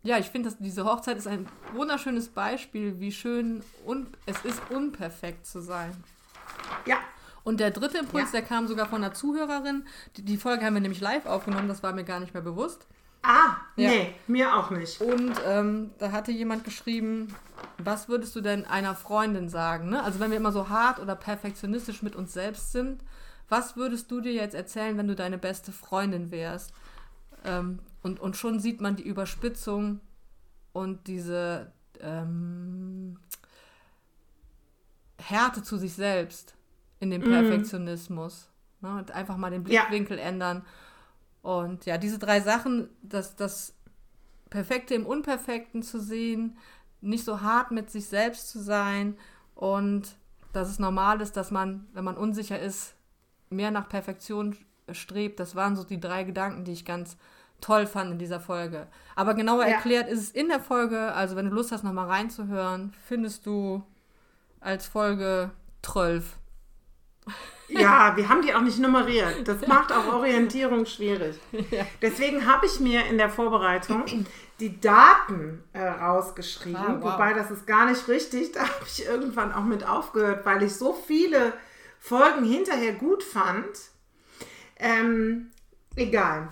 ja, 0.04 0.18
ich 0.18 0.28
finde, 0.28 0.50
dass 0.50 0.58
diese 0.58 0.86
Hochzeit 0.86 1.18
ist 1.18 1.28
ein 1.28 1.48
wunderschönes 1.74 2.30
Beispiel, 2.30 3.00
wie 3.00 3.12
schön 3.12 3.62
un 3.86 4.08
es 4.26 4.44
ist, 4.44 4.60
unperfekt 4.70 5.46
zu 5.46 5.60
sein. 5.62 5.92
ja. 6.86 6.98
Und 7.44 7.60
der 7.60 7.72
dritte 7.72 7.98
Impuls, 8.00 8.32
Ja. 8.32 8.40
der 8.40 8.48
kam 8.48 8.68
sogar 8.68 8.88
von 8.88 9.04
einer 9.04 9.14
Zuhörerin. 9.14 9.86
Die, 10.18 10.22
die 10.24 10.38
Folge 10.38 10.66
haben 10.66 10.74
wir 10.76 10.82
nämlich 10.82 11.02
live 11.02 11.26
aufgenommen, 11.26 11.68
das 11.68 11.82
war 11.84 11.94
mir 11.94 12.04
gar 12.04 12.20
nicht 12.20 12.34
mehr 12.34 12.44
bewusst. 12.44 12.88
Ah, 13.24 13.56
Ja. 13.76 13.90
nee, 13.90 14.14
mir 14.28 14.56
auch 14.56 14.70
nicht. 14.72 15.00
Und 15.02 15.34
ähm, 15.46 15.92
da 16.00 16.12
hatte 16.12 16.32
jemand 16.32 16.64
geschrieben, 16.64 17.36
was 17.78 18.10
würdest 18.10 18.36
du 18.36 18.42
denn 18.42 18.66
einer 18.66 18.96
Freundin 18.96 19.48
sagen? 19.50 19.90
Ne? 19.90 20.04
Also 20.04 20.20
wenn 20.20 20.32
wir 20.32 20.38
immer 20.38 20.52
so 20.52 20.70
hart 20.70 21.00
oder 21.00 21.16
perfektionistisch 21.16 22.02
mit 22.02 22.16
uns 22.16 22.34
selbst 22.34 22.72
sind, 22.72 23.04
was 23.50 23.76
würdest 23.76 24.10
du 24.10 24.22
dir 24.22 24.34
jetzt 24.34 24.56
erzählen, 24.56 24.98
wenn 24.98 25.08
du 25.08 25.16
deine 25.16 25.38
beste 25.38 25.72
Freundin 25.72 26.32
wärst? 26.32 26.74
Ähm, 27.44 27.80
und, 28.02 28.20
und 28.20 28.38
schon 28.38 28.60
sieht 28.60 28.82
man 28.82 28.96
die 28.96 29.04
Überspitzung 29.04 30.00
und 30.74 31.06
diese 31.08 31.72
ähm, 32.00 33.18
Härte 35.20 35.62
zu 35.64 35.78
sich 35.78 35.94
selbst 35.94 36.56
in 37.02 37.12
dem 37.12 37.22
Perfektionismus. 37.22 38.48
Ne? 38.80 38.90
Und 38.98 39.12
einfach 39.12 39.36
mal 39.36 39.52
den 39.52 39.66
Ja. 39.66 39.82
Blickwinkel 39.82 40.18
ändern. 40.18 40.64
Und 41.42 41.86
ja, 41.86 41.98
diese 41.98 42.20
drei 42.20 42.40
Sachen, 42.40 42.88
das, 43.02 43.36
das 43.36 43.74
Perfekte 44.50 44.94
im 44.96 45.06
Unperfekten 45.06 45.82
zu 45.84 46.00
sehen, 46.00 46.58
nicht 47.02 47.26
so 47.26 47.42
hart 47.42 47.72
mit 47.72 47.90
sich 47.90 48.06
selbst 48.06 48.50
zu 48.50 48.60
sein 48.60 49.18
und 49.56 50.16
dass 50.54 50.70
es 50.70 50.80
normal 50.80 51.22
ist, 51.22 51.36
dass 51.38 51.50
man, 51.50 51.88
wenn 51.94 52.04
man 52.04 52.18
unsicher 52.18 52.60
ist, 52.60 52.94
mehr 53.50 53.72
nach 53.72 53.90
Perfektion 53.90 54.56
strebt. 54.92 55.40
Das 55.40 55.56
waren 55.56 55.76
so 55.76 55.84
die 55.84 56.00
drei 56.00 56.24
Gedanken, 56.24 56.64
die 56.66 56.74
ich 56.74 56.86
ganz 56.86 57.18
toll 57.62 57.88
fand 57.88 58.12
in 58.12 58.20
dieser 58.20 58.40
Folge. 58.40 58.88
Aber 59.16 59.34
genauer 59.34 59.64
Ja. 59.66 59.76
erklärt 59.76 60.10
ist 60.10 60.20
es 60.20 60.32
in 60.32 60.50
der 60.50 60.60
Folge, 60.60 61.14
also 61.14 61.36
wenn 61.36 61.46
du 61.50 61.56
Lust 61.56 61.72
hast, 61.72 61.84
nochmal 61.84 62.08
reinzuhören, 62.08 62.94
findest 63.06 63.46
du 63.46 63.84
als 64.60 64.86
Folge 64.88 65.52
12. 65.82 66.38
Ja, 67.68 68.18
wir 68.18 68.28
haben 68.28 68.42
die 68.42 68.54
auch 68.54 68.62
nicht 68.62 68.80
nummeriert. 68.80 69.48
Das 69.48 69.66
macht 69.66 69.92
auch 69.94 70.14
Orientierung 70.14 70.86
schwierig. 70.86 71.40
Deswegen 72.02 72.46
habe 72.46 72.66
ich 72.66 72.80
mir 72.80 73.06
in 73.06 73.18
der 73.18 73.30
Vorbereitung 73.30 74.04
die 74.60 74.80
Daten 74.80 75.64
äh, 75.74 75.82
rausgeschrieben. 75.82 76.76
Ah, 76.76 76.98
wow. 77.00 77.14
Wobei 77.14 77.34
das 77.34 77.50
ist 77.50 77.66
gar 77.66 77.86
nicht 77.90 78.08
richtig. 78.08 78.52
Da 78.52 78.62
habe 78.62 78.86
ich 78.86 79.06
irgendwann 79.06 79.54
auch 79.54 79.64
mit 79.64 79.88
aufgehört, 79.88 80.46
weil 80.46 80.64
ich 80.64 80.76
so 80.76 80.94
viele 80.94 81.54
Folgen 82.00 82.44
hinterher 82.44 82.94
gut 82.94 83.24
fand. 83.24 83.70
Ähm, 84.78 85.52
egal. 85.96 86.50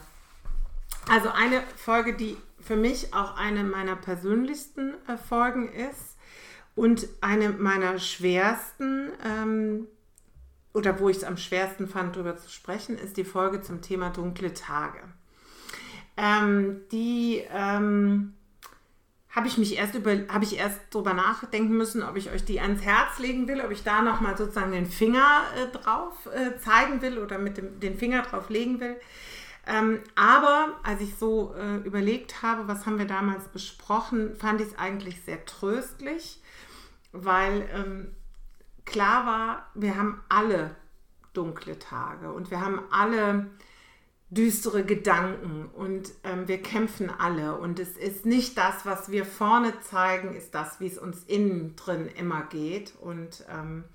Also 1.09 1.29
eine 1.29 1.63
Folge, 1.75 2.13
die 2.13 2.37
für 2.59 2.75
mich 2.75 3.13
auch 3.13 3.35
eine 3.35 3.63
meiner 3.63 3.95
persönlichsten 3.95 4.93
äh, 5.07 5.17
Folgen 5.17 5.71
ist 5.71 6.17
und 6.75 7.07
eine 7.21 7.49
meiner 7.49 7.99
schwersten 7.99 9.11
ähm, 9.25 9.87
oder 10.73 10.99
wo 10.99 11.09
ich 11.09 11.17
es 11.17 11.23
am 11.23 11.37
schwersten 11.37 11.87
fand, 11.87 12.15
darüber 12.15 12.37
zu 12.37 12.49
sprechen, 12.49 12.97
ist 12.97 13.17
die 13.17 13.23
Folge 13.23 13.61
zum 13.61 13.81
Thema 13.81 14.09
dunkle 14.09 14.53
Tage. 14.53 14.99
Ähm, 16.17 16.81
die 16.91 17.43
ähm, 17.51 18.33
habe 19.29 19.47
ich 19.47 19.57
mich 19.57 19.77
erst 19.77 19.95
über, 19.95 20.11
habe 20.27 20.43
ich 20.43 20.57
erst 20.57 20.79
drüber 20.91 21.13
nachdenken 21.13 21.77
müssen, 21.77 22.03
ob 22.03 22.17
ich 22.17 22.31
euch 22.31 22.43
die 22.43 22.59
ans 22.59 22.81
Herz 22.83 23.19
legen 23.19 23.47
will, 23.47 23.61
ob 23.61 23.71
ich 23.71 23.83
da 23.83 24.01
nochmal 24.01 24.37
sozusagen 24.37 24.71
den 24.71 24.87
Finger 24.87 25.41
äh, 25.55 25.77
drauf 25.77 26.27
äh, 26.27 26.57
zeigen 26.59 27.01
will 27.01 27.19
oder 27.19 27.37
mit 27.37 27.57
dem 27.57 27.79
den 27.79 27.97
Finger 27.97 28.23
drauf 28.23 28.49
legen 28.49 28.79
will. 28.79 28.97
Ähm, 29.67 29.99
aber 30.15 30.79
als 30.83 31.01
ich 31.01 31.15
so 31.15 31.53
äh, 31.53 31.77
überlegt 31.85 32.41
habe, 32.41 32.67
was 32.67 32.85
haben 32.85 32.97
wir 32.97 33.05
damals 33.05 33.47
besprochen, 33.49 34.35
fand 34.35 34.61
ich 34.61 34.69
es 34.69 34.77
eigentlich 34.79 35.21
sehr 35.21 35.45
tröstlich, 35.45 36.41
weil 37.11 37.69
ähm, 37.73 38.15
klar 38.89 39.25
war, 39.25 39.71
wir 39.75 39.95
haben 39.95 40.21
alle 40.27 40.75
dunkle 41.33 41.79
Tage 41.79 42.33
und 42.33 42.51
wir 42.51 42.59
haben 42.59 42.81
alle 42.91 43.47
düstere 44.31 44.83
Gedanken 44.83 45.69
und 45.73 46.11
ähm, 46.23 46.47
wir 46.47 46.61
kämpfen 46.61 47.09
alle. 47.09 47.57
Und 47.57 47.79
es 47.79 47.97
ist 47.97 48.25
nicht 48.25 48.57
das, 48.57 48.85
was 48.85 49.11
wir 49.11 49.25
vorne 49.25 49.79
zeigen, 49.81 50.35
ist 50.35 50.53
das, 50.53 50.79
wie 50.79 50.87
es 50.87 50.97
uns 50.97 51.23
innen 51.23 51.75
drin 51.75 52.09
immer 52.15 52.43
geht. 52.43 52.93
Und 53.01 53.43
ähm, 53.49 53.85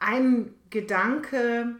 ein 0.00 0.54
Gedanke, 0.70 1.76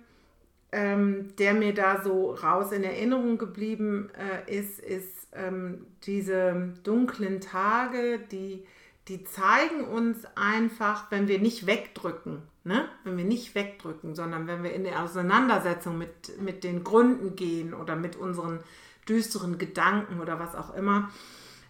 ähm, 0.73 1.35
der 1.39 1.55
mir 1.55 1.73
da 1.73 2.03
so 2.03 2.33
raus 2.33 2.73
in 2.73 2.85
Erinnerung 2.85 3.39
geblieben 3.39 4.11
äh, 4.19 4.59
ist, 4.59 4.79
ist 4.81 5.29
ähm, 5.33 5.87
diese 6.03 6.75
dunklen 6.83 7.41
Tage, 7.41 8.19
die, 8.31 8.67
die 9.09 9.25
zeigen 9.25 9.85
uns 9.85 10.25
einfach, 10.35 11.11
wenn 11.11 11.29
wir 11.29 11.39
nicht 11.39 11.67
wegdrücken, 11.67 12.43
ne? 12.65 12.89
wenn 13.05 13.17
wir 13.17 13.25
nicht 13.25 13.55
wegdrücken, 13.55 14.15
sondern 14.15 14.47
wenn 14.47 14.63
wir 14.65 14.73
in 14.73 14.85
der 14.85 15.03
Auseinandersetzung 15.03 15.97
mit, 15.97 16.41
mit 16.41 16.65
den 16.65 16.83
Gründen 16.83 17.37
gehen 17.37 17.73
oder 17.73 17.95
mit 17.95 18.17
unseren 18.17 18.61
düsteren 19.09 19.59
Gedanken 19.59 20.21
oder 20.21 20.41
was 20.41 20.57
auch 20.57 20.75
immer, 20.75 21.11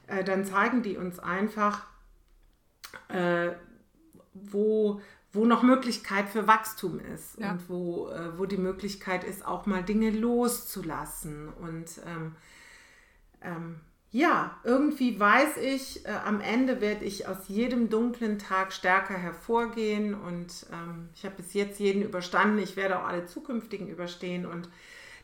äh, 0.06 0.24
dann 0.24 0.46
zeigen 0.46 0.82
die 0.82 0.96
uns 0.96 1.18
einfach, 1.18 1.84
äh, 3.08 3.50
wo, 4.32 5.02
wo 5.32 5.44
noch 5.44 5.62
Möglichkeit 5.62 6.30
für 6.30 6.46
Wachstum 6.46 6.98
ist 6.98 7.38
Ja. 7.38 7.52
und 7.52 7.68
wo, 7.68 8.08
äh, 8.08 8.38
wo 8.38 8.46
die 8.46 8.56
Möglichkeit 8.56 9.24
ist, 9.24 9.44
auch 9.46 9.66
mal 9.66 9.82
Dinge 9.82 10.10
loszulassen. 10.10 11.48
Und 11.48 12.00
ähm, 12.06 12.36
ähm, 13.42 13.80
ja, 14.16 14.56
irgendwie 14.64 15.20
weiß 15.20 15.58
ich, 15.58 16.06
äh, 16.06 16.10
am 16.24 16.40
Ende 16.40 16.80
werde 16.80 17.04
ich 17.04 17.28
aus 17.28 17.36
jedem 17.48 17.90
dunklen 17.90 18.38
Tag 18.38 18.72
stärker 18.72 19.12
hervorgehen 19.12 20.14
und 20.14 20.64
ähm, 20.72 21.10
ich 21.14 21.26
habe 21.26 21.34
bis 21.36 21.52
jetzt 21.52 21.78
jeden 21.78 22.00
überstanden. 22.00 22.58
Ich 22.58 22.76
werde 22.76 22.98
auch 22.98 23.06
alle 23.06 23.26
zukünftigen 23.26 23.88
überstehen 23.88 24.46
und 24.46 24.70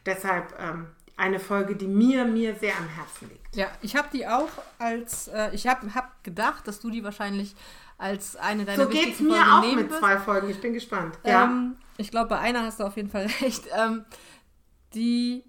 deshalb 0.05 0.55
ähm, 0.61 0.89
eine 1.17 1.41
Folge, 1.41 1.75
die 1.75 1.87
mir, 1.87 2.27
mir 2.27 2.55
sehr 2.57 2.77
am 2.77 2.87
Herzen 2.87 3.31
liegt. 3.31 3.57
Ja, 3.57 3.69
ich 3.81 3.97
habe 3.97 4.09
die 4.13 4.27
auch 4.27 4.51
als, 4.79 5.29
äh, 5.29 5.55
ich 5.55 5.67
habe 5.67 5.95
hab 5.95 6.23
gedacht, 6.23 6.69
dass 6.69 6.79
du 6.79 6.91
die 6.91 7.03
wahrscheinlich 7.03 7.55
als 7.97 8.37
eine 8.37 8.67
deiner 8.67 8.85
So 8.85 8.91
geht 8.91 9.15
es 9.15 9.21
mir 9.21 9.37
Folgen 9.37 9.51
auch 9.51 9.75
mit 9.75 9.89
wirst. 9.89 10.01
zwei 10.01 10.19
Folgen. 10.19 10.51
Ich 10.51 10.61
bin 10.61 10.75
gespannt. 10.75 11.19
Ja. 11.25 11.45
Ähm, 11.45 11.77
ich 11.97 12.11
glaube, 12.11 12.29
bei 12.29 12.41
einer 12.41 12.67
hast 12.67 12.79
du 12.79 12.85
auf 12.85 12.97
jeden 12.97 13.09
Fall 13.09 13.27
recht. 13.41 13.65
Ähm, 13.75 14.05
die, 14.93 15.45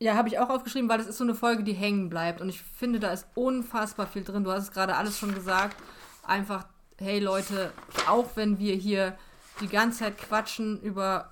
ja, 0.00 0.14
habe 0.14 0.28
ich 0.28 0.38
auch 0.38 0.48
aufgeschrieben, 0.48 0.88
weil 0.88 1.00
es 1.00 1.06
ist 1.06 1.18
so 1.18 1.24
eine 1.24 1.34
Folge, 1.34 1.62
die 1.64 1.72
hängen 1.72 2.08
bleibt. 2.08 2.40
Und 2.40 2.48
ich 2.48 2.62
finde, 2.62 3.00
da 3.00 3.10
ist 3.12 3.26
unfassbar 3.34 4.06
viel 4.06 4.22
drin. 4.24 4.44
Du 4.44 4.52
hast 4.52 4.62
es 4.64 4.70
gerade 4.72 4.94
alles 4.96 5.18
schon 5.18 5.34
gesagt. 5.34 5.76
Einfach, 6.22 6.66
hey 6.98 7.18
Leute, 7.18 7.72
auch 8.08 8.26
wenn 8.36 8.58
wir 8.58 8.74
hier 8.74 9.16
die 9.60 9.68
ganze 9.68 10.00
Zeit 10.00 10.18
quatschen 10.18 10.80
über 10.82 11.30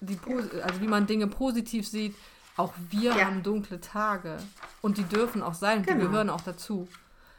die, 0.00 0.16
Pos- 0.16 0.50
also 0.62 0.80
wie 0.80 0.86
man 0.86 1.06
Dinge 1.06 1.26
positiv 1.26 1.88
sieht, 1.88 2.14
auch 2.56 2.72
wir 2.90 3.16
Ja. 3.16 3.24
haben 3.26 3.42
dunkle 3.42 3.80
Tage. 3.80 4.36
Und 4.80 4.96
die 4.98 5.04
dürfen 5.04 5.42
auch 5.42 5.54
sein, 5.54 5.82
die 5.82 5.86
Genau. 5.88 6.04
gehören 6.04 6.30
auch 6.30 6.42
dazu. 6.42 6.86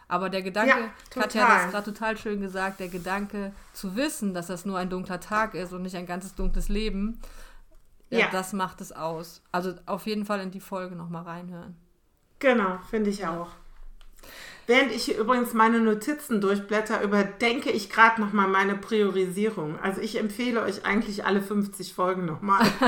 Aber 0.10 0.30
der 0.30 0.42
Gedanke, 0.42 0.72
Ja, 0.78 0.90
Katja 1.10 1.48
hat 1.48 1.64
das 1.64 1.72
gerade 1.72 1.94
total 1.94 2.18
schön 2.18 2.42
gesagt, 2.42 2.80
der 2.80 2.90
Gedanke 2.90 3.54
zu 3.74 3.96
wissen, 3.96 4.34
dass 4.34 4.48
das 4.48 4.66
nur 4.66 4.78
ein 4.78 4.90
dunkler 4.90 5.20
Tag 5.22 5.54
ist 5.56 5.72
und 5.74 5.84
nicht 5.84 5.96
ein 5.96 6.06
ganzes 6.06 6.36
dunkles 6.36 6.68
Leben, 6.70 7.20
ja, 8.10 8.20
Ja. 8.20 8.30
das 8.32 8.54
macht 8.54 8.82
es 8.82 8.92
aus. 8.92 9.42
Also 9.52 9.74
auf 9.86 10.06
jeden 10.06 10.26
Fall 10.26 10.40
in 10.42 10.52
die 10.52 10.60
Folge 10.60 10.96
nochmal 10.96 11.24
reinhören. 11.24 11.76
Genau, 12.40 12.78
finde 12.90 13.10
ich 13.10 13.26
auch. 13.26 13.50
Während 14.68 14.92
ich 14.92 15.06
hier 15.06 15.18
übrigens 15.20 15.54
meine 15.54 15.80
Notizen 15.80 16.42
durchblätter, 16.42 17.04
überdenke 17.04 17.70
ich 17.70 17.90
gerade 17.90 18.20
nochmal 18.20 18.48
meine 18.48 18.76
Priorisierung. 18.76 19.78
Also 19.80 20.02
ich 20.02 20.18
empfehle 20.18 20.64
euch 20.64 20.86
eigentlich 20.86 21.24
alle 21.24 21.42
50 21.42 21.94
Folgen 21.94 22.26
nochmal. 22.26 22.66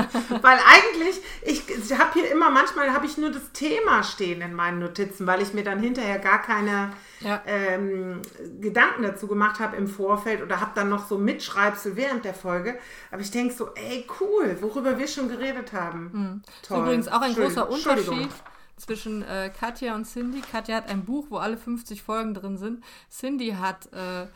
weil 0.42 0.58
eigentlich, 0.66 1.20
ich, 1.42 1.62
ich 1.68 1.96
habe 1.96 2.14
hier 2.14 2.30
immer, 2.32 2.50
manchmal 2.50 2.92
habe 2.92 3.06
ich 3.06 3.16
nur 3.16 3.30
das 3.30 3.52
Thema 3.52 4.02
stehen 4.02 4.40
in 4.40 4.54
meinen 4.54 4.80
Notizen, 4.80 5.26
weil 5.28 5.40
ich 5.40 5.54
mir 5.54 5.62
dann 5.62 5.78
hinterher 5.78 6.18
gar 6.18 6.42
keine 6.42 6.92
Ja. 7.20 7.42
ähm, 7.46 8.22
Gedanken 8.60 9.04
dazu 9.04 9.28
gemacht 9.28 9.60
habe 9.60 9.76
im 9.76 9.86
Vorfeld 9.86 10.42
oder 10.42 10.60
habe 10.60 10.72
dann 10.74 10.88
noch 10.88 11.06
so 11.08 11.16
Mitschreibsel 11.16 11.94
während 11.94 12.24
der 12.24 12.34
Folge. 12.34 12.76
Aber 13.12 13.20
ich 13.20 13.30
denke 13.30 13.54
so, 13.54 13.70
ey, 13.76 14.04
cool, 14.20 14.56
worüber 14.60 14.98
wir 14.98 15.06
schon 15.06 15.28
geredet 15.28 15.72
haben. 15.72 16.42
Das 16.62 16.70
ist 16.70 16.76
übrigens 16.76 17.08
auch 17.08 17.20
ein 17.20 17.34
großer. 17.34 17.70
Unterschied 17.70 18.30
zwischen 18.78 19.22
äh, 19.22 19.50
Katja 19.50 19.94
und 19.94 20.04
Cindy. 20.04 20.40
Katja 20.40 20.76
hat 20.76 20.88
ein 20.88 21.04
Buch, 21.04 21.26
wo 21.30 21.36
alle 21.36 21.56
50 21.56 22.02
Folgen 22.02 22.34
drin 22.34 22.56
sind. 22.56 22.82
Cindy 23.10 23.50
hat 23.50 23.92
äh, 23.92 24.26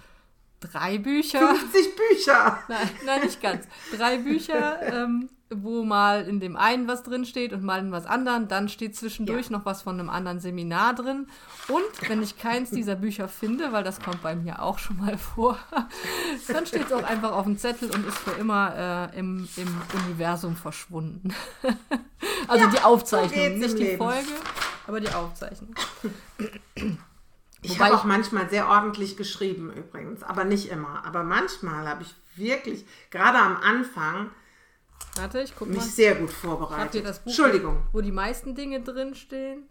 drei 0.61 0.98
Bücher. 0.98 1.55
50 1.55 1.96
Bücher! 1.96 2.59
Nein, 2.68 2.90
nein, 3.05 3.22
nicht 3.22 3.40
ganz. 3.40 3.66
Drei 3.96 4.18
Bücher, 4.18 4.81
ähm, 4.83 5.28
wo 5.56 5.84
mal 5.84 6.22
in 6.22 6.40
dem 6.40 6.56
einen 6.56 6.88
was 6.88 7.02
drin 7.02 7.24
steht 7.24 7.52
und 7.52 7.62
mal 7.62 7.78
in 7.80 7.92
was 7.92 8.06
anderen. 8.06 8.48
Dann 8.48 8.68
steht 8.68 8.96
zwischendurch 8.96 9.50
Ja. 9.50 9.58
noch 9.58 9.64
was 9.64 9.82
von 9.82 9.98
einem 9.98 10.10
anderen 10.10 10.40
Seminar 10.40 10.94
drin. 10.94 11.26
Und 11.68 12.08
wenn 12.08 12.22
ich 12.22 12.38
keins 12.38 12.70
dieser 12.72 12.96
Bücher 12.96 13.28
finde, 13.28 13.72
weil 13.72 13.84
das 13.84 14.00
kommt 14.00 14.22
bei 14.22 14.34
mir 14.34 14.62
auch 14.62 14.78
schon 14.78 14.98
mal 14.98 15.18
vor, 15.18 15.58
dann 16.48 16.66
steht 16.66 16.86
es 16.86 16.92
auch 16.92 17.04
einfach 17.04 17.32
auf 17.32 17.44
dem 17.44 17.58
Zettel 17.58 17.90
und 17.90 18.06
ist 18.06 18.18
für 18.18 18.32
immer 18.32 19.10
äh, 19.12 19.18
im, 19.18 19.48
im 19.56 19.80
Universum 20.06 20.56
verschwunden. 20.56 21.34
also 22.48 22.68
die 22.68 22.80
Aufzeichnung, 22.80 23.58
nicht 23.58 23.78
die 23.78 23.82
Leben. 23.82 23.98
Folge, 23.98 24.28
aber 24.86 25.00
die 25.00 25.10
Aufzeichnung. 25.10 25.74
Ich 27.62 27.78
habe 27.80 27.94
auch 27.94 28.04
manchmal 28.04 28.48
sehr 28.50 28.68
ordentlich 28.68 29.16
geschrieben 29.16 29.72
übrigens, 29.72 30.22
aber 30.22 30.44
nicht 30.44 30.68
immer. 30.70 31.04
Aber 31.06 31.22
manchmal 31.22 31.88
habe 31.88 32.02
ich 32.02 32.14
wirklich, 32.34 32.84
gerade 33.10 33.38
am 33.38 33.56
Anfang, 33.56 34.30
Warte, 35.16 35.40
ich 35.42 35.54
guck 35.58 35.68
mal. 35.68 35.74
mich 35.74 35.84
sehr 35.84 36.14
gut 36.14 36.28
Habt 36.30 36.38
vorbereitet. 36.38 36.94
ihr 36.96 37.02
das 37.02 37.18
Buch, 37.20 37.26
Entschuldigung. 37.26 37.82
wo 37.92 38.00
die 38.00 38.12
meisten 38.12 38.54
Dinge 38.54 38.80
drinstehen? 38.80 39.64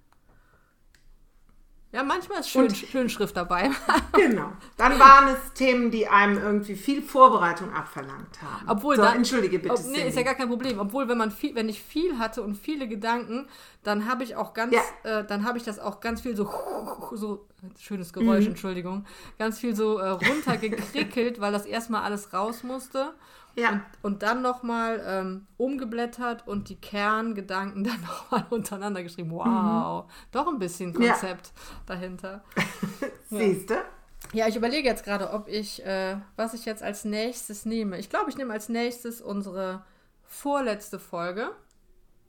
Ja, 1.94 2.04
manchmal 2.04 2.40
ist 2.40 2.50
schön, 2.50 2.68
Und- 2.68 2.78
schön 2.78 3.10
Schrift 3.10 3.36
dabei. 3.36 3.70
Genau. 4.14 4.52
Dann 4.78 4.98
waren 5.00 5.28
es 5.36 5.54
Themen, 5.54 5.92
die 5.92 6.08
einem 6.08 6.38
irgendwie 6.38 6.76
viel 6.76 7.02
Vorbereitung 7.02 7.74
abverlangt 7.74 8.42
haben. 8.42 8.70
Obwohl 8.70 8.96
so, 8.96 9.02
dann, 9.02 9.18
entschuldige 9.18 9.60
bitte. 9.60 9.74
Ob, 9.74 9.86
nee, 9.88 10.08
ist 10.08 10.16
ja 10.16 10.24
gar 10.24 10.36
kein 10.36 10.48
Problem. 10.48 10.80
Obwohl, 10.80 11.08
wenn 11.10 11.18
man 11.18 11.32
viel, 11.32 11.54
wenn 11.56 11.68
ich 11.68 11.82
viel 11.82 12.18
hatte 12.18 12.44
und 12.44 12.56
viele 12.56 12.88
Gedanken, 12.88 13.48
dann 13.84 14.10
habe 14.10 14.24
ich 14.24 14.36
auch 14.38 14.54
ganz, 14.54 14.74
Ja. 14.74 14.82
äh, 15.20 15.26
dann 15.28 15.44
habe 15.46 15.58
ich 15.58 15.64
das 15.66 15.80
auch 15.80 16.00
ganz 16.00 16.22
viel 16.22 16.36
so, 16.36 16.50
so 17.14 17.48
schönes 17.80 18.14
Geräusch, 18.14 18.44
Mhm. 18.46 18.52
Entschuldigung, 18.52 19.06
ganz 19.38 19.60
viel 19.60 19.76
so 19.76 19.98
äh, 19.98 20.10
runtergekrickelt, 20.10 21.42
weil 21.42 21.52
das 21.52 21.66
erstmal 21.66 22.04
alles 22.04 22.32
raus 22.32 22.64
musste. 22.64 23.14
Ja. 23.56 23.72
Und, 23.72 23.82
und 24.02 24.24
dann 24.24 24.42
nochmal 24.42 25.02
ähm, 25.06 25.48
umgeblättert 25.58 26.48
und 26.48 26.70
die 26.70 26.76
Kerngedanken 26.76 27.84
dann 27.86 28.02
nochmal 28.02 28.46
untereinander 28.50 29.04
geschrieben. 29.04 29.32
Wow, 29.32 30.10
doch 30.32 30.48
ein 30.48 30.60
bisschen 30.60 30.92
Mhm. 30.94 31.02
Ja. 31.02 31.12
Konzept 31.14 31.52
dahinter. 31.86 32.44
Siehst 33.30 33.70
du? 33.70 33.76
Ja, 34.34 34.48
ich 34.48 34.56
überlege 34.56 34.88
jetzt 34.88 35.04
gerade, 35.04 35.32
ob 35.32 35.48
ich, 35.48 35.86
äh, 35.86 36.18
was 36.36 36.54
ich 36.54 36.66
jetzt 36.66 36.84
als 36.84 37.06
nächstes 37.06 37.66
nehme. 37.66 37.98
Ich 37.98 38.10
glaube, 38.10 38.30
ich 38.30 38.38
nehme 38.38 38.54
als 38.54 38.70
nächstes 38.70 39.22
unsere 39.22 39.84
vorletzte 40.24 41.00
Folge. 41.00 41.50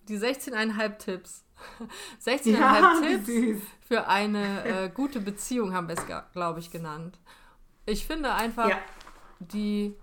Die 0.08 0.18
16,5 0.18 0.98
Tipps. 0.98 1.44
16,5 2.24 2.58
Ja, 2.58 2.94
Tipps 3.00 3.26
süß. 3.26 3.61
für 3.87 4.08
eine 4.08 4.64
äh, 4.64 4.88
gute 4.88 5.20
Beziehung 5.20 5.74
haben 5.74 5.87
wir 5.87 5.94
es, 5.96 6.04
glaube 6.32 6.58
ich, 6.58 6.70
genannt. 6.72 7.20
Ich 7.87 8.04
finde 8.06 8.32
einfach, 8.32 8.68
Ja. 8.70 8.78
die 9.38 9.94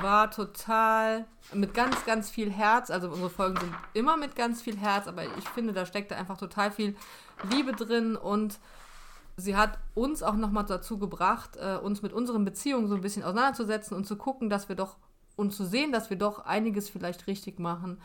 war 0.00 0.30
total 0.30 1.26
mit 1.52 1.74
ganz, 1.74 2.04
ganz 2.04 2.30
viel 2.30 2.50
Herz. 2.50 2.90
Also 2.90 3.08
unsere 3.08 3.30
Folgen 3.30 3.58
sind 3.58 3.72
immer 3.94 4.16
mit 4.16 4.36
ganz 4.36 4.62
viel 4.62 4.76
Herz, 4.76 5.06
aber 5.06 5.24
ich 5.38 5.48
finde, 5.50 5.72
da 5.72 5.86
steckt 5.86 6.12
einfach 6.12 6.38
total 6.38 6.70
viel 6.70 6.96
Liebe 7.50 7.72
drin 7.72 8.16
und 8.16 8.58
sie 9.36 9.56
hat 9.56 9.78
uns 9.94 10.22
auch 10.22 10.34
nochmal 10.34 10.64
dazu 10.64 10.98
gebracht, 10.98 11.56
äh, 11.56 11.76
uns 11.76 12.02
mit 12.02 12.12
unseren 12.12 12.44
Beziehungen 12.44 12.88
so 12.88 12.94
ein 12.94 13.00
bisschen 13.00 13.22
auseinanderzusetzen 13.22 13.96
und 13.96 14.06
zu 14.06 14.16
gucken, 14.16 14.50
dass 14.50 14.68
wir 14.68 14.76
doch 14.76 14.96
und 15.34 15.52
zu 15.52 15.64
sehen, 15.64 15.92
dass 15.92 16.10
wir 16.10 16.18
doch 16.18 16.44
einiges 16.44 16.90
vielleicht 16.90 17.26
richtig 17.26 17.58
machen. 17.58 17.98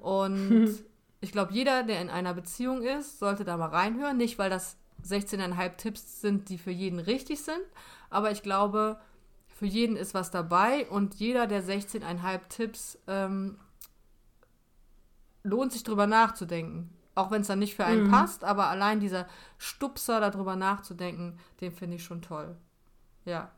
Und 0.00 0.84
ich 1.20 1.32
glaube, 1.32 1.52
jeder, 1.52 1.84
der 1.84 2.00
in 2.00 2.10
einer 2.10 2.34
Beziehung 2.34 2.82
ist, 2.82 3.18
sollte 3.18 3.44
da 3.44 3.56
mal 3.56 3.68
reinhören. 3.68 4.16
Nicht, 4.16 4.38
weil 4.38 4.50
das 4.50 4.76
16,5 5.04 5.76
Tipps 5.76 6.20
sind, 6.20 6.48
die 6.48 6.58
für 6.58 6.70
jeden 6.70 6.98
richtig 6.98 7.42
sind, 7.42 7.62
aber 8.10 8.30
ich 8.30 8.42
glaube, 8.42 8.98
für 9.58 9.66
jeden 9.66 9.96
ist 9.96 10.12
was 10.12 10.30
dabei 10.30 10.86
und 10.90 11.14
jeder 11.14 11.46
der 11.46 11.62
16,5 11.64 12.40
Tipps 12.48 12.98
ähm, 13.06 13.58
lohnt 15.44 15.72
sich 15.72 15.82
drüber 15.82 16.06
nachzudenken. 16.06 16.90
Auch 17.14 17.30
wenn 17.30 17.40
es 17.40 17.46
dann 17.46 17.60
nicht 17.60 17.74
für 17.74 17.86
einen 17.86 18.10
passt, 18.10 18.44
aber 18.44 18.66
allein 18.66 19.00
dieser 19.00 19.26
Stupser 19.56 20.20
darüber 20.20 20.54
nachzudenken, 20.56 21.38
den 21.62 21.72
finde 21.72 21.96
ich 21.96 22.04
schon 22.04 22.20
toll. 22.20 22.54
Ja. 23.24 23.50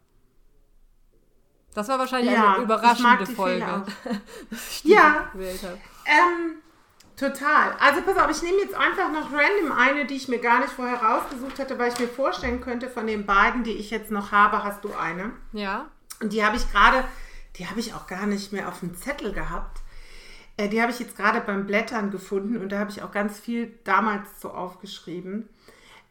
Das 1.74 1.88
war 1.88 1.98
wahrscheinlich 1.98 2.32
Ja, 2.32 2.54
eine 2.54 2.62
überraschende 2.62 3.26
Folge, 3.26 3.84
dass 4.50 4.70
ich 4.70 4.82
die 4.82 4.92
Ja. 4.92 5.28
gewählt 5.32 5.60
habe. 5.64 5.78
Ähm, 6.06 6.58
total. 7.18 7.72
Also 7.80 8.00
pass 8.02 8.16
auf, 8.16 8.30
ich 8.30 8.42
nehme 8.42 8.58
jetzt 8.62 8.74
einfach 8.74 9.10
noch 9.12 9.32
random 9.32 9.72
eine, 9.72 10.06
die 10.06 10.14
ich 10.14 10.28
mir 10.28 10.38
gar 10.38 10.60
nicht 10.60 10.70
vorher 10.70 11.02
rausgesucht 11.02 11.58
hatte, 11.58 11.78
weil 11.78 11.92
ich 11.92 11.98
mir 11.98 12.08
vorstellen 12.08 12.60
könnte, 12.60 12.88
von 12.88 13.06
den 13.06 13.26
beiden, 13.26 13.64
die 13.64 13.72
ich 13.72 13.90
jetzt 13.90 14.10
noch 14.10 14.32
habe, 14.32 14.62
hast 14.64 14.84
du 14.84 14.94
eine. 14.94 15.32
Ja. 15.52 15.86
Und 16.22 16.32
die 16.32 16.44
habe 16.44 16.56
ich 16.56 16.70
gerade, 16.70 17.04
die 17.56 17.66
habe 17.66 17.80
ich 17.80 17.94
auch 17.94 18.06
gar 18.06 18.26
nicht 18.26 18.52
mehr 18.52 18.68
auf 18.68 18.80
dem 18.80 18.96
Zettel 18.96 19.32
gehabt. 19.32 19.78
Äh, 20.56 20.68
die 20.68 20.80
habe 20.82 20.90
ich 20.90 20.98
jetzt 20.98 21.16
gerade 21.16 21.40
beim 21.40 21.66
Blättern 21.66 22.10
gefunden 22.10 22.56
und 22.56 22.70
da 22.70 22.78
habe 22.78 22.90
ich 22.90 23.02
auch 23.02 23.12
ganz 23.12 23.38
viel 23.38 23.78
damals 23.84 24.40
so 24.40 24.50
aufgeschrieben. 24.50 25.48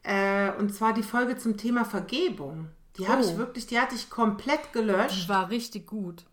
Äh, 0.04 0.52
und 0.60 0.74
zwar 0.74 0.94
die 0.94 1.04
Folge 1.04 1.38
zum 1.38 1.58
Thema 1.58 1.84
Vergebung. 1.84 2.70
Die 2.98 3.08
habe 3.08 3.22
Oh. 3.22 3.26
ich 3.30 3.38
wirklich, 3.38 3.68
die 3.68 3.80
hatte 3.80 3.96
ich 3.96 4.10
komplett 4.10 4.60
Die 4.70 4.80
gelöscht. 4.80 5.28
war 5.30 5.50
richtig 5.50 5.86
gut. 5.88 6.24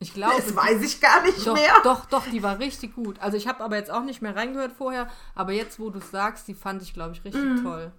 Ich 0.00 0.12
glaube. 0.12 0.34
Das 0.36 0.54
weiß 0.54 0.82
ich 0.82 1.00
gar 1.00 1.22
nicht 1.22 1.46
Doch, 1.46 1.54
mehr. 1.54 1.72
doch, 1.82 2.04
doch, 2.06 2.26
die 2.26 2.42
war 2.42 2.58
richtig 2.58 2.94
gut. 2.94 3.18
Also 3.20 3.36
ich 3.36 3.46
habe 3.48 3.62
aber 3.64 3.76
jetzt 3.76 3.90
auch 3.90 4.02
nicht 4.02 4.20
mehr 4.22 4.36
reingehört 4.36 4.72
vorher, 4.72 5.08
aber 5.34 5.52
jetzt, 5.52 5.78
wo 5.78 5.90
du 5.90 5.98
es 5.98 6.10
sagst, 6.10 6.46
die 6.48 6.54
fand 6.54 6.82
ich, 6.82 6.92
glaube 6.92 7.12
ich, 7.14 7.24
richtig 7.24 7.42
Mhm. 7.42 7.62
toll. 7.62 7.92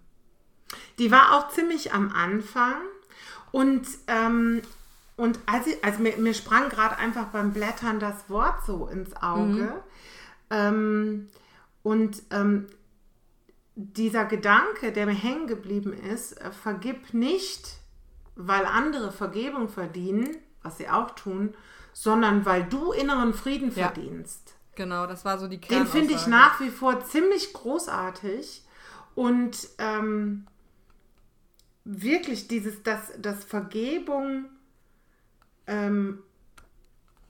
Die 0.99 1.09
war 1.11 1.33
auch 1.33 1.49
ziemlich 1.49 1.93
am 1.93 2.11
Anfang. 2.11 2.75
Und, 3.51 3.87
ähm, 4.07 4.61
und 5.15 5.39
als 5.45 5.67
ich, 5.67 5.83
also 5.83 6.01
mir, 6.01 6.17
mir 6.17 6.33
sprang 6.33 6.69
gerade 6.69 6.97
einfach 6.97 7.27
beim 7.27 7.53
Blättern 7.53 7.99
das 7.99 8.29
Wort 8.29 8.65
so 8.65 8.87
ins 8.87 9.15
Auge. 9.21 9.81
Ähm, 10.49 11.29
und 11.83 12.21
ähm, 12.31 12.67
dieser 13.75 14.25
Gedanke, 14.25 14.91
der 14.91 15.05
mir 15.05 15.13
hängen 15.13 15.47
geblieben 15.47 15.93
ist, 15.93 16.33
äh, 16.41 16.51
vergib 16.51 17.13
nicht, 17.13 17.77
weil 18.35 18.65
andere 18.65 19.11
Vergebung 19.11 19.69
verdienen, 19.69 20.35
was 20.61 20.77
sie 20.77 20.89
auch 20.89 21.11
tun, 21.11 21.53
sondern 21.97 22.45
weil 22.45 22.65
du 22.65 22.91
inneren 22.91 23.33
Frieden 23.33 23.69
Ja. 23.73 23.85
verdienst. 23.85 24.53
Genau, 24.75 25.07
das 25.07 25.23
war 25.23 25.39
so 25.39 25.47
die 25.47 25.57
Den 25.57 25.69
Kernaussage. 25.69 25.97
finde 25.97 26.13
ich 26.13 26.27
nach 26.27 26.59
wie 26.59 26.69
vor 26.69 27.05
ziemlich 27.05 27.53
großartig. 27.53 28.63
Und 29.15 29.69
ähm, 29.77 30.45
wirklich 31.85 32.49
dieses, 32.49 32.83
dass, 32.83 33.13
dass 33.17 33.45
Vergebung 33.45 34.45
ähm, 35.67 36.21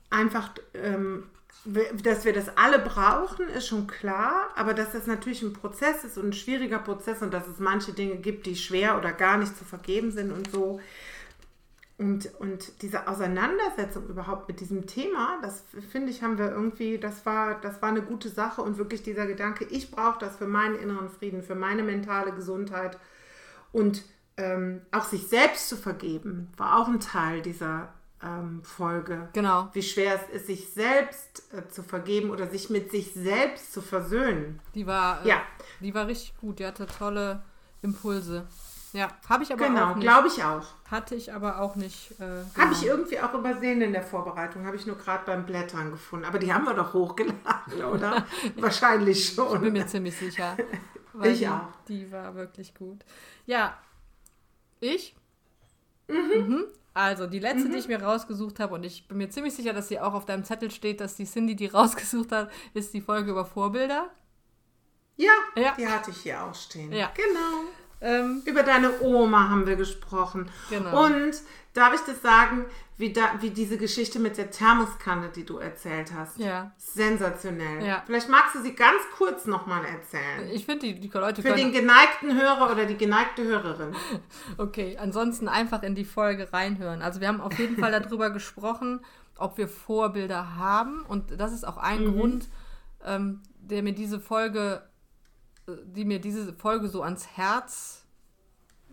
einfach, 0.10 0.50
ähm, 0.74 1.30
dass 2.02 2.26
wir 2.26 2.34
das 2.34 2.58
alle 2.58 2.80
brauchen, 2.80 3.48
ist 3.50 3.68
schon 3.68 3.86
klar, 3.86 4.50
aber 4.56 4.74
dass 4.74 4.94
das 4.94 5.06
natürlich 5.06 5.44
ein 5.44 5.54
Prozess 5.54 6.04
ist 6.04 6.18
und 6.18 6.30
ein 6.30 6.34
schwieriger 6.34 6.80
Prozess 6.80 7.22
und 7.22 7.32
dass 7.32 7.48
es 7.48 7.60
manche 7.60 7.94
Dinge 7.94 8.16
gibt, 8.16 8.48
die 8.48 8.56
schwer 8.56 8.98
oder 8.98 9.12
gar 9.14 9.38
nicht 9.38 9.56
zu 9.56 9.64
vergeben 9.64 10.12
sind 10.12 10.32
und 10.32 10.50
so. 10.50 10.80
Und, 11.98 12.30
und 12.40 12.82
diese 12.82 13.08
Auseinandersetzung 13.08 14.08
überhaupt 14.08 14.50
mit 14.50 14.60
diesem 14.60 14.86
Thema, 14.86 15.40
das 15.42 15.64
finde 15.92 16.12
ich, 16.12 16.22
haben 16.22 16.38
wir 16.38 16.52
irgendwie, 16.52 16.98
das 16.98 17.26
war, 17.26 17.60
das 17.62 17.82
war 17.82 17.88
eine 17.88 18.02
gute 18.02 18.28
Sache 18.28 18.62
und 18.62 18.78
wirklich 18.78 19.02
dieser 19.02 19.26
Gedanke, 19.26 19.64
ich 19.66 19.92
brauche 19.92 20.20
das 20.20 20.36
für 20.36 20.48
meinen 20.48 20.76
inneren 20.76 21.10
Frieden, 21.10 21.42
für 21.42 21.56
meine 21.56 21.84
mentale 21.84 22.34
Gesundheit 22.34 22.98
und 23.72 24.04
ähm, 24.36 24.82
auch 24.92 25.06
sich 25.06 25.28
selbst 25.28 25.70
zu 25.70 25.78
vergeben, 25.78 26.50
war 26.58 26.80
auch 26.82 26.90
ein 26.90 27.00
Teil 27.00 27.42
dieser 27.42 27.94
ähm, 28.22 28.62
Folge. 28.64 29.30
Genau. 29.32 29.70
Wie 29.72 29.82
schwer 29.82 30.16
es 30.16 30.36
ist, 30.36 30.48
sich 30.48 30.70
selbst 30.74 31.44
äh, 31.54 31.66
zu 31.70 31.82
vergeben 31.82 32.30
oder 32.30 32.48
sich 32.48 32.70
mit 32.70 32.92
sich 32.92 33.14
selbst 33.14 33.72
zu 33.72 33.82
versöhnen. 33.82 34.60
Die 34.74 34.86
war, 34.86 35.24
äh, 35.26 35.30
Ja. 35.30 35.42
die 35.80 35.94
war 35.94 36.08
richtig 36.08 36.36
gut. 36.42 36.60
Die 36.60 36.66
hatte 36.66 36.88
tolle 36.88 37.42
Impulse. 37.82 38.46
Ja, 38.96 39.10
habe 39.28 39.44
ich 39.44 39.52
aber 39.52 39.64
auch 39.66 39.68
Genau, 39.68 39.88
nicht. 39.96 40.02
glaube 40.02 40.28
ich 40.30 40.42
auch. 40.44 40.64
Hatte 40.90 41.16
ich 41.16 41.34
aber 41.34 41.60
auch 41.60 41.76
nicht. 41.76 42.12
Äh, 42.20 42.24
Habe 42.24 42.46
genau. 42.56 42.72
ich 42.72 42.86
irgendwie 42.86 43.20
auch 43.20 43.34
übersehen 43.34 43.82
in 43.82 43.92
der 43.92 44.04
Vorbereitung, 44.04 44.66
habe 44.66 44.78
ich 44.78 44.86
nur 44.86 44.98
gerade 44.98 45.26
beim 45.26 45.46
Blättern 45.46 45.92
gefunden. 45.92 46.26
Aber 46.26 46.40
die 46.40 46.54
haben 46.54 46.64
wir 46.66 46.74
doch 46.74 46.94
hochgeladen, 46.94 47.84
oder? 47.94 48.26
Wahrscheinlich 48.56 49.32
Ich 49.32 49.36
bin 49.36 49.46
schon. 49.46 49.74
mir 49.74 49.86
ziemlich 49.88 50.16
sicher. 50.18 50.56
Ich 51.24 51.40
die, 51.40 51.48
auch. 51.48 51.62
Die 51.88 52.12
war 52.12 52.36
wirklich 52.36 52.74
gut. 52.76 53.06
Ja, 53.46 53.78
ich? 54.82 55.16
Mhm. 56.10 56.66
Also, 56.94 57.26
die 57.28 57.40
letzte, 57.40 57.70
die 57.70 57.78
ich 57.78 57.88
mir 57.88 58.02
rausgesucht 58.04 58.60
habe, 58.60 58.74
und 58.76 58.84
ich 58.86 59.08
bin 59.08 59.18
mir 59.20 59.30
ziemlich 59.30 59.54
sicher, 59.56 59.72
dass 59.72 59.88
sie 59.88 59.98
auch 60.00 60.14
auf 60.14 60.26
deinem 60.26 60.44
Zettel 60.44 60.72
steht, 60.72 61.00
dass 61.00 61.16
die 61.16 61.26
Cindy 61.26 61.56
die 61.56 61.68
rausgesucht 61.74 62.32
hat, 62.34 62.52
ist 62.74 62.94
die 62.94 63.00
Folge 63.02 63.32
über 63.32 63.46
Vorbilder. 63.46 64.10
Ja, 65.16 65.32
Ja. 65.56 65.74
die 65.78 65.88
hatte 65.88 66.12
ich 66.12 66.18
hier 66.18 66.44
auch 66.44 66.54
stehen. 66.54 66.92
Ja. 66.92 67.12
Genau. 67.16 67.70
Ähm, 68.06 68.42
Über 68.46 68.64
deine 68.64 69.02
Oma 69.02 69.50
haben 69.50 69.66
wir 69.66 69.76
gesprochen. 69.76 70.50
Genau. 70.70 71.06
Und 71.06 71.34
darf 71.74 71.94
ich 71.94 72.02
das 72.02 72.22
sagen, 72.22 72.66
wie, 72.98 73.12
da, 73.12 73.24
wie 73.42 73.50
diese 73.50 73.78
Geschichte 73.78 74.20
mit 74.20 74.38
der 74.38 74.52
Thermoskanne, 74.52 75.30
die 75.30 75.46
du 75.46 75.58
erzählt 75.58 76.14
hast? 76.16 76.38
Ja. 76.38 76.72
Sensationell. 76.78 77.86
Ja. 77.86 78.04
Vielleicht 78.06 78.30
magst 78.30 78.56
du 78.56 78.62
sie 78.62 78.74
ganz 78.74 79.02
kurz 79.18 79.46
nochmal 79.46 79.84
erzählen. 79.84 80.50
Ich 80.54 80.66
finde, 80.66 80.86
die, 80.88 81.00
die 81.00 81.10
Leute 81.10 81.42
Für 81.42 81.54
den 81.54 81.74
geneigten 81.74 82.40
Hörer 82.40 82.72
oder 82.72 82.86
die 82.86 82.96
geneigte 82.98 83.44
Hörerin. 83.44 83.94
Okay, 84.58 84.98
ansonsten 84.98 85.48
einfach 85.50 85.84
in 85.84 85.96
die 85.96 86.06
Folge 86.06 86.54
reinhören. 86.54 87.02
Also 87.02 87.20
wir 87.20 87.28
haben 87.28 87.42
auf 87.42 87.58
jeden 87.60 87.78
Fall 87.78 87.92
darüber 87.92 88.30
gesprochen, 88.40 89.02
ob 89.38 89.58
wir 89.58 89.68
Vorbilder 89.68 90.56
haben. 90.56 91.02
Und 91.06 91.40
das 91.40 91.52
ist 91.52 91.68
auch 91.68 91.78
ein 91.78 92.06
Mhm. 92.06 92.14
Grund, 92.18 92.48
ähm, 93.04 93.42
der 93.60 93.84
mir 93.84 93.94
diese 93.94 94.20
Folge, 94.22 94.84
die 95.68 96.06
mir 96.06 96.20
diese 96.20 96.54
Folge 96.54 96.88
so 96.88 97.02
ans 97.02 97.28
Herz 97.36 98.06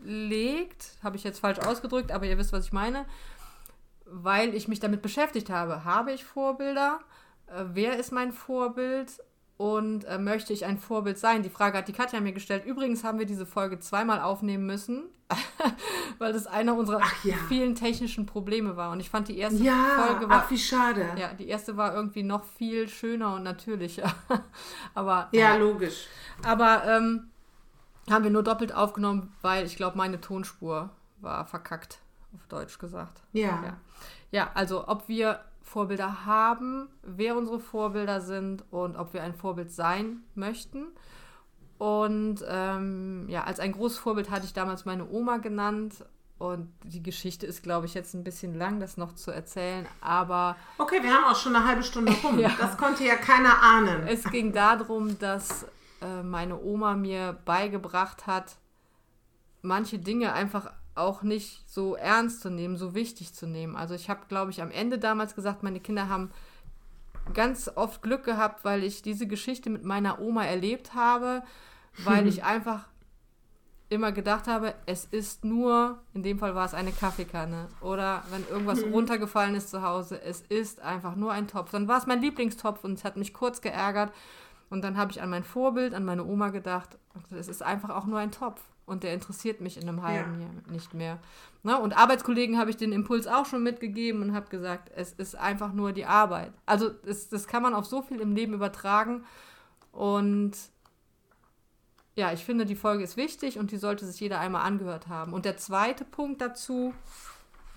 legt. 0.03 0.97
Habe 1.03 1.17
ich 1.17 1.25
jetzt 1.25 1.41
falsch 1.41 1.59
ausgedrückt, 1.59 2.13
aber 2.13 2.27
ihr 2.27 2.39
wisst, 2.39 2.53
was 2.53 2.67
ich 2.67 2.73
meine. 2.73 3.07
Weil 4.05 4.55
ich 4.55 4.69
mich 4.69 4.81
damit 4.81 5.03
beschäftigt 5.03 5.51
habe. 5.51 5.85
Habe 5.85 6.13
ich 6.13 6.25
Vorbilder? 6.25 7.01
Äh, 7.47 7.65
wer 7.73 7.99
ist 7.99 8.13
mein 8.13 8.33
Vorbild? 8.33 9.23
Und 9.63 10.03
äh, 10.07 10.19
möchte 10.19 10.53
ich 10.53 10.65
ein 10.65 10.77
Vorbild 10.77 11.19
sein? 11.21 11.45
Die 11.45 11.49
Frage 11.49 11.79
hat 11.79 11.87
die 11.87 11.93
Katja 11.93 12.19
mir 12.19 12.33
gestellt. 12.33 12.65
Übrigens 12.65 13.05
haben 13.05 13.21
wir 13.21 13.27
diese 13.27 13.47
Folge 13.47 13.79
zweimal 13.79 14.21
aufnehmen 14.21 14.67
müssen, 14.67 15.05
weil 16.19 16.33
das 16.33 16.49
einer 16.49 16.75
unserer 16.75 17.01
ja. 17.23 17.37
vielen 17.47 17.77
technischen 17.77 18.27
Probleme 18.27 18.77
war. 18.77 18.91
Und 18.91 18.99
ich 18.99 19.09
fand 19.09 19.29
die 19.29 19.39
erste 19.39 19.63
Ja, 19.63 20.05
Folge 20.05 20.29
war 20.29 20.43
ach 20.47 20.51
wie 20.51 20.59
schade. 20.59 21.07
ja, 21.17 21.33
die 21.35 21.47
erste 21.47 21.77
war 21.77 21.95
irgendwie 21.95 22.25
noch 22.25 22.43
viel 22.43 22.89
schöner 22.89 23.37
und 23.37 23.45
natürlicher. 23.45 24.13
aber 24.95 25.29
Ja, 25.31 25.55
logisch. 25.55 26.09
aber 26.43 26.83
ähm, 26.85 27.31
haben 28.11 28.25
wir 28.25 28.33
nur 28.33 28.43
doppelt 28.43 28.75
aufgenommen, 28.75 29.33
weil 29.43 29.65
ich 29.65 29.77
glaube, 29.77 29.97
meine 29.97 30.21
Tonspur 30.21 30.91
war 31.21 31.45
verkackt, 31.47 32.01
auf 32.35 32.45
Deutsch 32.49 32.81
gesagt. 32.81 33.23
Ja. 33.33 33.63
Ja. 33.63 33.77
ja, 34.33 34.51
also 34.55 34.89
ob 34.89 35.07
wir 35.07 35.39
Vorbilder 35.73 36.27
haben, 36.27 36.89
wer 37.03 37.35
unsere 37.35 37.59
Vorbilder 37.59 38.21
sind 38.21 38.63
und 38.71 38.95
ob 38.97 39.15
wir 39.15 39.23
ein 39.23 39.35
Vorbild 39.35 39.73
sein 39.73 40.23
möchten. 40.35 40.89
Und 41.79 42.45
ähm, 42.47 43.27
ja, 43.29 43.45
als 43.45 43.59
ein 43.59 43.73
großes 43.73 43.97
Vorbild 43.97 44.31
hatte 44.31 44.45
ich 44.45 44.53
damals 44.53 44.85
meine 44.85 45.09
Oma 45.09 45.39
genannt. 45.39 46.05
Und 46.37 46.71
die 46.85 47.03
Geschichte 47.03 47.47
ist, 47.47 47.63
glaube 47.63 47.87
ich, 47.87 47.95
jetzt 47.95 48.13
ein 48.15 48.23
bisschen 48.23 48.55
lang, 48.55 48.81
das 48.81 48.99
noch 48.99 49.15
zu 49.15 49.31
erzählen. 49.31 49.87
Aber 50.03 50.57
Okay, 50.77 51.03
wir 51.03 51.11
haben 51.11 51.25
auch 51.25 51.37
schon 51.37 51.57
eine 51.57 51.67
halbe 51.67 51.83
Stunde 51.83 52.13
rum. 52.23 52.39
Ja. 52.39 52.51
Das 52.59 52.77
konnte 52.77 53.05
ja 53.05 53.15
keiner 53.15 53.63
ahnen. 53.63 54.07
Es 54.07 54.25
ging 54.25 54.53
darum, 54.53 55.19
dass 55.21 55.65
äh, 56.03 56.23
meine 56.23 56.61
Oma 56.61 56.97
mir 56.97 57.39
beigebracht 57.47 58.27
hat, 58.27 58.57
manche 59.63 59.99
Dinge 59.99 60.35
einfach 60.35 60.71
auch 60.95 61.23
nicht 61.23 61.69
so 61.71 61.95
ernst 61.95 62.43
zu 62.43 62.51
nehmen, 62.51 62.77
so 62.77 62.95
wichtig 62.95 63.35
zu 63.35 63.47
nehmen. 63.47 63.77
Also 63.77 63.95
ich 63.95 64.11
habe, 64.11 64.27
glaube 64.29 64.51
ich, 64.51 64.61
am 64.61 64.71
Ende 64.71 64.99
damals 64.99 65.35
gesagt, 65.35 65.63
meine 65.63 65.81
Kinder 65.81 66.09
haben 66.09 66.31
ganz 67.35 67.71
oft 67.75 68.03
Glück 68.03 68.25
gehabt, 68.25 68.65
weil 68.65 68.85
ich 68.85 69.03
diese 69.03 69.27
Geschichte 69.27 69.71
mit 69.71 69.85
meiner 69.85 70.21
Oma 70.21 70.45
erlebt 70.45 70.95
habe, 70.95 71.43
weil 72.05 72.27
ich 72.27 72.45
einfach 72.45 72.89
immer 73.89 74.13
gedacht 74.13 74.49
habe, 74.49 74.75
es 74.87 75.05
ist 75.05 75.45
nur, 75.45 75.99
in 76.15 76.23
dem 76.23 76.39
Fall 76.39 76.55
war 76.55 76.65
es 76.65 76.73
eine 76.73 76.93
Kaffeekanne 76.93 77.69
oder 77.83 78.23
wenn 78.31 78.47
irgendwas 78.49 78.83
runtergefallen 78.83 79.55
ist 79.55 79.69
zu 79.69 79.83
Hause, 79.83 80.21
es 80.23 80.41
ist 80.41 80.81
einfach 80.81 81.15
nur 81.15 81.33
ein 81.33 81.47
Topf. 81.47 81.71
Dann 81.71 81.89
war 81.89 81.99
es 81.99 82.07
mein 82.07 82.23
Lieblingstopf 82.23 82.85
und 82.85 82.95
es 82.95 83.05
hat 83.05 83.19
mich 83.19 83.35
kurz 83.35 83.61
geärgert 83.61 84.11
und 84.71 84.83
dann 84.83 84.97
habe 84.97 85.13
ich 85.13 85.21
an 85.21 85.29
mein 85.29 85.45
Vorbild, 85.45 85.93
an 85.93 86.07
meine 86.07 86.25
Oma 86.25 86.49
gedacht, 86.49 86.99
es 87.31 87.49
ist 87.49 87.63
einfach 87.63 87.91
auch 87.91 88.07
nur 88.07 88.19
ein 88.19 88.31
Topf 88.31 88.63
und 88.87 89.03
der 89.03 89.15
interessiert 89.15 89.61
mich 89.61 89.77
in 89.77 89.89
einem 89.89 90.03
halben 90.03 90.41
Ja. 90.41 90.47
Jahr 90.47 90.55
nicht 90.71 90.95
mehr. 90.95 91.19
Ne? 91.63 91.79
Und 91.79 91.97
Arbeitskollegen 91.97 92.59
habe 92.59 92.71
ich 92.71 92.77
den 92.77 92.93
Impuls 92.93 93.27
auch 93.27 93.47
schon 93.47 93.63
mitgegeben 93.63 94.23
und 94.23 94.35
habe 94.35 94.49
gesagt, 94.49 94.91
es 94.95 95.13
ist 95.13 95.37
einfach 95.37 95.73
nur 95.73 95.93
die 95.93 96.05
Arbeit. 96.05 96.53
Also 96.67 96.89
das, 96.89 97.29
das 97.29 97.47
kann 97.47 97.63
man 97.63 97.75
auf 97.75 97.87
so 97.87 98.03
viel 98.03 98.21
im 98.21 98.35
Leben 98.35 98.55
übertragen 98.55 99.25
und 99.93 100.53
ja, 102.15 102.33
ich 102.33 102.45
finde, 102.45 102.67
die 102.67 102.77
Folge 102.77 103.05
ist 103.05 103.17
wichtig 103.17 103.59
und 103.59 103.71
die 103.71 103.79
sollte 103.79 104.05
sich 104.05 104.21
jeder 104.21 104.39
einmal 104.39 104.67
angehört 104.67 105.09
haben. 105.09 105.33
Und 105.33 105.47
der 105.47 105.57
zweite 105.57 106.05
Punkt 106.05 106.43
dazu, 106.43 106.93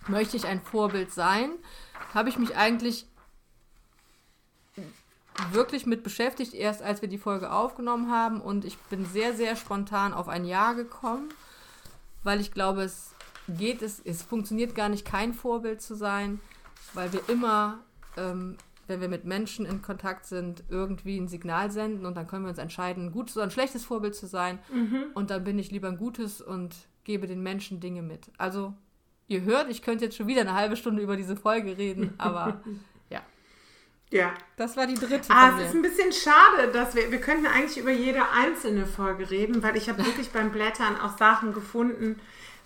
möchte 0.08 0.36
ich 0.36 0.46
ein 0.46 0.62
Vorbild 0.62 1.12
sein, 1.12 1.52
habe 2.14 2.30
ich 2.30 2.38
mich 2.38 2.58
eigentlich 2.58 3.08
wirklich 5.52 5.86
mit 5.86 6.04
beschäftigt, 6.04 6.54
erst 6.54 6.82
als 6.82 7.02
wir 7.02 7.10
die 7.10 7.18
Folge 7.18 7.52
aufgenommen 7.52 8.12
haben. 8.12 8.42
Und 8.42 8.66
ich 8.66 8.78
bin 8.78 9.06
sehr, 9.06 9.34
sehr 9.34 9.56
spontan 9.56 10.14
auf 10.14 10.28
ein 10.28 10.46
Ja 10.46 10.74
gekommen, 10.74 11.30
weil 12.24 12.40
ich 12.40 12.52
glaube, 12.52 12.84
es 12.84 13.14
geht, 13.48 13.82
es, 13.82 14.02
es 14.04 14.24
funktioniert 14.24 14.76
gar 14.76 14.90
nicht, 14.90 15.06
kein 15.06 15.34
Vorbild 15.34 15.82
zu 15.82 15.96
sein, 15.96 16.40
weil 16.94 17.12
wir 17.14 17.22
immer, 17.30 17.80
ähm, 18.18 18.58
wenn 18.88 19.02
wir 19.02 19.10
mit 19.10 19.26
Menschen 19.26 19.66
in 19.66 19.82
Kontakt 19.82 20.26
sind, 20.26 20.64
irgendwie 20.70 21.18
ein 21.18 21.28
Signal 21.28 21.72
senden 21.72 22.06
und 22.06 22.16
dann 22.16 22.28
können 22.28 22.46
wir 22.46 22.50
uns 22.50 22.60
entscheiden, 22.60 23.08
ein 23.08 23.12
gutes 23.12 23.36
oder 23.36 23.46
ein 23.46 23.52
schlechtes 23.52 23.84
Vorbild 23.84 24.16
zu 24.16 24.28
sein. 24.28 24.60
Und 25.14 25.30
dann 25.32 25.44
bin 25.44 25.60
ich 25.60 25.72
lieber 25.72 25.88
ein 25.88 25.98
gutes 25.98 26.42
und 26.42 26.76
gebe 27.04 27.28
den 27.28 27.42
Menschen 27.42 27.80
Dinge 27.80 28.02
mit. 28.02 28.32
Also, 28.38 28.74
ihr 29.28 29.42
hört, 29.42 29.70
ich 29.70 29.82
könnte 29.82 30.06
jetzt 30.06 30.18
schon 30.18 30.28
wieder 30.28 30.42
eine 30.42 30.54
halbe 30.54 30.76
Stunde 30.76 31.02
über 31.02 31.18
diese 31.18 31.36
Folge 31.36 31.78
reden, 31.78 32.14
aber 32.18 32.62
ja, 34.16 34.34
das 34.56 34.78
war 34.78 34.88
die 34.88 34.96
dritte 34.96 35.30
Ah, 35.30 35.52
es 35.58 35.68
ist 35.68 35.76
ein 35.76 35.82
bisschen 35.82 36.12
schade, 36.14 36.72
dass 36.72 36.96
wir, 36.96 37.12
wir 37.12 37.20
könnten 37.20 37.48
eigentlich 37.48 37.78
über 37.78 37.92
jede 37.92 38.22
einzelne 38.30 38.86
Folge 38.86 39.30
reden, 39.30 39.62
weil 39.62 39.76
ich 39.76 39.90
habe 39.90 40.06
wirklich 40.06 40.32
beim 40.32 40.52
Blättern 40.52 40.98
auch 41.00 41.18
Sachen 41.18 41.54
gefunden 41.54 42.20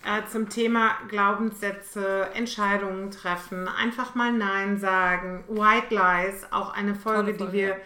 äh, 0.05 0.21
zum 0.31 0.49
Thema 0.49 0.91
Glaubenssätze, 1.07 2.29
Entscheidungen 2.35 3.09
treffen, 3.09 3.67
einfach 3.67 4.13
mal 4.13 4.31
Nein 4.31 4.77
sagen, 4.77 5.43
White 5.47 5.93
Lies, 5.93 6.45
auch 6.51 6.71
eine 6.73 6.93
Folge, 6.93 7.33
Folge, 7.33 7.45
die 7.45 7.51
wir 7.51 7.77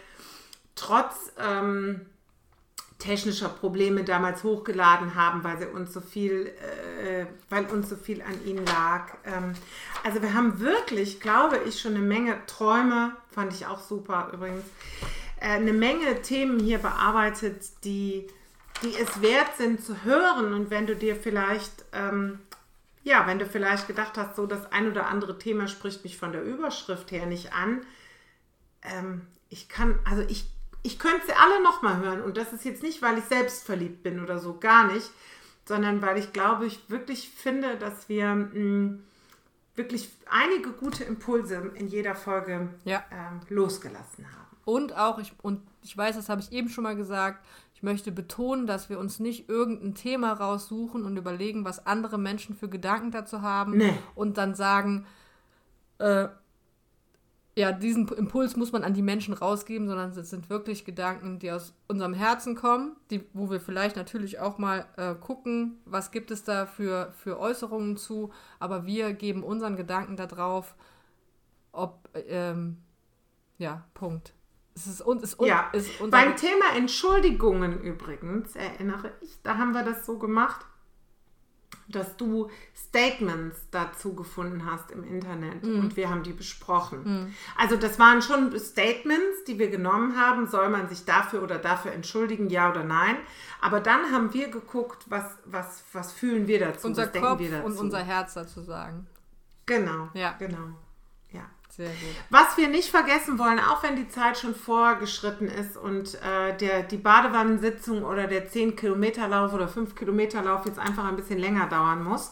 trotz 0.76 1.32
ähm, 1.40 2.02
technischer 3.00 3.50
Probleme 3.50 4.04
damals 4.04 4.44
hochgeladen 4.44 5.16
haben, 5.16 5.44
weil 5.44 5.58
sie 5.60 5.66
uns 5.66 5.94
so 5.94 6.02
viel, 6.02 6.48
äh, 7.02 7.26
weil 7.50 7.66
uns 7.66 7.90
so 7.90 7.96
viel 7.96 8.22
an 8.22 8.46
ihnen 8.46 8.66
lag. 8.66 9.14
Ähm, 9.26 9.54
also 10.04 10.22
wir 10.22 10.34
haben 10.34 10.60
wirklich, 10.60 11.20
glaube 11.20 11.60
ich, 11.68 11.82
schon 11.82 11.96
eine 11.96 12.04
Menge 12.04 12.38
Träume, 12.48 13.16
fand 13.32 13.54
ich 13.54 13.66
auch 13.66 13.82
super 13.82 14.30
übrigens, 14.34 14.64
äh, 15.40 15.50
eine 15.50 15.74
Menge 15.74 16.22
Themen 16.22 16.60
hier 16.60 16.78
bearbeitet, 16.78 17.64
die, 17.84 18.28
die 18.82 18.96
es 18.96 19.22
wert 19.22 19.58
sind 19.58 19.84
zu 19.84 20.04
hören. 20.04 20.54
Und 20.54 20.70
wenn 20.70 20.88
du 20.88 20.96
dir 20.96 21.16
vielleicht, 21.16 21.86
ähm, 21.92 22.40
ja, 23.04 23.28
wenn 23.28 23.40
du 23.40 23.46
vielleicht 23.46 23.88
gedacht 23.88 24.18
hast, 24.18 24.36
so 24.36 24.46
das 24.46 24.72
ein 24.72 24.90
oder 24.90 25.08
andere 25.08 25.38
Thema 25.38 25.68
spricht 25.68 26.04
mich 26.04 26.18
von 26.18 26.32
der 26.32 26.44
Überschrift 26.44 27.12
her 27.12 27.26
nicht 27.26 27.54
an, 27.54 27.82
ähm, 28.82 29.22
ich 29.50 29.70
kann, 29.70 30.00
also 30.04 30.24
ich, 30.28 30.46
ich 30.84 31.00
könnte 31.00 31.26
sie 31.26 31.34
alle 31.34 31.64
nochmal 31.64 31.98
hören. 31.98 32.22
Und 32.22 32.38
das 32.38 32.54
ist 32.54 32.66
jetzt 32.66 32.84
nicht, 32.84 33.02
weil 33.02 33.18
ich 33.18 33.24
selbst 33.26 33.64
verliebt 33.64 34.04
bin 34.04 34.22
oder 34.22 34.38
so, 34.40 34.58
gar 34.60 34.92
nicht, 34.92 35.10
sondern 35.66 36.02
weil 36.02 36.18
ich 36.18 36.34
glaube, 36.34 36.66
ich 36.66 36.90
wirklich 36.90 37.30
finde, 37.30 37.78
dass 37.78 38.10
wir 38.10 38.28
mh, 38.36 39.00
wirklich 39.76 40.10
einige 40.30 40.72
gute 40.72 41.04
Impulse 41.04 41.72
in 41.76 41.88
jeder 41.88 42.16
Folge 42.16 42.70
Ja. 42.86 43.04
ähm, 43.12 43.40
losgelassen 43.50 44.26
haben. 44.26 44.44
Und 44.66 44.96
auch, 44.96 45.20
ich, 45.20 45.34
und 45.42 45.62
ich 45.82 45.98
weiß, 45.98 46.16
das 46.16 46.30
habe 46.30 46.42
ich 46.42 46.52
eben 46.52 46.70
schon 46.70 46.84
mal 46.84 46.96
gesagt, 46.96 47.44
ich 47.76 47.84
möchte 47.84 48.12
betonen, 48.12 48.66
dass 48.68 48.90
wir 48.90 48.98
uns 49.00 49.20
nicht 49.20 49.50
irgendein 49.50 49.94
Thema 49.96 50.32
raussuchen 50.34 51.04
und 51.06 51.18
überlegen, 51.18 51.66
was 51.66 51.86
andere 51.86 52.18
Menschen 52.18 52.56
für 52.56 52.70
Gedanken 52.70 53.12
dazu 53.12 53.42
haben 53.42 53.78
Nee. 53.78 53.94
und 54.16 54.38
dann 54.38 54.56
sagen, 54.56 55.06
äh, 55.98 56.28
ja, 57.56 57.72
diesen 57.72 58.08
Impuls 58.08 58.56
muss 58.56 58.72
man 58.72 58.84
an 58.84 58.94
die 58.94 59.04
Menschen 59.04 59.34
rausgeben, 59.34 59.88
sondern 59.88 60.10
es 60.12 60.30
sind 60.30 60.50
wirklich 60.50 60.86
Gedanken, 60.86 61.38
die 61.38 61.52
aus 61.52 61.74
unserem 61.88 62.14
Herzen 62.14 62.56
kommen, 62.56 62.96
die, 63.12 63.24
wo 63.34 63.52
wir 63.52 63.60
vielleicht 63.60 63.96
natürlich 63.96 64.40
auch 64.40 64.58
mal 64.58 64.86
äh, 64.98 65.14
gucken, 65.14 65.80
was 65.86 66.10
gibt 66.10 66.32
es 66.32 66.44
da 66.44 66.66
für, 66.66 67.14
für 67.16 67.40
Äußerungen 67.40 67.96
zu, 67.96 68.32
aber 68.60 68.86
wir 68.86 69.14
geben 69.14 69.44
unseren 69.44 69.76
Gedanken 69.76 70.16
da 70.16 70.26
drauf, 70.26 70.74
ob, 71.72 72.10
ähm, 72.28 72.78
ja, 73.60 73.84
Punkt. 73.94 74.34
Es 74.76 74.88
ist, 74.88 75.06
un, 75.06 75.20
ist, 75.20 75.40
un, 75.40 75.46
Ja, 75.46 75.70
ist 75.74 76.02
unser 76.02 76.18
beim 76.18 76.36
Thema 76.36 76.76
Entschuldigungen 76.76 77.80
übrigens, 77.82 78.56
erinnere 78.56 79.12
ich, 79.22 79.40
da 79.44 79.60
haben 79.60 79.74
wir 79.74 79.84
das 79.84 80.08
so 80.08 80.18
gemacht, 80.18 80.66
dass 81.88 82.16
du 82.18 82.50
Statements 82.76 83.58
dazu 83.72 84.14
gefunden 84.16 84.66
hast 84.70 84.92
im 84.92 85.04
Internet 85.04 85.64
Mhm. 85.64 85.80
und 85.80 85.98
wir 85.98 86.10
haben 86.10 86.24
die 86.24 86.34
besprochen. 86.34 87.34
Also 87.58 87.76
das 87.76 87.98
waren 88.00 88.22
schon 88.22 88.58
Statements, 88.60 89.44
die 89.48 89.58
wir 89.60 89.70
genommen 89.70 90.18
haben, 90.20 90.48
soll 90.48 90.70
man 90.70 90.88
sich 90.90 91.06
dafür 91.06 91.44
oder 91.44 91.58
dafür 91.60 91.92
entschuldigen, 91.92 92.50
ja 92.50 92.70
oder 92.70 92.84
nein. 92.84 93.18
Aber 93.62 93.80
dann 93.80 94.12
haben 94.12 94.34
wir 94.34 94.50
geguckt, 94.50 95.04
was, 95.10 95.26
was, 95.46 95.84
was 95.94 96.12
fühlen 96.12 96.48
wir 96.48 96.60
dazu, 96.60 96.88
unser 96.88 97.04
was 97.04 97.12
denken 97.12 97.28
Kopf 97.28 97.40
wir 97.40 97.52
dazu. 97.52 97.66
und 97.66 97.78
unser 97.78 98.00
Herz 98.04 98.34
dazu 98.36 98.62
sagen. 98.62 99.08
genau, 99.66 100.10
Ja. 100.14 100.36
genau. 100.40 100.70
Sehr 101.76 101.88
gut. 101.88 102.16
Was 102.30 102.56
wir 102.58 102.68
nicht 102.68 102.90
vergessen 102.90 103.40
wollen, 103.40 103.60
auch 103.60 103.82
wenn 103.82 103.96
die 103.96 104.08
Zeit 104.08 104.38
schon 104.38 104.54
vorgeschritten 104.54 105.48
ist 105.48 105.76
und 105.76 106.14
äh, 106.22 106.56
der, 106.58 106.84
die 106.84 106.98
Badewannensitzung 106.98 108.04
oder 108.04 108.28
der 108.28 108.48
10-Kilometer-Lauf 108.48 109.54
oder 109.54 109.68
5-Kilometer-Lauf 109.68 110.68
jetzt 110.68 110.78
einfach 110.78 111.06
ein 111.06 111.16
bisschen 111.16 111.40
länger 111.40 111.68
dauern 111.68 112.04
muss, 112.04 112.32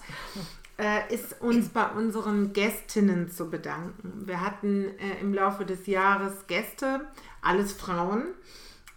äh, 0.77 1.11
ist 1.11 1.41
uns 1.41 1.69
bei 1.69 1.87
unseren 1.87 2.53
Gästinnen 2.53 3.31
zu 3.31 3.49
bedanken. 3.49 4.27
Wir 4.27 4.41
hatten 4.41 4.89
äh, 4.99 5.21
im 5.21 5.33
Laufe 5.33 5.65
des 5.65 5.87
Jahres 5.87 6.45
Gäste, 6.45 7.01
alles 7.41 7.73
Frauen, 7.73 8.25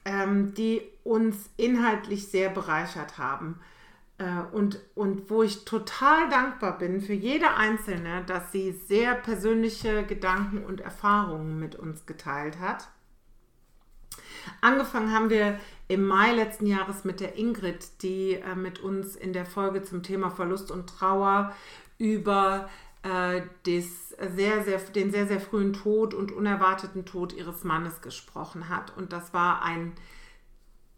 ähm, 0.04 0.52
die 0.52 0.82
uns 1.04 1.36
inhaltlich 1.56 2.28
sehr 2.28 2.50
bereichert 2.50 3.16
haben. 3.16 3.60
Äh, 4.18 4.24
und, 4.52 4.78
und 4.94 5.28
wo 5.28 5.42
ich 5.42 5.64
total 5.64 6.28
dankbar 6.28 6.78
bin 6.78 7.00
für 7.00 7.14
jede 7.14 7.54
Einzelne, 7.54 8.24
dass 8.26 8.52
sie 8.52 8.72
sehr 8.72 9.14
persönliche 9.14 10.04
Gedanken 10.04 10.64
und 10.64 10.80
Erfahrungen 10.80 11.58
mit 11.58 11.74
uns 11.74 12.06
geteilt 12.06 12.60
hat. 12.60 12.88
Angefangen 14.60 15.12
haben 15.12 15.30
wir 15.30 15.58
im 15.88 16.06
Mai 16.06 16.32
letzten 16.32 16.66
Jahres 16.66 17.04
mit 17.04 17.20
der 17.20 17.36
Ingrid, 17.36 18.02
die 18.02 18.34
äh, 18.34 18.54
mit 18.54 18.78
uns 18.80 19.16
in 19.16 19.32
der 19.32 19.46
Folge 19.46 19.82
zum 19.82 20.02
Thema 20.02 20.30
Verlust 20.30 20.70
und 20.70 20.88
Trauer 20.88 21.54
über 21.98 22.68
äh, 23.02 23.42
des 23.66 24.10
sehr, 24.10 24.62
sehr, 24.62 24.78
den 24.78 25.10
sehr, 25.10 25.26
sehr 25.26 25.40
frühen 25.40 25.72
Tod 25.72 26.14
und 26.14 26.30
unerwarteten 26.30 27.04
Tod 27.04 27.32
ihres 27.32 27.64
Mannes 27.64 28.00
gesprochen 28.00 28.68
hat. 28.68 28.96
Und 28.96 29.12
das 29.12 29.34
war 29.34 29.62
ein 29.62 29.92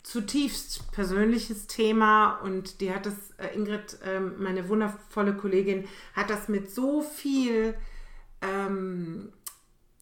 zutiefst 0.06 0.92
persönliches 0.92 1.66
Thema 1.66 2.36
und 2.36 2.80
die 2.80 2.94
hat 2.94 3.06
das, 3.06 3.14
äh, 3.38 3.48
Ingrid, 3.56 3.98
ähm, 4.04 4.34
meine 4.38 4.68
wundervolle 4.68 5.34
Kollegin, 5.34 5.88
hat 6.14 6.30
das 6.30 6.48
mit 6.48 6.72
so 6.72 7.02
viel 7.02 7.76
ähm, 8.40 9.32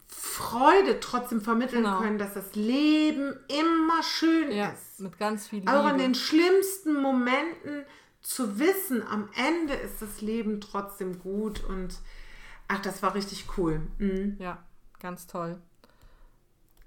Freude 0.06 1.00
trotzdem 1.00 1.40
vermitteln 1.40 1.84
genau. 1.84 2.00
können, 2.00 2.18
dass 2.18 2.34
das 2.34 2.54
Leben 2.54 3.34
immer 3.48 4.02
schön 4.02 4.52
ja, 4.52 4.68
ist. 4.68 5.00
Mit 5.00 5.18
ganz 5.18 5.48
viel 5.48 5.60
Liebe. 5.60 5.72
Auch 5.72 5.88
in 5.88 5.96
den 5.96 6.14
schlimmsten 6.14 7.00
Momenten 7.00 7.86
zu 8.20 8.58
wissen, 8.58 9.02
am 9.06 9.30
Ende 9.34 9.72
ist 9.72 10.02
das 10.02 10.20
Leben 10.20 10.60
trotzdem 10.60 11.18
gut 11.18 11.64
und 11.64 11.98
ach, 12.68 12.82
das 12.82 13.02
war 13.02 13.14
richtig 13.14 13.46
cool. 13.56 13.80
Mhm. 13.96 14.36
Ja, 14.38 14.62
ganz 15.00 15.26
toll. 15.26 15.58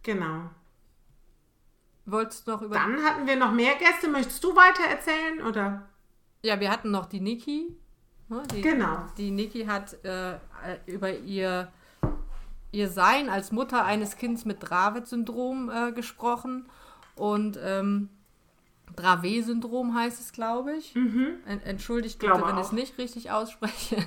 Genau. 0.04 0.52
Wolltest 2.08 2.48
du 2.48 2.52
noch 2.52 2.62
über. 2.62 2.76
Dann 2.76 3.04
hatten 3.04 3.28
wir 3.28 3.36
noch 3.36 3.52
mehr 3.52 3.76
Gäste. 3.76 4.08
Möchtest 4.08 4.42
du 4.42 4.56
weiter 4.56 4.84
erzählen 4.90 5.42
oder? 5.46 5.90
Ja, 6.42 6.60
wir 6.60 6.72
hatten 6.72 6.90
noch 6.90 7.06
die 7.06 7.20
Niki. 7.20 7.76
Ne, 8.30 8.44
die, 8.54 8.62
genau. 8.62 9.06
Die 9.18 9.30
Niki 9.30 9.66
hat 9.66 9.94
äh, 10.06 10.38
über 10.86 11.14
ihr, 11.14 11.70
ihr 12.72 12.90
Sein 12.90 13.30
als 13.30 13.52
Mutter 13.52 13.84
eines 13.84 14.16
Kindes 14.16 14.46
mit 14.46 14.58
Dravet-Syndrom 14.62 15.70
äh, 15.70 15.92
gesprochen. 15.92 16.70
Und 17.18 17.60
ähm, 17.62 18.10
Dravet-Syndrom 18.96 19.94
heißt 19.94 20.20
es, 20.20 20.32
glaube 20.32 20.74
ich. 20.74 20.96
Mhm. 20.96 21.36
Entschuldigt 21.46 22.20
bitte, 22.20 22.34
wenn 22.34 22.58
ich 22.58 22.66
es 22.66 22.72
nicht 22.72 22.98
richtig 22.98 23.32
ausspreche. 23.32 23.98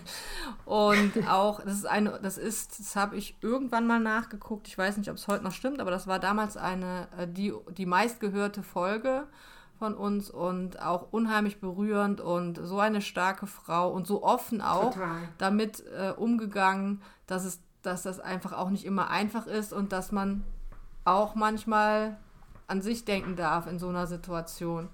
Und 0.64 1.12
auch, 1.28 1.62
das 1.62 1.74
ist 1.74 1.86
eine, 1.86 2.18
das 2.22 2.38
ist, 2.38 2.78
das 2.80 2.96
habe 2.96 3.16
ich 3.16 3.36
irgendwann 3.40 3.86
mal 3.86 4.00
nachgeguckt. 4.00 4.66
Ich 4.68 4.76
weiß 4.76 4.96
nicht, 4.96 5.10
ob 5.10 5.16
es 5.16 5.28
heute 5.28 5.44
noch 5.44 5.52
stimmt, 5.52 5.80
aber 5.80 5.90
das 5.90 6.06
war 6.06 6.18
damals 6.18 6.56
eine, 6.56 7.08
äh, 7.18 7.28
die, 7.28 7.52
die 7.76 7.86
meistgehörte 7.86 8.62
Folge 8.62 9.26
von 9.78 9.94
uns 9.94 10.28
und 10.28 10.80
auch 10.82 11.08
unheimlich 11.10 11.60
berührend 11.60 12.20
und 12.20 12.60
so 12.62 12.80
eine 12.80 13.00
starke 13.00 13.46
Frau 13.46 13.90
und 13.90 14.06
so 14.06 14.22
offen 14.22 14.60
auch 14.60 14.92
Total. 14.92 15.16
damit 15.38 15.82
äh, 15.96 16.10
umgegangen, 16.10 17.00
dass 17.26 17.44
es, 17.44 17.62
dass 17.82 18.02
das 18.02 18.20
einfach 18.20 18.52
auch 18.52 18.68
nicht 18.68 18.84
immer 18.84 19.08
einfach 19.08 19.46
ist 19.46 19.72
und 19.72 19.92
dass 19.92 20.12
man 20.12 20.44
auch 21.04 21.34
manchmal 21.34 22.18
an 22.70 22.82
sich 22.82 23.04
denken 23.04 23.36
darf 23.36 23.66
in 23.66 23.78
so 23.78 23.88
einer 23.88 24.06
Situation. 24.06 24.88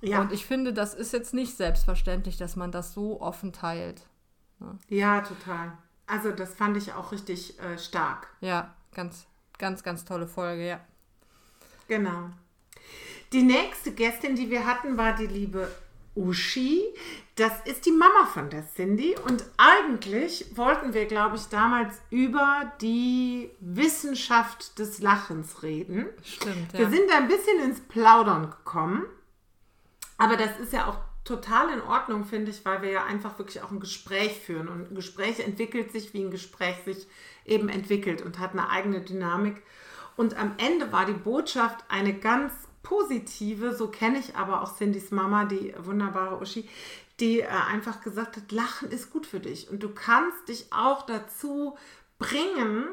Ja. 0.00 0.20
Und 0.20 0.32
ich 0.32 0.46
finde, 0.46 0.72
das 0.72 0.94
ist 0.94 1.12
jetzt 1.12 1.34
nicht 1.34 1.56
selbstverständlich, 1.56 2.36
dass 2.36 2.56
man 2.56 2.72
das 2.72 2.94
so 2.94 3.20
offen 3.20 3.52
teilt. 3.52 4.02
Ne? 4.60 4.78
Ja, 4.88 5.20
total. 5.20 5.72
Also 6.06 6.30
das 6.30 6.54
fand 6.54 6.76
ich 6.76 6.92
auch 6.92 7.12
richtig 7.12 7.58
äh, 7.60 7.78
stark. 7.78 8.28
Ja, 8.40 8.74
ganz, 8.94 9.26
ganz, 9.58 9.82
ganz 9.82 10.04
tolle 10.04 10.26
Folge, 10.26 10.66
ja. 10.66 10.80
Genau. 11.86 12.30
Die 13.32 13.42
nächste 13.42 13.92
Gästin, 13.92 14.36
die 14.36 14.50
wir 14.50 14.66
hatten, 14.66 14.96
war 14.96 15.14
die 15.14 15.26
liebe 15.26 15.68
Uschi. 16.14 16.82
Das 17.38 17.52
ist 17.66 17.86
die 17.86 17.92
Mama 17.92 18.26
von 18.26 18.50
der 18.50 18.66
Cindy. 18.66 19.14
Und 19.24 19.44
eigentlich 19.58 20.56
wollten 20.56 20.92
wir, 20.92 21.06
glaube 21.06 21.36
ich, 21.36 21.46
damals 21.46 21.94
über 22.10 22.72
die 22.80 23.50
Wissenschaft 23.60 24.76
des 24.80 24.98
Lachens 24.98 25.62
reden. 25.62 26.06
Stimmt. 26.24 26.72
Ja. 26.72 26.80
Wir 26.80 26.88
sind 26.90 27.08
da 27.08 27.18
ein 27.18 27.28
bisschen 27.28 27.60
ins 27.62 27.80
Plaudern 27.80 28.50
gekommen. 28.50 29.04
Aber 30.16 30.36
das 30.36 30.58
ist 30.58 30.72
ja 30.72 30.88
auch 30.88 30.98
total 31.22 31.72
in 31.72 31.80
Ordnung, 31.80 32.24
finde 32.24 32.50
ich, 32.50 32.64
weil 32.64 32.82
wir 32.82 32.90
ja 32.90 33.04
einfach 33.04 33.38
wirklich 33.38 33.62
auch 33.62 33.70
ein 33.70 33.78
Gespräch 33.78 34.32
führen. 34.40 34.66
Und 34.66 34.90
ein 34.90 34.94
Gespräch 34.96 35.38
entwickelt 35.38 35.92
sich, 35.92 36.12
wie 36.14 36.24
ein 36.24 36.32
Gespräch 36.32 36.78
sich 36.84 37.06
eben 37.44 37.68
entwickelt 37.68 38.20
und 38.20 38.40
hat 38.40 38.50
eine 38.50 38.68
eigene 38.68 39.00
Dynamik. 39.00 39.62
Und 40.16 40.36
am 40.36 40.54
Ende 40.58 40.90
war 40.90 41.06
die 41.06 41.12
Botschaft 41.12 41.84
eine 41.88 42.14
ganz 42.14 42.52
positive, 42.82 43.76
so 43.76 43.88
kenne 43.88 44.18
ich 44.18 44.34
aber 44.34 44.62
auch 44.62 44.76
Cindys 44.76 45.12
Mama, 45.12 45.44
die 45.44 45.72
wunderbare 45.78 46.40
Uschi, 46.40 46.68
die 47.20 47.40
äh, 47.40 47.46
einfach 47.46 48.00
gesagt 48.00 48.36
hat, 48.36 48.52
Lachen 48.52 48.90
ist 48.90 49.10
gut 49.10 49.26
für 49.26 49.40
dich 49.40 49.70
und 49.70 49.82
du 49.82 49.90
kannst 49.90 50.48
dich 50.48 50.66
auch 50.72 51.06
dazu 51.06 51.76
bringen, 52.18 52.86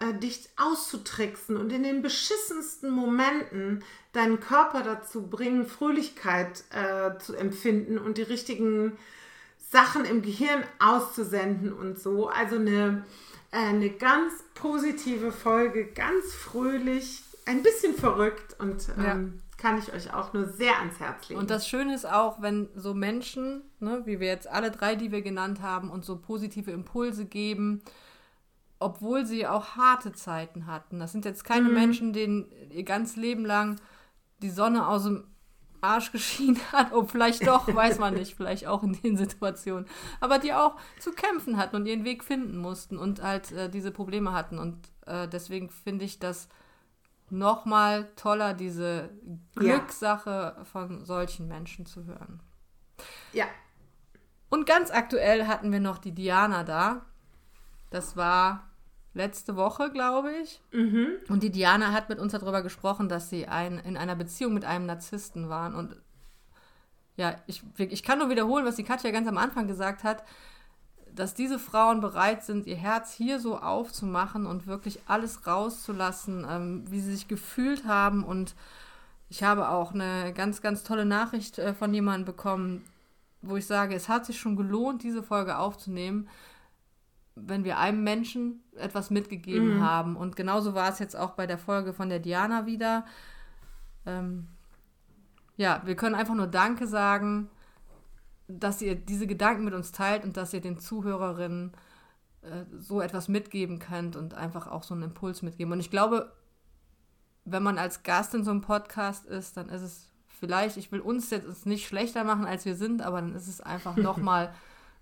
äh, 0.00 0.14
dich 0.14 0.48
auszutricksen 0.56 1.56
und 1.56 1.72
in 1.72 1.82
den 1.82 2.02
beschissensten 2.02 2.90
Momenten 2.90 3.84
deinen 4.12 4.40
Körper 4.40 4.82
dazu 4.82 5.28
bringen, 5.28 5.66
Fröhlichkeit 5.66 6.64
äh, 6.70 7.18
zu 7.18 7.34
empfinden 7.34 7.98
und 7.98 8.18
die 8.18 8.22
richtigen 8.22 8.96
Sachen 9.70 10.04
im 10.04 10.22
Gehirn 10.22 10.64
auszusenden 10.78 11.72
und 11.72 11.98
so. 11.98 12.28
Also 12.28 12.56
eine, 12.56 13.04
äh, 13.50 13.58
eine 13.58 13.90
ganz 13.90 14.32
positive 14.54 15.30
Folge, 15.32 15.86
ganz 15.86 16.32
fröhlich, 16.32 17.22
ein 17.44 17.62
bisschen 17.62 17.94
verrückt 17.94 18.56
und 18.58 18.88
ähm, 18.98 19.04
ja. 19.04 19.47
Kann 19.58 19.76
ich 19.76 19.92
euch 19.92 20.14
auch 20.14 20.32
nur 20.32 20.46
sehr 20.46 20.78
ans 20.78 20.98
Herz 21.00 21.28
legen. 21.28 21.40
Und 21.40 21.50
das 21.50 21.68
Schöne 21.68 21.92
ist 21.92 22.06
auch, 22.06 22.40
wenn 22.40 22.68
so 22.76 22.94
Menschen, 22.94 23.62
ne, 23.80 24.02
wie 24.06 24.20
wir 24.20 24.28
jetzt 24.28 24.48
alle 24.48 24.70
drei, 24.70 24.94
die 24.94 25.12
wir 25.12 25.20
genannt 25.20 25.60
haben, 25.60 25.90
uns 25.90 26.06
so 26.06 26.16
positive 26.16 26.70
Impulse 26.70 27.26
geben, 27.26 27.82
obwohl 28.78 29.26
sie 29.26 29.48
auch 29.48 29.76
harte 29.76 30.12
Zeiten 30.12 30.66
hatten. 30.66 31.00
Das 31.00 31.10
sind 31.10 31.24
jetzt 31.24 31.44
keine 31.44 31.68
mhm. 31.68 31.74
Menschen, 31.74 32.12
denen 32.12 32.46
ihr 32.70 32.84
ganz 32.84 33.16
Leben 33.16 33.44
lang 33.44 33.80
die 34.40 34.50
Sonne 34.50 34.86
aus 34.86 35.02
dem 35.02 35.24
Arsch 35.80 36.12
geschienen 36.12 36.60
hat, 36.72 36.92
ob 36.92 37.10
vielleicht 37.10 37.44
doch, 37.44 37.72
weiß 37.72 37.98
man 37.98 38.14
nicht, 38.14 38.36
vielleicht 38.36 38.66
auch 38.68 38.84
in 38.84 38.92
den 38.92 39.16
Situationen, 39.16 39.86
aber 40.20 40.38
die 40.38 40.52
auch 40.52 40.76
zu 41.00 41.10
kämpfen 41.10 41.56
hatten 41.56 41.74
und 41.74 41.86
ihren 41.86 42.04
Weg 42.04 42.22
finden 42.22 42.58
mussten 42.58 42.96
und 42.96 43.22
halt 43.22 43.50
äh, 43.50 43.68
diese 43.68 43.90
Probleme 43.90 44.32
hatten. 44.32 44.58
Und 44.58 44.78
äh, 45.06 45.26
deswegen 45.26 45.68
finde 45.68 46.04
ich 46.04 46.20
das 46.20 46.48
nochmal 47.30 48.08
toller, 48.16 48.54
diese 48.54 49.10
Glückssache 49.54 50.54
ja. 50.56 50.64
von 50.64 51.04
solchen 51.04 51.48
Menschen 51.48 51.86
zu 51.86 52.04
hören. 52.04 52.40
Ja. 53.32 53.46
Und 54.48 54.66
ganz 54.66 54.90
aktuell 54.90 55.46
hatten 55.46 55.72
wir 55.72 55.80
noch 55.80 55.98
die 55.98 56.12
Diana 56.12 56.64
da. 56.64 57.04
Das 57.90 58.16
war 58.16 58.70
letzte 59.14 59.56
Woche, 59.56 59.90
glaube 59.90 60.32
ich. 60.32 60.60
Mhm. 60.72 61.08
Und 61.28 61.42
die 61.42 61.50
Diana 61.50 61.92
hat 61.92 62.08
mit 62.08 62.18
uns 62.18 62.32
darüber 62.32 62.62
gesprochen, 62.62 63.08
dass 63.08 63.28
sie 63.28 63.46
ein, 63.46 63.78
in 63.78 63.96
einer 63.96 64.16
Beziehung 64.16 64.54
mit 64.54 64.64
einem 64.64 64.86
Narzissten 64.86 65.48
waren. 65.48 65.74
Und 65.74 65.96
ja, 67.16 67.36
ich, 67.46 67.62
ich 67.76 68.02
kann 68.02 68.18
nur 68.18 68.30
wiederholen, 68.30 68.64
was 68.64 68.76
die 68.76 68.84
Katja 68.84 69.10
ganz 69.10 69.28
am 69.28 69.38
Anfang 69.38 69.66
gesagt 69.66 70.04
hat 70.04 70.24
dass 71.18 71.34
diese 71.34 71.58
Frauen 71.58 72.00
bereit 72.00 72.44
sind, 72.44 72.66
ihr 72.66 72.76
Herz 72.76 73.12
hier 73.12 73.40
so 73.40 73.58
aufzumachen 73.58 74.46
und 74.46 74.68
wirklich 74.68 75.00
alles 75.06 75.46
rauszulassen, 75.46 76.46
ähm, 76.48 76.84
wie 76.88 77.00
sie 77.00 77.12
sich 77.12 77.26
gefühlt 77.26 77.86
haben. 77.86 78.22
Und 78.22 78.54
ich 79.28 79.42
habe 79.42 79.68
auch 79.68 79.92
eine 79.92 80.32
ganz, 80.32 80.62
ganz 80.62 80.84
tolle 80.84 81.04
Nachricht 81.04 81.58
äh, 81.58 81.74
von 81.74 81.92
jemandem 81.92 82.24
bekommen, 82.24 82.84
wo 83.42 83.56
ich 83.56 83.66
sage, 83.66 83.96
es 83.96 84.08
hat 84.08 84.26
sich 84.26 84.38
schon 84.38 84.54
gelohnt, 84.54 85.02
diese 85.02 85.24
Folge 85.24 85.58
aufzunehmen, 85.58 86.28
wenn 87.34 87.64
wir 87.64 87.78
einem 87.78 88.04
Menschen 88.04 88.62
etwas 88.76 89.10
mitgegeben 89.10 89.78
mhm. 89.78 89.82
haben. 89.82 90.16
Und 90.16 90.36
genauso 90.36 90.74
war 90.74 90.88
es 90.88 91.00
jetzt 91.00 91.16
auch 91.16 91.30
bei 91.30 91.48
der 91.48 91.58
Folge 91.58 91.92
von 91.92 92.08
der 92.08 92.20
Diana 92.20 92.66
wieder. 92.66 93.04
Ähm, 94.06 94.46
ja, 95.56 95.82
wir 95.84 95.96
können 95.96 96.14
einfach 96.14 96.34
nur 96.34 96.46
Danke 96.46 96.86
sagen 96.86 97.48
dass 98.48 98.82
ihr 98.82 98.94
diese 98.94 99.26
Gedanken 99.26 99.64
mit 99.64 99.74
uns 99.74 99.92
teilt 99.92 100.24
und 100.24 100.36
dass 100.36 100.52
ihr 100.52 100.60
den 100.60 100.78
Zuhörerinnen 100.78 101.72
äh, 102.42 102.64
so 102.76 103.00
etwas 103.00 103.28
mitgeben 103.28 103.78
könnt 103.78 104.16
und 104.16 104.34
einfach 104.34 104.66
auch 104.66 104.82
so 104.82 104.94
einen 104.94 105.04
Impuls 105.04 105.42
mitgeben. 105.42 105.72
Und 105.72 105.80
ich 105.80 105.90
glaube, 105.90 106.32
wenn 107.44 107.62
man 107.62 107.78
als 107.78 108.02
Gast 108.02 108.34
in 108.34 108.44
so 108.44 108.50
einem 108.50 108.62
Podcast 108.62 109.26
ist, 109.26 109.56
dann 109.56 109.68
ist 109.68 109.82
es 109.82 110.08
vielleicht, 110.26 110.76
ich 110.76 110.92
will 110.92 111.00
uns 111.00 111.30
jetzt 111.30 111.66
nicht 111.66 111.86
schlechter 111.86 112.24
machen, 112.24 112.46
als 112.46 112.64
wir 112.64 112.74
sind, 112.74 113.02
aber 113.02 113.20
dann 113.20 113.34
ist 113.34 113.48
es 113.48 113.60
einfach 113.60 113.96
nochmal 113.96 114.54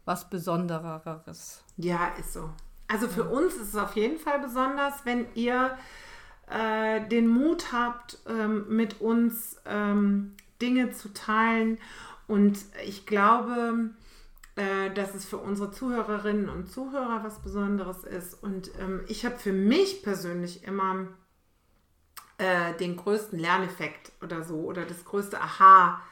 was 0.05 0.28
Besondereres. 0.28 1.62
Ja, 1.76 2.09
ist 2.18 2.32
so. 2.32 2.51
Also 2.88 3.09
für 3.09 3.24
uns 3.24 3.55
ist 3.55 3.74
es 3.74 3.76
auf 3.76 3.97
jeden 3.97 4.18
Fall 4.18 4.38
besonders, 4.38 5.05
wenn 5.05 5.26
ihr 5.34 5.76
äh, 6.49 7.07
den 7.09 7.26
Mut 7.26 7.72
habt, 7.72 8.18
ähm, 8.28 8.64
mit 8.68 9.01
uns 9.01 9.61
ähm, 9.66 10.34
Dinge 10.62 10.92
zu 10.92 11.12
teilen. 11.12 11.78
Und 12.26 12.58
ich 12.84 13.06
glaube, 13.06 13.90
äh, 14.56 14.90
dass 14.94 15.14
es 15.14 15.24
für 15.24 15.36
unsere 15.38 15.70
Zuhörerinnen 15.70 16.48
und 16.48 16.70
Zuhörer 16.70 17.22
was 17.22 17.40
Besonderes 17.42 18.04
ist. 18.04 18.42
Und 18.42 18.70
ähm, 18.80 19.04
ich 19.06 19.24
habe 19.24 19.38
für 19.38 19.52
mich 19.52 20.02
persönlich 20.02 20.64
immer 20.64 21.08
äh, 22.38 22.74
den 22.74 22.96
größten 22.96 23.38
Lerneffekt 23.38 24.12
oder 24.22 24.42
so 24.42 24.56
oder 24.60 24.84
das 24.84 25.04
größte 25.04 25.40
Aha. 25.40 26.02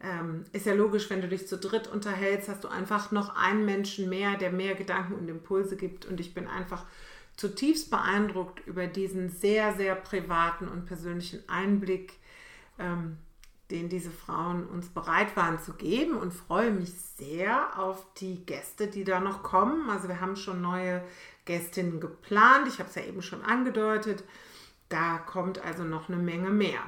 Ähm, 0.00 0.44
ist 0.52 0.66
ja 0.66 0.74
logisch, 0.74 1.08
wenn 1.08 1.22
du 1.22 1.28
dich 1.28 1.46
zu 1.46 1.56
dritt 1.56 1.86
unterhältst, 1.86 2.48
hast 2.48 2.64
du 2.64 2.68
einfach 2.68 3.10
noch 3.10 3.36
einen 3.36 3.64
Menschen 3.64 4.08
mehr, 4.08 4.36
der 4.36 4.50
mehr 4.50 4.74
Gedanken 4.74 5.14
und 5.14 5.28
Impulse 5.28 5.76
gibt. 5.76 6.04
Und 6.04 6.20
ich 6.20 6.34
bin 6.34 6.46
einfach 6.46 6.84
zutiefst 7.36 7.90
beeindruckt 7.90 8.66
über 8.66 8.86
diesen 8.86 9.30
sehr, 9.30 9.74
sehr 9.74 9.94
privaten 9.94 10.68
und 10.68 10.86
persönlichen 10.86 11.48
Einblick, 11.48 12.14
ähm, 12.78 13.18
den 13.70 13.88
diese 13.88 14.10
Frauen 14.10 14.66
uns 14.66 14.88
bereit 14.88 15.36
waren 15.36 15.58
zu 15.58 15.72
geben 15.72 16.16
und 16.16 16.32
freue 16.32 16.70
mich 16.70 16.92
sehr 17.16 17.78
auf 17.78 18.04
die 18.14 18.44
Gäste, 18.44 18.88
die 18.88 19.04
da 19.04 19.20
noch 19.20 19.42
kommen. 19.42 19.88
Also 19.88 20.08
wir 20.08 20.20
haben 20.20 20.36
schon 20.36 20.60
neue 20.60 21.02
Gästinnen 21.44 22.00
geplant. 22.00 22.68
Ich 22.68 22.78
habe 22.78 22.88
es 22.88 22.94
ja 22.94 23.02
eben 23.02 23.22
schon 23.22 23.42
angedeutet. 23.42 24.24
Da 24.88 25.18
kommt 25.18 25.64
also 25.64 25.82
noch 25.82 26.08
eine 26.08 26.18
Menge 26.18 26.50
mehr. 26.50 26.80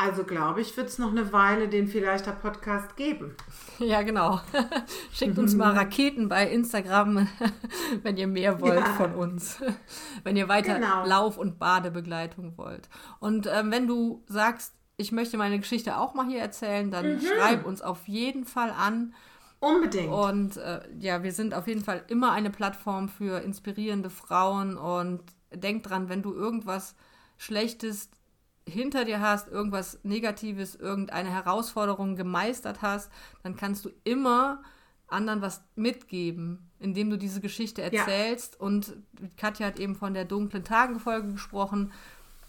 Also 0.00 0.22
glaube 0.22 0.60
ich, 0.60 0.76
wird 0.76 0.86
es 0.88 0.98
noch 0.98 1.10
eine 1.10 1.32
Weile 1.32 1.68
den 1.68 1.88
vielleicht 1.88 2.26
der 2.26 2.32
Podcast 2.32 2.96
geben. 2.96 3.34
Ja, 3.80 4.02
genau. 4.02 4.40
Schickt 5.12 5.38
uns 5.38 5.54
mal 5.54 5.72
Raketen 5.72 6.28
bei 6.28 6.50
Instagram, 6.50 7.28
wenn 8.02 8.16
ihr 8.16 8.26
mehr 8.26 8.60
wollt 8.60 8.80
ja. 8.80 8.92
von 8.94 9.14
uns. 9.14 9.62
wenn 10.24 10.36
ihr 10.36 10.48
weiter 10.48 10.74
genau. 10.74 11.06
Lauf- 11.06 11.38
und 11.38 11.60
Badebegleitung 11.60 12.58
wollt. 12.58 12.88
Und 13.20 13.46
ähm, 13.46 13.70
wenn 13.70 13.86
du 13.86 14.24
sagst, 14.26 14.74
ich 14.98 15.12
möchte 15.12 15.38
meine 15.38 15.58
Geschichte 15.58 15.96
auch 15.96 16.12
mal 16.12 16.26
hier 16.26 16.40
erzählen, 16.40 16.90
dann 16.90 17.14
mhm. 17.14 17.20
schreib 17.20 17.64
uns 17.64 17.80
auf 17.80 18.06
jeden 18.08 18.44
Fall 18.44 18.70
an. 18.70 19.14
Unbedingt. 19.60 20.12
Und 20.12 20.56
äh, 20.56 20.80
ja, 20.98 21.22
wir 21.22 21.32
sind 21.32 21.54
auf 21.54 21.66
jeden 21.66 21.82
Fall 21.82 22.04
immer 22.08 22.32
eine 22.32 22.50
Plattform 22.50 23.08
für 23.08 23.40
inspirierende 23.40 24.10
Frauen. 24.10 24.76
Und 24.76 25.22
denk 25.54 25.84
dran, 25.84 26.08
wenn 26.08 26.22
du 26.22 26.34
irgendwas 26.34 26.96
Schlechtes 27.38 28.10
hinter 28.68 29.04
dir 29.04 29.20
hast, 29.20 29.48
irgendwas 29.48 30.00
Negatives, 30.02 30.74
irgendeine 30.74 31.30
Herausforderung 31.30 32.16
gemeistert 32.16 32.82
hast, 32.82 33.10
dann 33.42 33.56
kannst 33.56 33.84
du 33.84 33.90
immer 34.02 34.62
anderen 35.06 35.40
was 35.40 35.62
mitgeben, 35.74 36.70
indem 36.80 37.08
du 37.08 37.16
diese 37.16 37.40
Geschichte 37.40 37.82
erzählst. 37.82 38.54
Ja. 38.54 38.66
Und 38.66 38.96
Katja 39.36 39.68
hat 39.68 39.78
eben 39.78 39.94
von 39.94 40.12
der 40.12 40.24
dunklen 40.24 40.64
Tagenfolge 40.64 41.32
gesprochen. 41.32 41.92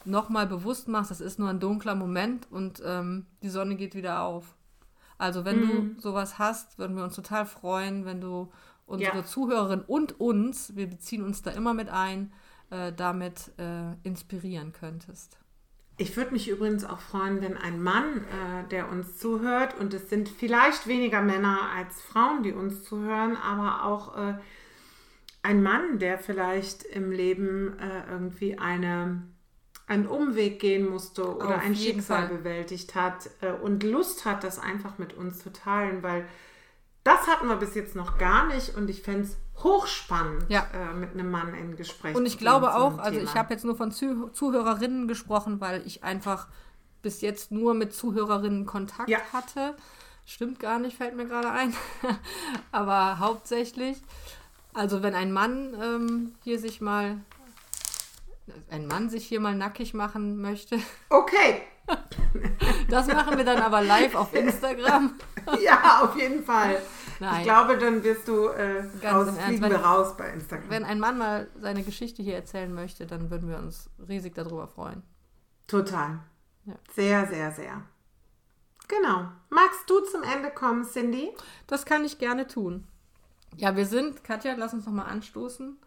Nochmal 0.05 0.47
bewusst 0.47 0.87
machst, 0.87 1.11
das 1.11 1.21
ist 1.21 1.39
nur 1.39 1.49
ein 1.49 1.59
dunkler 1.59 1.95
Moment 1.95 2.47
und 2.51 2.81
ähm, 2.85 3.25
die 3.43 3.49
Sonne 3.49 3.75
geht 3.75 3.95
wieder 3.95 4.21
auf. 4.21 4.55
Also 5.17 5.43
wenn 5.43 5.59
mhm. 5.59 5.95
du 5.95 6.01
sowas 6.01 6.39
hast, 6.39 6.79
würden 6.79 6.95
wir 6.95 7.03
uns 7.03 7.15
total 7.15 7.45
freuen, 7.45 8.05
wenn 8.05 8.21
du 8.21 8.51
unsere 8.85 9.17
ja. 9.17 9.25
Zuhörerin 9.25 9.81
und 9.81 10.19
uns, 10.19 10.75
wir 10.75 10.87
beziehen 10.87 11.23
uns 11.23 11.41
da 11.41 11.51
immer 11.51 11.73
mit 11.73 11.89
ein, 11.89 12.31
äh, 12.69 12.91
damit 12.93 13.51
äh, 13.57 13.93
inspirieren 14.03 14.73
könntest. 14.73 15.37
Ich 15.97 16.15
würde 16.15 16.31
mich 16.31 16.47
übrigens 16.47 16.85
auch 16.85 17.01
freuen, 17.01 17.41
wenn 17.41 17.57
ein 17.57 17.81
Mann, 17.81 18.19
äh, 18.23 18.67
der 18.71 18.89
uns 18.89 19.17
zuhört, 19.17 19.77
und 19.77 19.93
es 19.93 20.09
sind 20.09 20.29
vielleicht 20.29 20.87
weniger 20.87 21.21
Männer 21.21 21.71
als 21.75 22.01
Frauen, 22.01 22.41
die 22.41 22.53
uns 22.53 22.83
zuhören, 22.83 23.35
aber 23.35 23.83
auch 23.83 24.17
äh, 24.17 24.35
ein 25.43 25.61
Mann, 25.61 25.99
der 25.99 26.17
vielleicht 26.17 26.83
im 26.83 27.11
Leben 27.11 27.77
äh, 27.79 28.09
irgendwie 28.09 28.57
eine, 28.57 29.23
einen 29.89 30.07
Umweg 30.07 30.59
gehen 30.59 30.87
musste 30.87 31.35
oder 31.35 31.55
Auf 31.55 31.61
ein 31.63 31.75
Schicksal 31.75 32.27
Fall. 32.27 32.37
bewältigt 32.37 32.95
hat 32.95 33.29
äh, 33.41 33.51
und 33.51 33.83
Lust 33.83 34.23
hat, 34.23 34.43
das 34.43 34.59
einfach 34.59 34.99
mit 34.99 35.15
uns 35.15 35.39
zu 35.39 35.51
teilen, 35.51 36.03
weil 36.03 36.25
das 37.03 37.27
hatten 37.27 37.47
wir 37.47 37.55
bis 37.55 37.73
jetzt 37.73 37.95
noch 37.95 38.17
gar 38.19 38.45
nicht 38.45 38.75
und 38.75 38.89
ich 38.89 39.01
fände 39.01 39.23
es 39.23 39.37
hochspannend, 39.63 40.45
ja. 40.47 40.67
äh, 40.73 40.93
mit 40.93 41.13
einem 41.13 41.31
Mann 41.31 41.55
in 41.55 41.75
Gespräch 41.75 42.15
Und 42.15 42.27
ich 42.27 42.37
glaube 42.37 42.75
auch, 42.75 42.99
also 42.99 43.19
ich 43.19 43.33
habe 43.35 43.53
jetzt 43.53 43.65
nur 43.65 43.75
von 43.75 43.91
Zuh 43.91 44.29
Zuhörerinnen 44.29 45.07
gesprochen, 45.07 45.59
weil 45.59 45.85
ich 45.85 46.03
einfach 46.03 46.47
bis 47.01 47.21
jetzt 47.21 47.51
nur 47.51 47.73
mit 47.73 47.93
Zuhörerinnen 47.93 48.65
Kontakt 48.65 49.09
ja. 49.09 49.19
hatte. 49.33 49.75
Stimmt 50.25 50.59
gar 50.59 50.77
nicht, 50.77 50.97
fällt 50.97 51.15
mir 51.15 51.25
gerade 51.25 51.49
ein. 51.49 51.73
Aber 52.71 53.17
hauptsächlich, 53.17 53.97
also 54.73 55.01
wenn 55.01 55.15
ein 55.15 55.31
Mann 55.31 55.73
ähm, 55.81 56.35
hier 56.43 56.59
sich 56.59 56.79
mal, 56.79 57.17
ein 58.69 58.87
Mann 58.87 59.09
sich 59.09 59.25
hier 59.25 59.39
mal 59.39 59.55
nackig 59.55 59.93
machen 59.93 60.41
möchte. 60.41 60.79
Okay. 61.09 61.61
Das 62.89 63.07
machen 63.07 63.37
wir 63.37 63.45
dann 63.45 63.61
aber 63.61 63.81
live 63.81 64.15
auf 64.15 64.33
Instagram. 64.33 65.15
Ja, 65.63 66.01
auf 66.03 66.15
jeden 66.15 66.43
Fall. 66.43 66.79
Nein. 67.19 67.37
Ich 67.37 67.43
glaube, 67.43 67.77
dann 67.77 68.03
wirst 68.03 68.27
du 68.27 68.47
äh, 68.47 68.83
raus, 69.03 69.29
fliegen 69.35 69.63
wenn, 69.63 69.71
wir 69.71 69.79
raus 69.79 70.15
bei 70.15 70.29
Instagram. 70.29 70.69
Wenn 70.69 70.83
ein 70.83 70.99
Mann 70.99 71.17
mal 71.17 71.47
seine 71.59 71.81
Geschichte 71.81 72.21
hier 72.21 72.35
erzählen 72.35 72.71
möchte, 72.71 73.07
dann 73.07 73.31
würden 73.31 73.49
wir 73.49 73.57
uns 73.57 73.89
riesig 74.07 74.35
darüber 74.35 74.67
freuen. 74.67 75.01
Total. 75.65 76.19
Ja. 76.65 76.75
Sehr, 76.93 77.27
sehr, 77.27 77.51
sehr. 77.51 77.81
Genau. 78.87 79.31
Magst 79.49 79.89
du 79.89 80.01
zum 80.01 80.21
Ende 80.21 80.51
kommen, 80.51 80.85
Cindy? 80.85 81.31
Das 81.65 81.85
kann 81.85 82.05
ich 82.05 82.19
gerne 82.19 82.45
tun. 82.45 82.87
Ja, 83.55 83.75
wir 83.75 83.87
sind, 83.87 84.23
Katja, 84.23 84.53
lass 84.55 84.73
uns 84.73 84.85
nochmal 84.85 85.09
anstoßen 85.09 85.77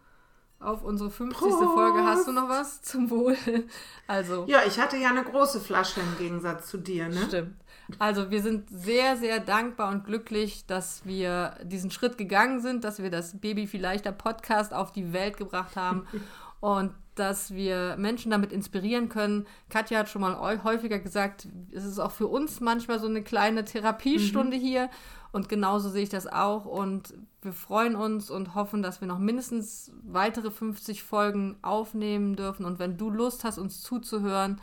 auf 0.63 0.83
unsere 0.83 1.09
50. 1.11 1.37
Prost. 1.37 1.63
Folge. 1.73 2.03
Hast 2.03 2.27
du 2.27 2.31
noch 2.31 2.49
was 2.49 2.81
zum 2.81 3.09
Wohl? 3.09 3.37
Also. 4.05 4.43
Ja, 4.47 4.63
ich 4.67 4.79
hatte 4.79 4.97
ja 4.97 5.09
eine 5.09 5.23
große 5.23 5.61
Flasche 5.61 6.01
im 6.01 6.17
Gegensatz 6.17 6.67
zu 6.67 6.77
dir, 6.77 7.07
ne? 7.07 7.23
Stimmt. 7.25 7.55
Also 7.99 8.31
wir 8.31 8.41
sind 8.41 8.69
sehr, 8.69 9.15
sehr 9.15 9.39
dankbar 9.39 9.91
und 9.91 10.03
glücklich, 10.03 10.65
dass 10.65 11.05
wir 11.05 11.55
diesen 11.63 11.89
Schritt 11.89 12.17
gegangen 12.17 12.59
sind, 12.59 12.83
dass 12.83 13.01
wir 13.01 13.09
das 13.09 13.39
Baby 13.39 13.65
vielleicht 13.65 14.05
der 14.05 14.11
Podcast 14.11 14.73
auf 14.73 14.91
die 14.91 15.13
Welt 15.13 15.37
gebracht 15.37 15.77
haben 15.77 16.05
und 16.59 16.91
dass 17.15 17.53
wir 17.53 17.95
Menschen 17.97 18.31
damit 18.31 18.51
inspirieren 18.51 19.07
können. 19.07 19.45
Katja 19.69 19.99
hat 19.99 20.09
schon 20.09 20.21
mal 20.21 20.63
häufiger 20.63 20.99
gesagt, 20.99 21.47
es 21.71 21.85
ist 21.85 21.99
auch 21.99 22.11
für 22.11 22.27
uns 22.27 22.59
manchmal 22.59 22.99
so 22.99 23.07
eine 23.07 23.21
kleine 23.21 23.65
Therapiestunde 23.65 24.57
mhm. 24.57 24.61
hier 24.61 24.89
und 25.33 25.49
genauso 25.49 25.89
sehe 25.89 26.03
ich 26.03 26.09
das 26.09 26.27
auch 26.27 26.63
und 26.65 27.13
wir 27.41 27.53
freuen 27.53 27.95
uns 27.95 28.29
und 28.29 28.55
hoffen, 28.55 28.81
dass 28.81 29.01
wir 29.01 29.07
noch 29.07 29.19
mindestens 29.19 29.91
weitere 30.03 30.51
50 30.51 31.03
Folgen 31.03 31.57
aufnehmen 31.61 32.37
dürfen 32.37 32.65
und 32.65 32.79
wenn 32.79 32.97
du 32.97 33.09
Lust 33.09 33.43
hast, 33.43 33.57
uns 33.57 33.81
zuzuhören, 33.81 34.61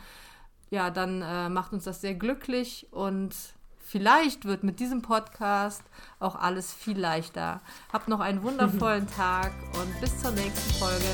ja, 0.71 0.89
dann 0.89 1.21
äh, 1.21 1.49
macht 1.49 1.73
uns 1.73 1.83
das 1.83 1.99
sehr 1.99 2.15
glücklich 2.15 2.87
und 2.91 3.35
vielleicht 3.77 4.45
wird 4.45 4.63
mit 4.63 4.79
diesem 4.79 5.01
Podcast 5.01 5.83
auch 6.19 6.35
alles 6.35 6.73
viel 6.73 6.97
leichter. 6.97 7.61
Habt 7.91 8.07
noch 8.07 8.21
einen 8.21 8.41
wundervollen 8.41 9.07
Tag 9.15 9.51
und 9.73 9.99
bis 9.99 10.17
zur 10.21 10.31
nächsten 10.31 10.73
Folge. 10.75 11.05